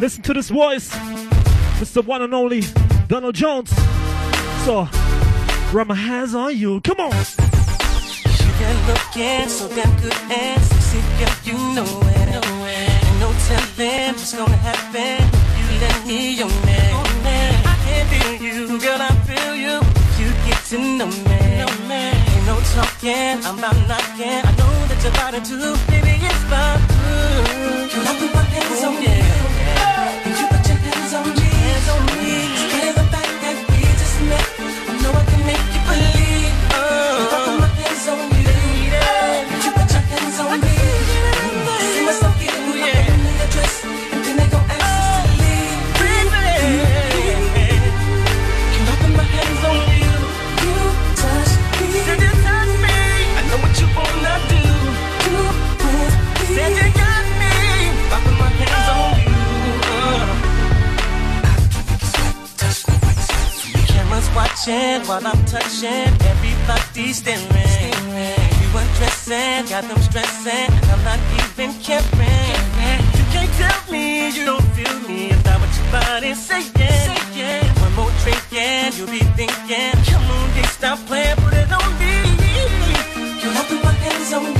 Listen 0.00 0.22
to 0.22 0.34
this 0.34 0.48
voice. 0.48 0.90
It's 1.80 1.92
the 1.92 2.02
one 2.02 2.22
and 2.22 2.34
only 2.34 2.62
Donell 3.06 3.32
Jones. 3.32 3.70
So, 4.64 4.88
rub 5.72 5.86
my 5.88 5.94
hands 5.94 6.34
on 6.34 6.56
you. 6.56 6.80
Come 6.80 7.00
on. 7.00 7.12
You 7.12 8.50
got 8.58 8.88
looking 8.88 9.48
so 9.48 9.68
damn 9.68 10.00
good 10.00 10.16
and 10.30 10.62
sexy, 10.62 11.00
girl, 11.18 11.34
you 11.44 11.74
know 11.74 12.00
it. 12.08 12.20
What's 14.30 14.38
gonna 14.38 14.56
happen. 14.58 15.26
You 15.58 15.80
let 15.80 16.06
me 16.06 16.36
your 16.36 16.46
man. 16.46 17.54
I 17.66 17.74
can't 17.82 18.08
feel 18.08 18.34
you, 18.40 18.78
girl, 18.78 19.02
I 19.02 19.10
feel 19.26 19.56
you. 19.56 19.80
You 20.20 20.30
get 20.46 20.62
to 20.70 20.78
know 20.78 21.06
me. 21.06 21.40
Ain't 21.58 22.46
no 22.46 22.60
talking, 22.76 23.44
I'm 23.44 23.60
not 23.60 23.74
knocking. 23.88 24.44
I 24.46 24.52
know 24.56 24.86
that 24.86 25.00
you're 25.02 25.10
about 25.10 25.34
to 25.34 25.40
do. 25.40 25.74
Baby, 25.90 26.14
it's 26.22 26.44
about 26.44 26.78
to. 26.78 27.88
Can 27.90 28.06
I 28.06 28.18
put 28.20 28.34
my 28.34 28.42
hands 28.42 28.84
on 28.84 29.02
you? 29.02 29.49
Blushing 64.70 65.08
while 65.08 65.26
I'm 65.26 65.44
touching. 65.44 66.12
Everybody 66.32 67.12
staring. 67.12 67.48
You 68.60 68.78
undressing, 68.78 69.66
got 69.68 69.84
them 69.84 70.00
stressing. 70.02 70.70
I'm 70.90 71.04
not 71.04 71.18
even 71.38 71.74
caring. 71.80 72.60
You 73.16 73.24
can't 73.32 73.52
tell 73.58 73.92
me 73.92 74.30
you 74.30 74.44
don't 74.44 74.62
feel 74.74 74.98
me. 75.08 75.30
It's 75.30 75.44
not 75.44 75.60
what 75.60 75.72
your 75.76 75.90
body's 75.92 76.38
saying. 76.38 76.70
One 77.80 77.94
more 77.94 78.12
drink 78.22 78.52
and 78.52 78.96
you'll 78.96 79.08
be 79.08 79.20
thinking. 79.36 79.92
Come 80.04 80.30
on, 80.30 80.54
they 80.54 80.62
stop 80.64 80.98
playing, 81.06 81.36
put 81.36 81.54
it 81.54 81.72
on 81.72 81.90
me. 81.98 82.12
Can 83.40 83.56
I 83.56 83.64
put 83.68 83.82
my 83.84 83.92
hands 83.92 84.32
on 84.32 84.54
you? 84.54 84.59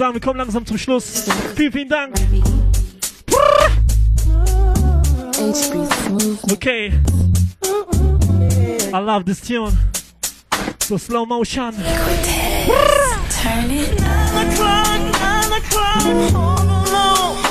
Sagen, 0.00 0.14
wir 0.14 0.20
kommen 0.22 0.38
langsam 0.38 0.64
zum 0.64 0.78
Schluss. 0.78 1.26
Vielen, 1.54 1.72
vielen 1.72 1.88
Dank. 1.90 2.14
Okay. 6.50 6.90
I 8.94 8.98
love 8.98 9.26
this 9.26 9.42
tune. 9.42 9.76
So 10.78 10.96
slow 10.96 11.26
motion. 11.26 11.74
Turn 11.74 11.84
it 13.70 13.90
on 14.00 14.32
the 14.32 14.56
clock, 14.56 14.88
on 15.20 15.50
the 15.50 15.60
clock. 15.68 16.02
Home 16.32 16.70
alone. 16.70 17.49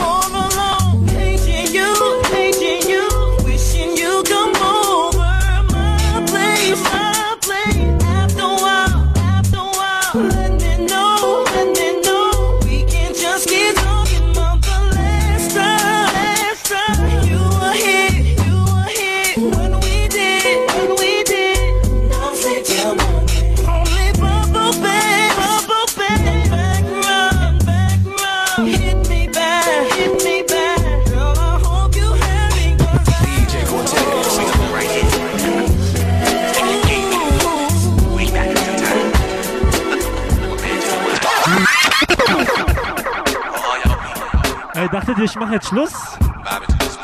Dachtet 45.10 45.18
ihr, 45.18 45.26
ich 45.26 45.36
mache 45.40 45.53
jetzt 45.53 45.68
Schluss? 45.69 45.94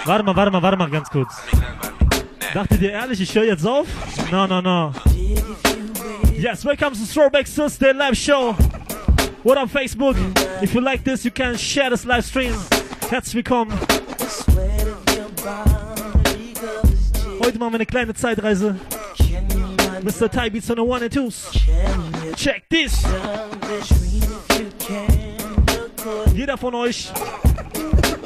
Warte 0.06 0.24
mal, 0.24 0.36
warte 0.36 0.52
mal, 0.52 0.62
warte 0.62 0.78
mal 0.78 0.90
ganz 0.92 1.10
kurz. 1.10 1.34
Dachtet 2.54 2.82
ihr 2.82 2.92
ehrlich, 2.92 3.20
ich 3.20 3.34
höre 3.34 3.46
jetzt 3.46 3.66
auf? 3.66 3.88
No, 4.32 4.46
no, 4.46 4.62
no. 4.62 4.94
Yes, 6.38 6.64
welcome 6.64 6.92
to 6.92 7.06
Throwback 7.12 7.48
Thursday 7.48 7.94
live 7.94 8.16
show. 8.16 8.56
What 9.44 9.58
up, 9.58 9.70
Facebook? 9.70 10.16
If 10.62 10.76
you 10.76 10.82
like 10.82 11.04
this, 11.04 11.24
you 11.24 11.32
can 11.32 11.58
share 11.58 11.90
this 11.90 12.06
live 12.06 12.26
stream. 12.26 12.54
Herzlich 13.10 13.36
willkommen. 13.36 13.74
Heute 17.40 17.58
machen 17.58 17.74
wir 17.74 17.76
eine 17.76 17.86
kleine 17.88 18.14
Zeitreise. 18.14 18.76
Mr. 20.04 20.30
Ty 20.30 20.52
Beats 20.52 20.70
on 20.70 20.76
the 20.78 20.84
one 20.84 21.02
and 21.02 21.12
twos. 21.12 21.52
Check 22.36 22.70
this. 22.70 23.04
Jeder 26.36 26.58
von 26.58 26.76
euch 26.76 27.12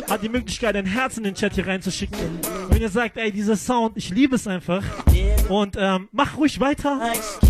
hat 0.10 0.24
die 0.24 0.30
Möglichkeit, 0.30 0.76
ein 0.76 0.86
Herz 0.86 1.18
in 1.18 1.24
den 1.24 1.36
Chat 1.36 1.54
hier 1.54 1.68
reinzuschicken. 1.68 2.20
Wenn 2.70 2.82
ihr 2.82 2.90
sagt, 2.90 3.18
ey, 3.18 3.32
dieser 3.32 3.56
Sound, 3.56 3.98
ich 3.98 4.10
liebe 4.10 4.36
es 4.36 4.48
einfach. 4.48 4.84
Und 5.48 5.76
ähm, 5.80 6.08
mach 6.12 6.38
ruhig 6.38 6.60
weiter. 6.60 7.00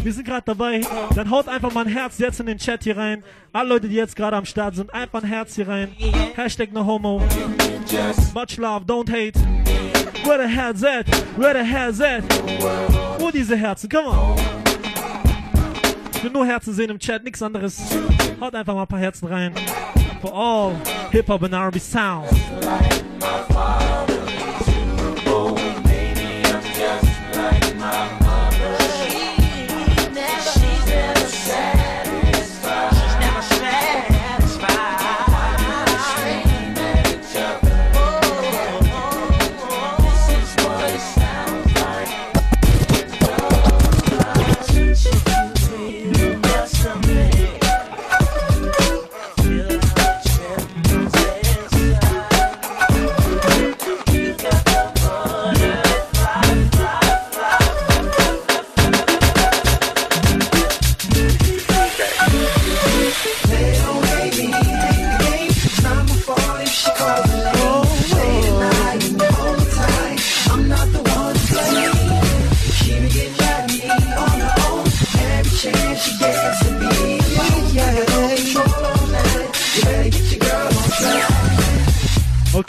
Wir 0.04 0.14
sind 0.14 0.26
gerade 0.26 0.44
dabei. 0.46 0.82
Dann 1.16 1.30
haut 1.30 1.48
einfach 1.48 1.74
mal 1.74 1.86
ein 1.86 1.92
Herz 1.92 2.18
jetzt 2.18 2.40
in 2.40 2.46
den 2.46 2.58
Chat 2.58 2.84
hier 2.84 2.98
rein. 2.98 3.24
Alle 3.52 3.70
Leute, 3.70 3.90
die 3.90 3.96
jetzt 3.96 4.16
gerade 4.16 4.38
am 4.38 4.46
Start 4.46 4.76
sind, 4.76 4.94
einfach 4.94 5.24
ein 5.24 5.28
Herz 5.28 5.56
hier 5.56 5.68
rein. 5.68 5.90
Hashtag 6.36 6.72
no 6.72 6.86
homo. 6.86 7.22
Much 8.34 8.58
love, 8.58 8.86
don't 8.86 9.10
hate. 9.10 9.40
Where 10.26 10.42
the 10.42 10.48
head's 10.48 10.84
at? 10.84 11.08
Where 11.38 11.54
the 11.54 11.66
head's 11.66 12.02
at? 12.02 12.24
Wo 13.20 13.32
diese 13.32 13.56
Herzen? 13.56 13.90
Come 13.90 14.10
on. 14.10 14.36
Ich 16.14 16.24
will 16.24 16.32
nur 16.32 16.46
Herzen 16.46 16.74
sehen 16.74 16.90
im 16.90 17.00
Chat, 17.00 17.24
nichts 17.24 17.42
anderes. 17.42 17.82
Haut 18.40 18.54
einfach 18.54 18.74
mal 18.76 18.82
ein 18.82 18.88
paar 18.88 19.00
Herzen 19.00 19.28
rein. 19.28 19.54
For 20.22 20.32
all 20.32 20.74
Hip-Hop 21.12 21.44
and 21.44 21.56
R&B 21.56 21.80
sounds. 21.80 22.30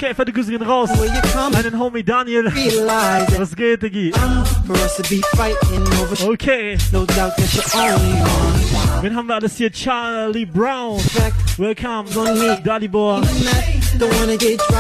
Okay, 0.03 0.15
fette 0.15 0.33
Grüße 0.33 0.51
gehen 0.51 0.63
raus. 0.63 0.89
Den 1.63 1.79
Homie 1.79 2.03
Daniel. 2.03 2.47
Was 3.37 3.55
geht, 3.55 3.83
Diggi? 3.83 4.11
Okay. 6.25 6.79
Wen 9.03 9.15
haben 9.15 9.29
wir 9.29 9.35
alles 9.35 9.59
hier? 9.59 9.71
Charlie 9.71 10.47
Brown. 10.47 10.99
Welcome. 11.59 12.07
Dalibor. 12.65 13.21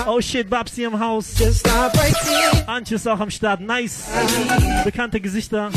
Oh 0.06 0.22
shit, 0.22 0.48
Babsi 0.48 0.84
im 0.84 0.98
Haus. 0.98 1.34
Antje 2.66 2.96
ist 2.96 3.06
auch 3.06 3.20
am 3.20 3.30
Start. 3.30 3.60
Nice. 3.60 4.04
Bekannte 4.84 5.20
Gesichter. 5.20 5.68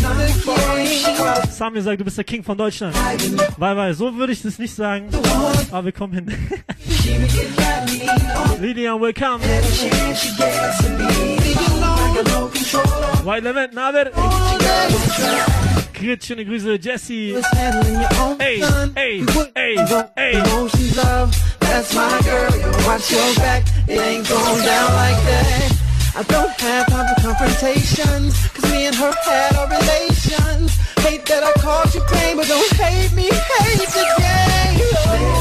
Samir 1.51 1.81
sagt, 1.81 1.99
du 1.99 2.05
bist 2.05 2.17
der 2.17 2.23
King 2.23 2.45
von 2.45 2.57
Deutschland. 2.57 2.95
Weil, 3.57 3.75
weil, 3.75 3.93
so 3.93 4.15
würde 4.15 4.31
ich 4.31 4.41
das 4.41 4.57
nicht 4.57 4.73
sagen. 4.73 5.09
Aber 5.69 5.83
wir 5.83 5.91
kommen 5.91 6.13
hin. 6.13 6.33
Lydia, 8.59 8.95
welcome. 8.95 9.41
White 13.23 13.43
Levent, 13.43 13.73
Nader. 13.73 14.11
Grit, 15.93 16.23
schöne 16.23 16.45
Grüße, 16.45 16.77
Jesse. 16.77 17.35
Ey, 18.39 18.63
ey, 18.95 19.25
ey, 19.55 19.77
ey. 20.17 20.33
That's 21.59 21.93
my 21.95 22.21
girl. 22.23 22.55
You 22.55 22.87
watch 22.87 23.11
your 23.11 23.35
back, 23.35 23.63
it 23.87 23.99
ain't 23.99 24.27
going 24.27 24.65
down 24.65 24.93
like 24.93 25.19
that. 25.25 25.71
I 26.15 26.23
don't 26.23 26.51
have 26.61 26.87
time 26.87 27.07
for 27.15 27.21
confrontations, 27.21 28.47
cause 28.53 28.71
me 28.71 28.85
and 28.85 28.95
her 28.95 29.11
had 29.25 29.55
our 29.55 29.67
relations. 29.67 30.77
Hate 30.99 31.25
that 31.25 31.43
I 31.43 31.51
called 31.59 31.93
you 31.95 32.01
pain, 32.11 32.37
but 32.37 32.47
don't 32.47 32.73
hate 32.73 33.13
me, 33.15 33.23
hate 33.23 33.89
the 33.89 34.05
game. 34.19 35.32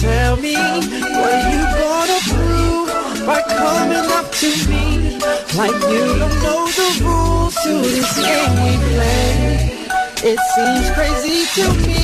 Tell 0.00 0.36
me, 0.36 0.54
what 0.54 1.36
you 1.52 1.62
gonna 1.76 2.20
prove 2.32 3.26
by 3.26 3.42
coming 3.42 4.10
up 4.18 4.32
to 4.32 4.48
me 4.68 5.18
like 5.54 5.76
you 5.92 6.18
don't 6.18 6.42
know 6.42 6.64
the 6.68 6.88
rules 7.04 7.54
to 7.62 7.72
this 7.82 8.16
game 8.16 8.54
we 8.64 8.76
play? 8.94 9.86
It 10.22 10.40
seems 10.54 10.90
crazy 10.96 11.44
to 11.56 11.64
me 11.84 12.00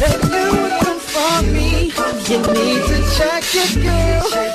that 0.00 0.16
you 0.34 0.46
would 0.60 0.76
confront 0.84 1.46
me. 1.52 1.92
You 2.28 2.38
need 2.52 2.80
to 2.92 2.98
check 3.16 3.42
your 3.56 3.70
girl, 3.84 4.49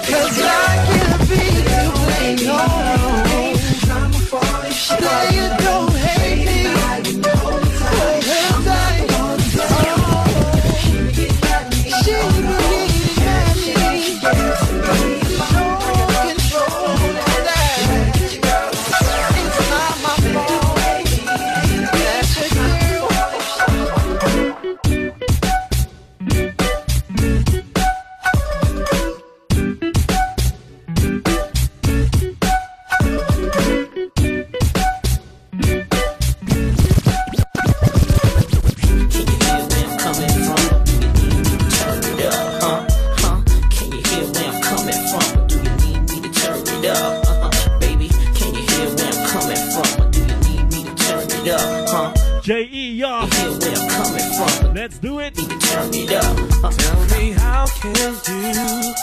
J.E. 52.45 52.91
y'all. 52.93 53.25
Hear 53.25 53.57
where 53.57 53.73
I'm 53.73 53.89
coming 53.89 54.29
from? 54.37 54.75
Let's 54.75 54.99
do 54.99 55.17
it. 55.17 55.33
Turn 55.33 55.89
it 55.95 56.11
up. 56.11 56.37
Huh? 56.61 56.69
Tell 56.69 57.17
me 57.17 57.31
how 57.31 57.65
can 57.65 57.95
you 57.95 58.93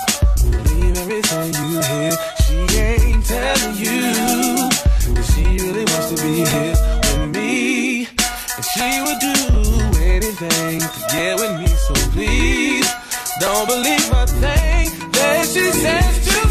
believe 0.46 0.96
everything 0.96 1.50
you 1.66 1.82
hear? 1.82 2.12
She 2.46 2.54
ain't 2.78 3.26
telling 3.26 3.74
you 3.74 4.70
that 5.10 5.26
she 5.34 5.42
really 5.58 5.84
wants 5.90 6.14
to 6.14 6.22
be 6.22 6.46
here 6.46 6.76
with 7.18 7.34
me, 7.34 8.06
and 8.06 8.64
she 8.64 9.02
would 9.02 9.18
do 9.18 9.34
anything 9.98 10.78
to 10.78 11.00
get 11.10 11.34
with 11.34 11.58
me. 11.58 11.66
So 11.66 11.94
please 12.14 12.86
don't 13.40 13.66
believe 13.66 14.06
a 14.12 14.26
thing 14.38 14.86
that 15.18 15.48
she 15.50 15.66
says 15.82 16.14
to 16.28 16.41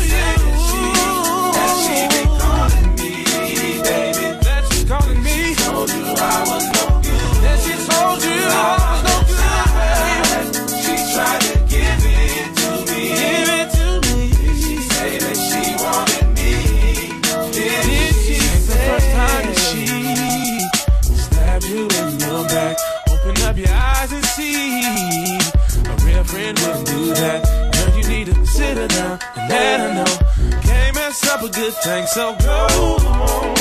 a 31.43 31.49
good 31.49 31.73
thing, 31.73 32.05
so 32.05 32.35
go 32.35 32.67
on. 33.07 33.55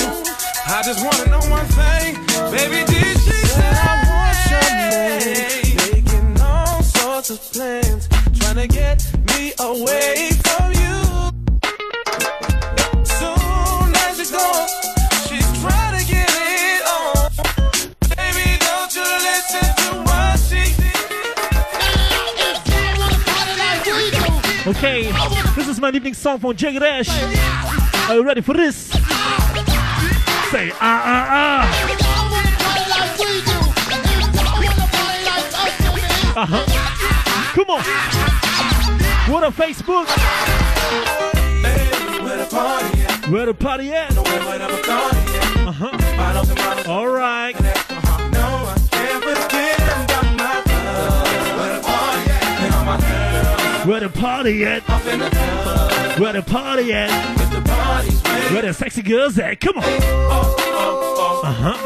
I 0.67 0.83
just 0.85 1.03
wanna 1.05 1.31
know 1.31 1.41
one 1.51 1.67
thing, 1.67 2.15
baby. 2.51 2.85
Did 2.85 3.17
she 3.19 3.33
say 3.47 3.73
I 3.73 3.95
want 4.11 4.39
your 4.53 4.71
name? 4.77 5.77
Making 5.93 6.41
all 6.43 6.83
sorts 6.83 7.31
of 7.31 7.41
plans, 7.53 8.09
trying 8.39 8.57
to 8.57 8.69
get 8.69 8.99
me 9.29 9.53
away 9.59 10.31
from 10.45 10.73
you. 10.83 10.99
Soon 13.05 13.89
as 14.07 14.19
you 14.21 14.29
go, 14.37 14.49
she's 15.27 15.49
trying 15.61 15.95
to 15.99 16.05
get 16.05 16.31
it 16.31 16.83
on. 16.99 17.31
Baby, 18.17 18.47
don't 18.61 18.95
you 18.95 19.09
listen 19.29 19.69
to 19.81 19.91
what 20.05 20.39
she 20.39 20.61
Okay, 24.67 25.11
this 25.57 25.67
is 25.67 25.81
my 25.81 25.91
mein 25.91 25.95
Lieblingssong 25.95 26.39
von 26.41 26.55
Jay 26.57 26.79
Rash. 26.79 27.09
Are 28.09 28.15
you 28.15 28.25
ready 28.25 28.41
for 28.41 28.55
this? 28.55 28.89
Say 30.51 30.73
ah 30.81 31.03
ah 31.05 31.27
ah. 31.31 32.01
Uh-huh. 36.37 36.65
Come 37.55 37.71
on. 37.71 37.83
What 39.33 39.43
up, 39.45 39.55
Facebook? 39.55 40.07
Where 42.23 42.37
the 42.39 42.45
party 42.47 43.03
at? 43.03 43.29
Where 43.29 43.47
the 43.47 43.55
party 43.55 43.93
at? 43.93 44.13
A. 44.13 44.23
Uh-huh. 45.69 46.91
All 46.91 47.09
right. 47.09 47.55
Where 53.87 54.01
the 54.01 54.09
party 54.09 54.65
at? 54.65 54.83
Where 56.19 56.33
the 56.33 56.43
party 56.43 56.93
at? 56.93 57.50
Where 58.53 58.63
the 58.63 58.73
sexy 58.73 59.03
girls 59.03 59.39
at? 59.39 59.61
Come 59.61 59.79
on. 59.79 59.85
Uh-huh. 61.43 61.77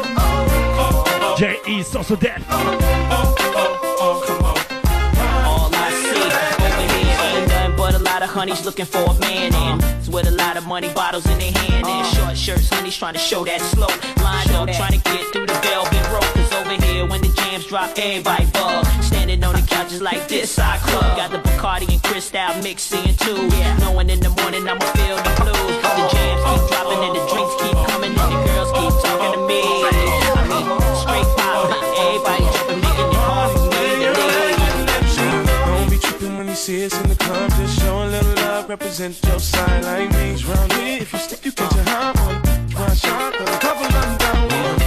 Ain't 7.35 7.47
nothing 7.47 7.75
but 7.75 7.93
a 7.93 7.99
lot 7.99 8.23
of 8.23 8.29
honeys 8.29 8.65
looking 8.65 8.85
for 8.85 8.99
a 8.99 9.19
man 9.19 9.53
in. 9.53 9.83
It's 9.97 10.09
with 10.09 10.27
a 10.27 10.31
lot 10.31 10.57
of 10.57 10.65
money 10.65 10.93
bottles 10.93 11.25
in 11.25 11.39
their 11.39 11.51
hand 11.51 11.85
and 11.85 12.07
short 12.15 12.37
shirts, 12.37 12.69
honeys 12.69 12.95
trying 12.97 13.13
to 13.13 13.19
show 13.19 13.43
that 13.45 13.61
slow. 13.61 13.87
Lined 14.23 14.51
up, 14.51 14.69
trying 14.75 14.99
to 14.99 15.09
get 15.09 15.25
through 15.33 15.47
the 15.47 15.53
velvet 15.53 16.09
rope. 16.11 16.44
Over 16.65 16.83
here, 16.83 17.05
when 17.05 17.21
the 17.21 17.27
jams 17.27 17.67
drop, 17.67 17.91
everybody 17.95 18.45
bug. 18.47 18.85
Standing 19.03 19.43
on 19.43 19.53
the 19.53 19.61
couches 19.67 20.01
like 20.01 20.27
this, 20.27 20.57
I 20.57 20.77
club. 20.77 21.15
Got 21.15 21.29
the 21.29 21.37
Bacardi 21.37 21.87
and 21.93 22.01
Cristal 22.01 22.55
mixing 22.63 23.15
too. 23.17 23.37
Knowing 23.81 24.09
in 24.09 24.19
the 24.19 24.29
morning 24.41 24.67
I'ma 24.67 24.81
feel 24.97 25.15
the 25.15 25.33
blues. 25.45 25.53
The 25.53 26.03
jams 26.09 26.41
keep 26.41 26.61
dropping 26.73 27.01
and 27.05 27.15
the 27.15 27.23
drinks 27.29 27.53
keep 27.61 27.77
coming 27.85 28.17
and 28.17 28.31
the 28.33 28.39
girls 28.49 28.71
keep 28.73 28.93
talking 28.97 29.33
to 29.37 29.45
me. 29.45 29.61
I 29.61 30.41
mean, 30.49 30.65
straight 31.05 31.29
pop, 31.37 31.69
everybody 32.01 32.43
jumping, 32.57 32.81
making 32.81 33.13
it 33.13 33.21
hard 33.29 33.51
for 33.53 33.69
me 33.69 33.85
to 34.01 34.09
leave. 34.17 35.45
Don't 35.69 35.89
be 35.91 35.97
tripping 35.99 36.37
when 36.39 36.47
you 36.47 36.55
see 36.55 36.83
us 36.83 36.97
in 36.99 37.09
the 37.09 37.15
club. 37.15 37.51
Just 37.61 37.79
show 37.79 37.93
a 37.93 38.09
little 38.09 38.35
love, 38.41 38.69
represent 38.69 39.21
your 39.23 39.37
side 39.37 39.83
like 39.85 40.09
me. 40.17 40.33
Round 40.41 40.73
here, 40.73 41.01
if 41.03 41.13
you 41.13 41.19
stick, 41.19 41.45
you 41.45 41.51
get 41.51 41.71
your 41.75 41.83
high 41.83 42.11
one. 42.25 42.41
One 42.73 42.95
shot, 42.95 43.35
a 43.35 43.45
couple 43.61 43.85
of 43.85 43.93
them 43.93 44.17
down 44.17 44.84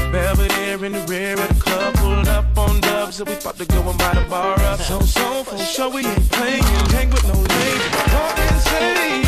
one. 0.77 0.85
In 0.85 0.93
the 0.93 1.01
rear 1.07 1.33
of 1.33 1.49
the 1.49 1.55
club, 1.61 1.95
pulled 1.95 2.29
up 2.29 2.59
on 2.59 2.81
dubs, 2.81 3.17
so 3.17 3.25
we 3.25 3.33
about 3.33 3.57
to 3.57 3.65
go 3.65 3.81
and 3.89 3.99
buy 3.99 4.15
the 4.15 4.25
bar 4.29 4.61
up. 4.61 4.81
So, 4.81 5.01
so, 5.01 5.45
for 5.45 5.59
sure, 5.59 5.91
we 5.91 6.05
ain't 6.05 6.31
playing. 6.31 6.63
Hang 6.93 7.11
with 7.11 7.25
no 7.25 7.35
ladies, 7.35 7.91
talk 8.13 8.39
insane. 8.39 9.25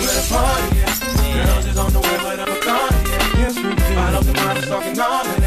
Where 0.00 0.14
the 0.16 0.26
party 0.30 0.80
at? 0.80 1.46
Girls 1.46 1.66
is 1.66 1.78
on 1.78 1.92
the 1.92 2.00
way, 2.00 2.16
but 2.22 2.40
I'm 2.40 2.48
a 2.48 2.58
at. 2.70 3.38
Yes, 3.38 3.56
we 3.56 3.62
do. 3.62 3.94
I 3.96 4.10
love 4.12 4.26
the 4.26 4.32
mind 4.32 4.64
talking 4.64 5.00
all 5.00 5.26
of 5.26 5.40
that. 5.40 5.45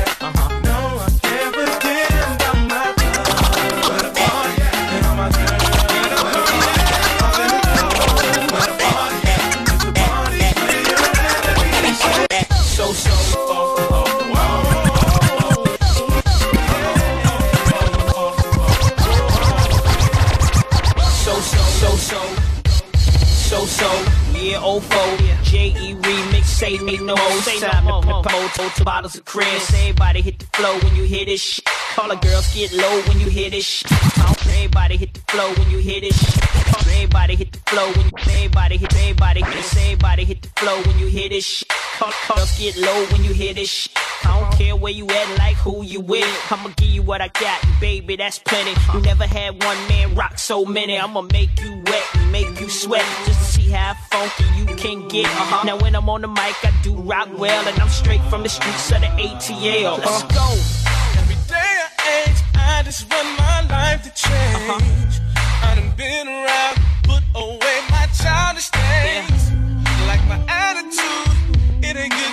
Say 26.60 26.77
me 26.80 26.98
no 26.98 27.15
more. 27.15 27.41
Say 27.41 27.60
time 27.60 27.86
to 27.86 27.91
pump 28.06 28.26
moto 28.26 28.69
to 28.76 28.84
bottles 28.84 29.15
of 29.15 29.23
Chris. 29.23 29.73
Everybody 29.73 30.22
hit 30.22 30.40
the 30.40 30.45
flow 30.57 30.77
when 30.80 30.94
you 30.94 31.03
hear 31.03 31.26
this 31.26 31.41
shit. 31.41 31.65
All 31.98 32.10
the 32.10 32.15
girls 32.15 32.53
get 32.53 32.73
low 32.73 33.02
when 33.07 33.19
you 33.19 33.30
hear 33.30 33.49
this 33.49 33.65
shit. 33.65 33.91
Everybody 34.45 34.98
hit 34.98 35.14
the 35.14 35.22
flow 35.31 35.53
when 35.53 35.72
you 35.72 35.77
hear 35.77 36.02
this 36.02 36.18
shit. 36.19 36.60
Everybody 36.91 37.36
hit 37.38 37.53
the 37.53 37.60
flow 37.60 37.88
when 37.94 38.06
you 38.07 38.11
everybody 38.36 38.77
hit 38.77 38.94
everybody 38.94 39.41
hit 39.41 39.77
everybody 39.77 40.26
hit 40.26 40.41
the 40.41 40.49
flow 40.60 40.81
when 40.84 40.99
you 40.99 41.07
hear 41.07 41.30
this 41.30 41.45
shit. 41.45 41.68
Call, 41.98 42.11
girls 42.27 42.60
get 42.60 42.76
low 42.77 43.06
when 43.11 43.23
you 43.23 43.34
hear 43.34 43.53
this 43.53 43.69
shit. 43.69 43.91
I 44.26 44.40
don't 44.40 44.52
care 44.57 44.76
where 44.76 44.91
you 44.91 45.07
at, 45.07 45.38
like 45.38 45.56
who 45.56 45.84
you 45.84 46.02
with. 46.02 46.27
I'ma 46.52 46.72
give 46.76 46.90
you 46.90 47.02
what 47.02 47.22
I 47.22 47.30
got, 47.30 47.60
baby, 47.80 48.18
that's 48.18 48.40
plenty. 48.40 48.73
You 48.94 49.02
never 49.02 49.26
had 49.26 49.64
one 49.64 49.77
man 49.88 50.14
rock 50.15 50.38
so 50.38 50.65
many. 50.65 50.99
I'ma 50.99 51.22
make 51.22 51.61
you 51.61 51.81
wet 51.86 52.03
and 52.15 52.31
make 52.31 52.60
you 52.60 52.69
sweat 52.69 53.06
just 53.26 53.40
to 53.40 53.61
see 53.61 53.69
how 53.69 53.94
funky 54.11 54.44
you 54.57 54.65
can 54.76 55.07
get. 55.07 55.26
Uh-huh. 55.26 55.64
Now 55.65 55.77
when 55.77 55.95
I'm 55.95 56.10
on 56.10 56.22
the 56.22 56.27
mic, 56.27 56.48
I 56.49 56.73
do 56.81 56.95
rock 56.95 57.30
well, 57.38 57.67
and 57.67 57.80
I'm 57.80 57.89
straight 57.89 58.21
from 58.23 58.41
the 58.41 58.49
streets 58.49 58.91
of 58.91 59.01
the 59.01 59.07
ATL. 59.07 59.99
Let's 59.99 60.23
go. 60.23 60.47
Every 61.21 61.38
day 61.47 61.73
I 61.85 62.26
age, 62.26 62.41
I 62.55 62.81
just 62.84 63.07
want 63.11 63.27
my 63.38 63.67
life 63.69 64.01
to 64.03 64.09
change. 64.09 65.21
I 65.61 65.76
done 65.76 65.93
been 65.95 66.27
around, 66.27 66.80
put 67.03 67.23
away 67.35 67.77
my 67.91 68.07
childish 68.17 68.69
things. 68.69 69.51
Like 70.07 70.26
my 70.26 70.43
attitude, 70.47 71.85
it 71.85 71.95
ain't 71.95 72.13
good 72.13 72.28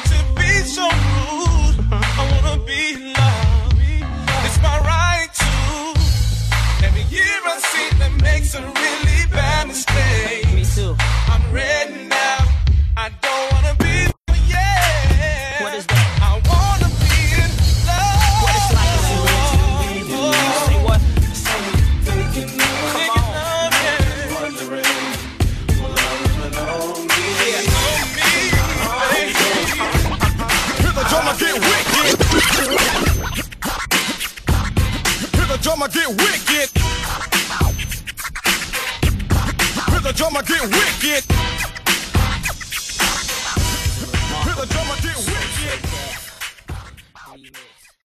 drummer 35.89 35.93
get 35.93 36.09
wicked. 36.09 36.71
Hear 39.89 40.01
the 40.01 40.13
drummer 40.17 40.43
get 40.43 40.63
wicked. 40.63 41.25
Hear 44.45 44.55
the 44.55 44.67
drummer 44.67 44.97
get 45.03 45.17
wicked. 45.17 46.26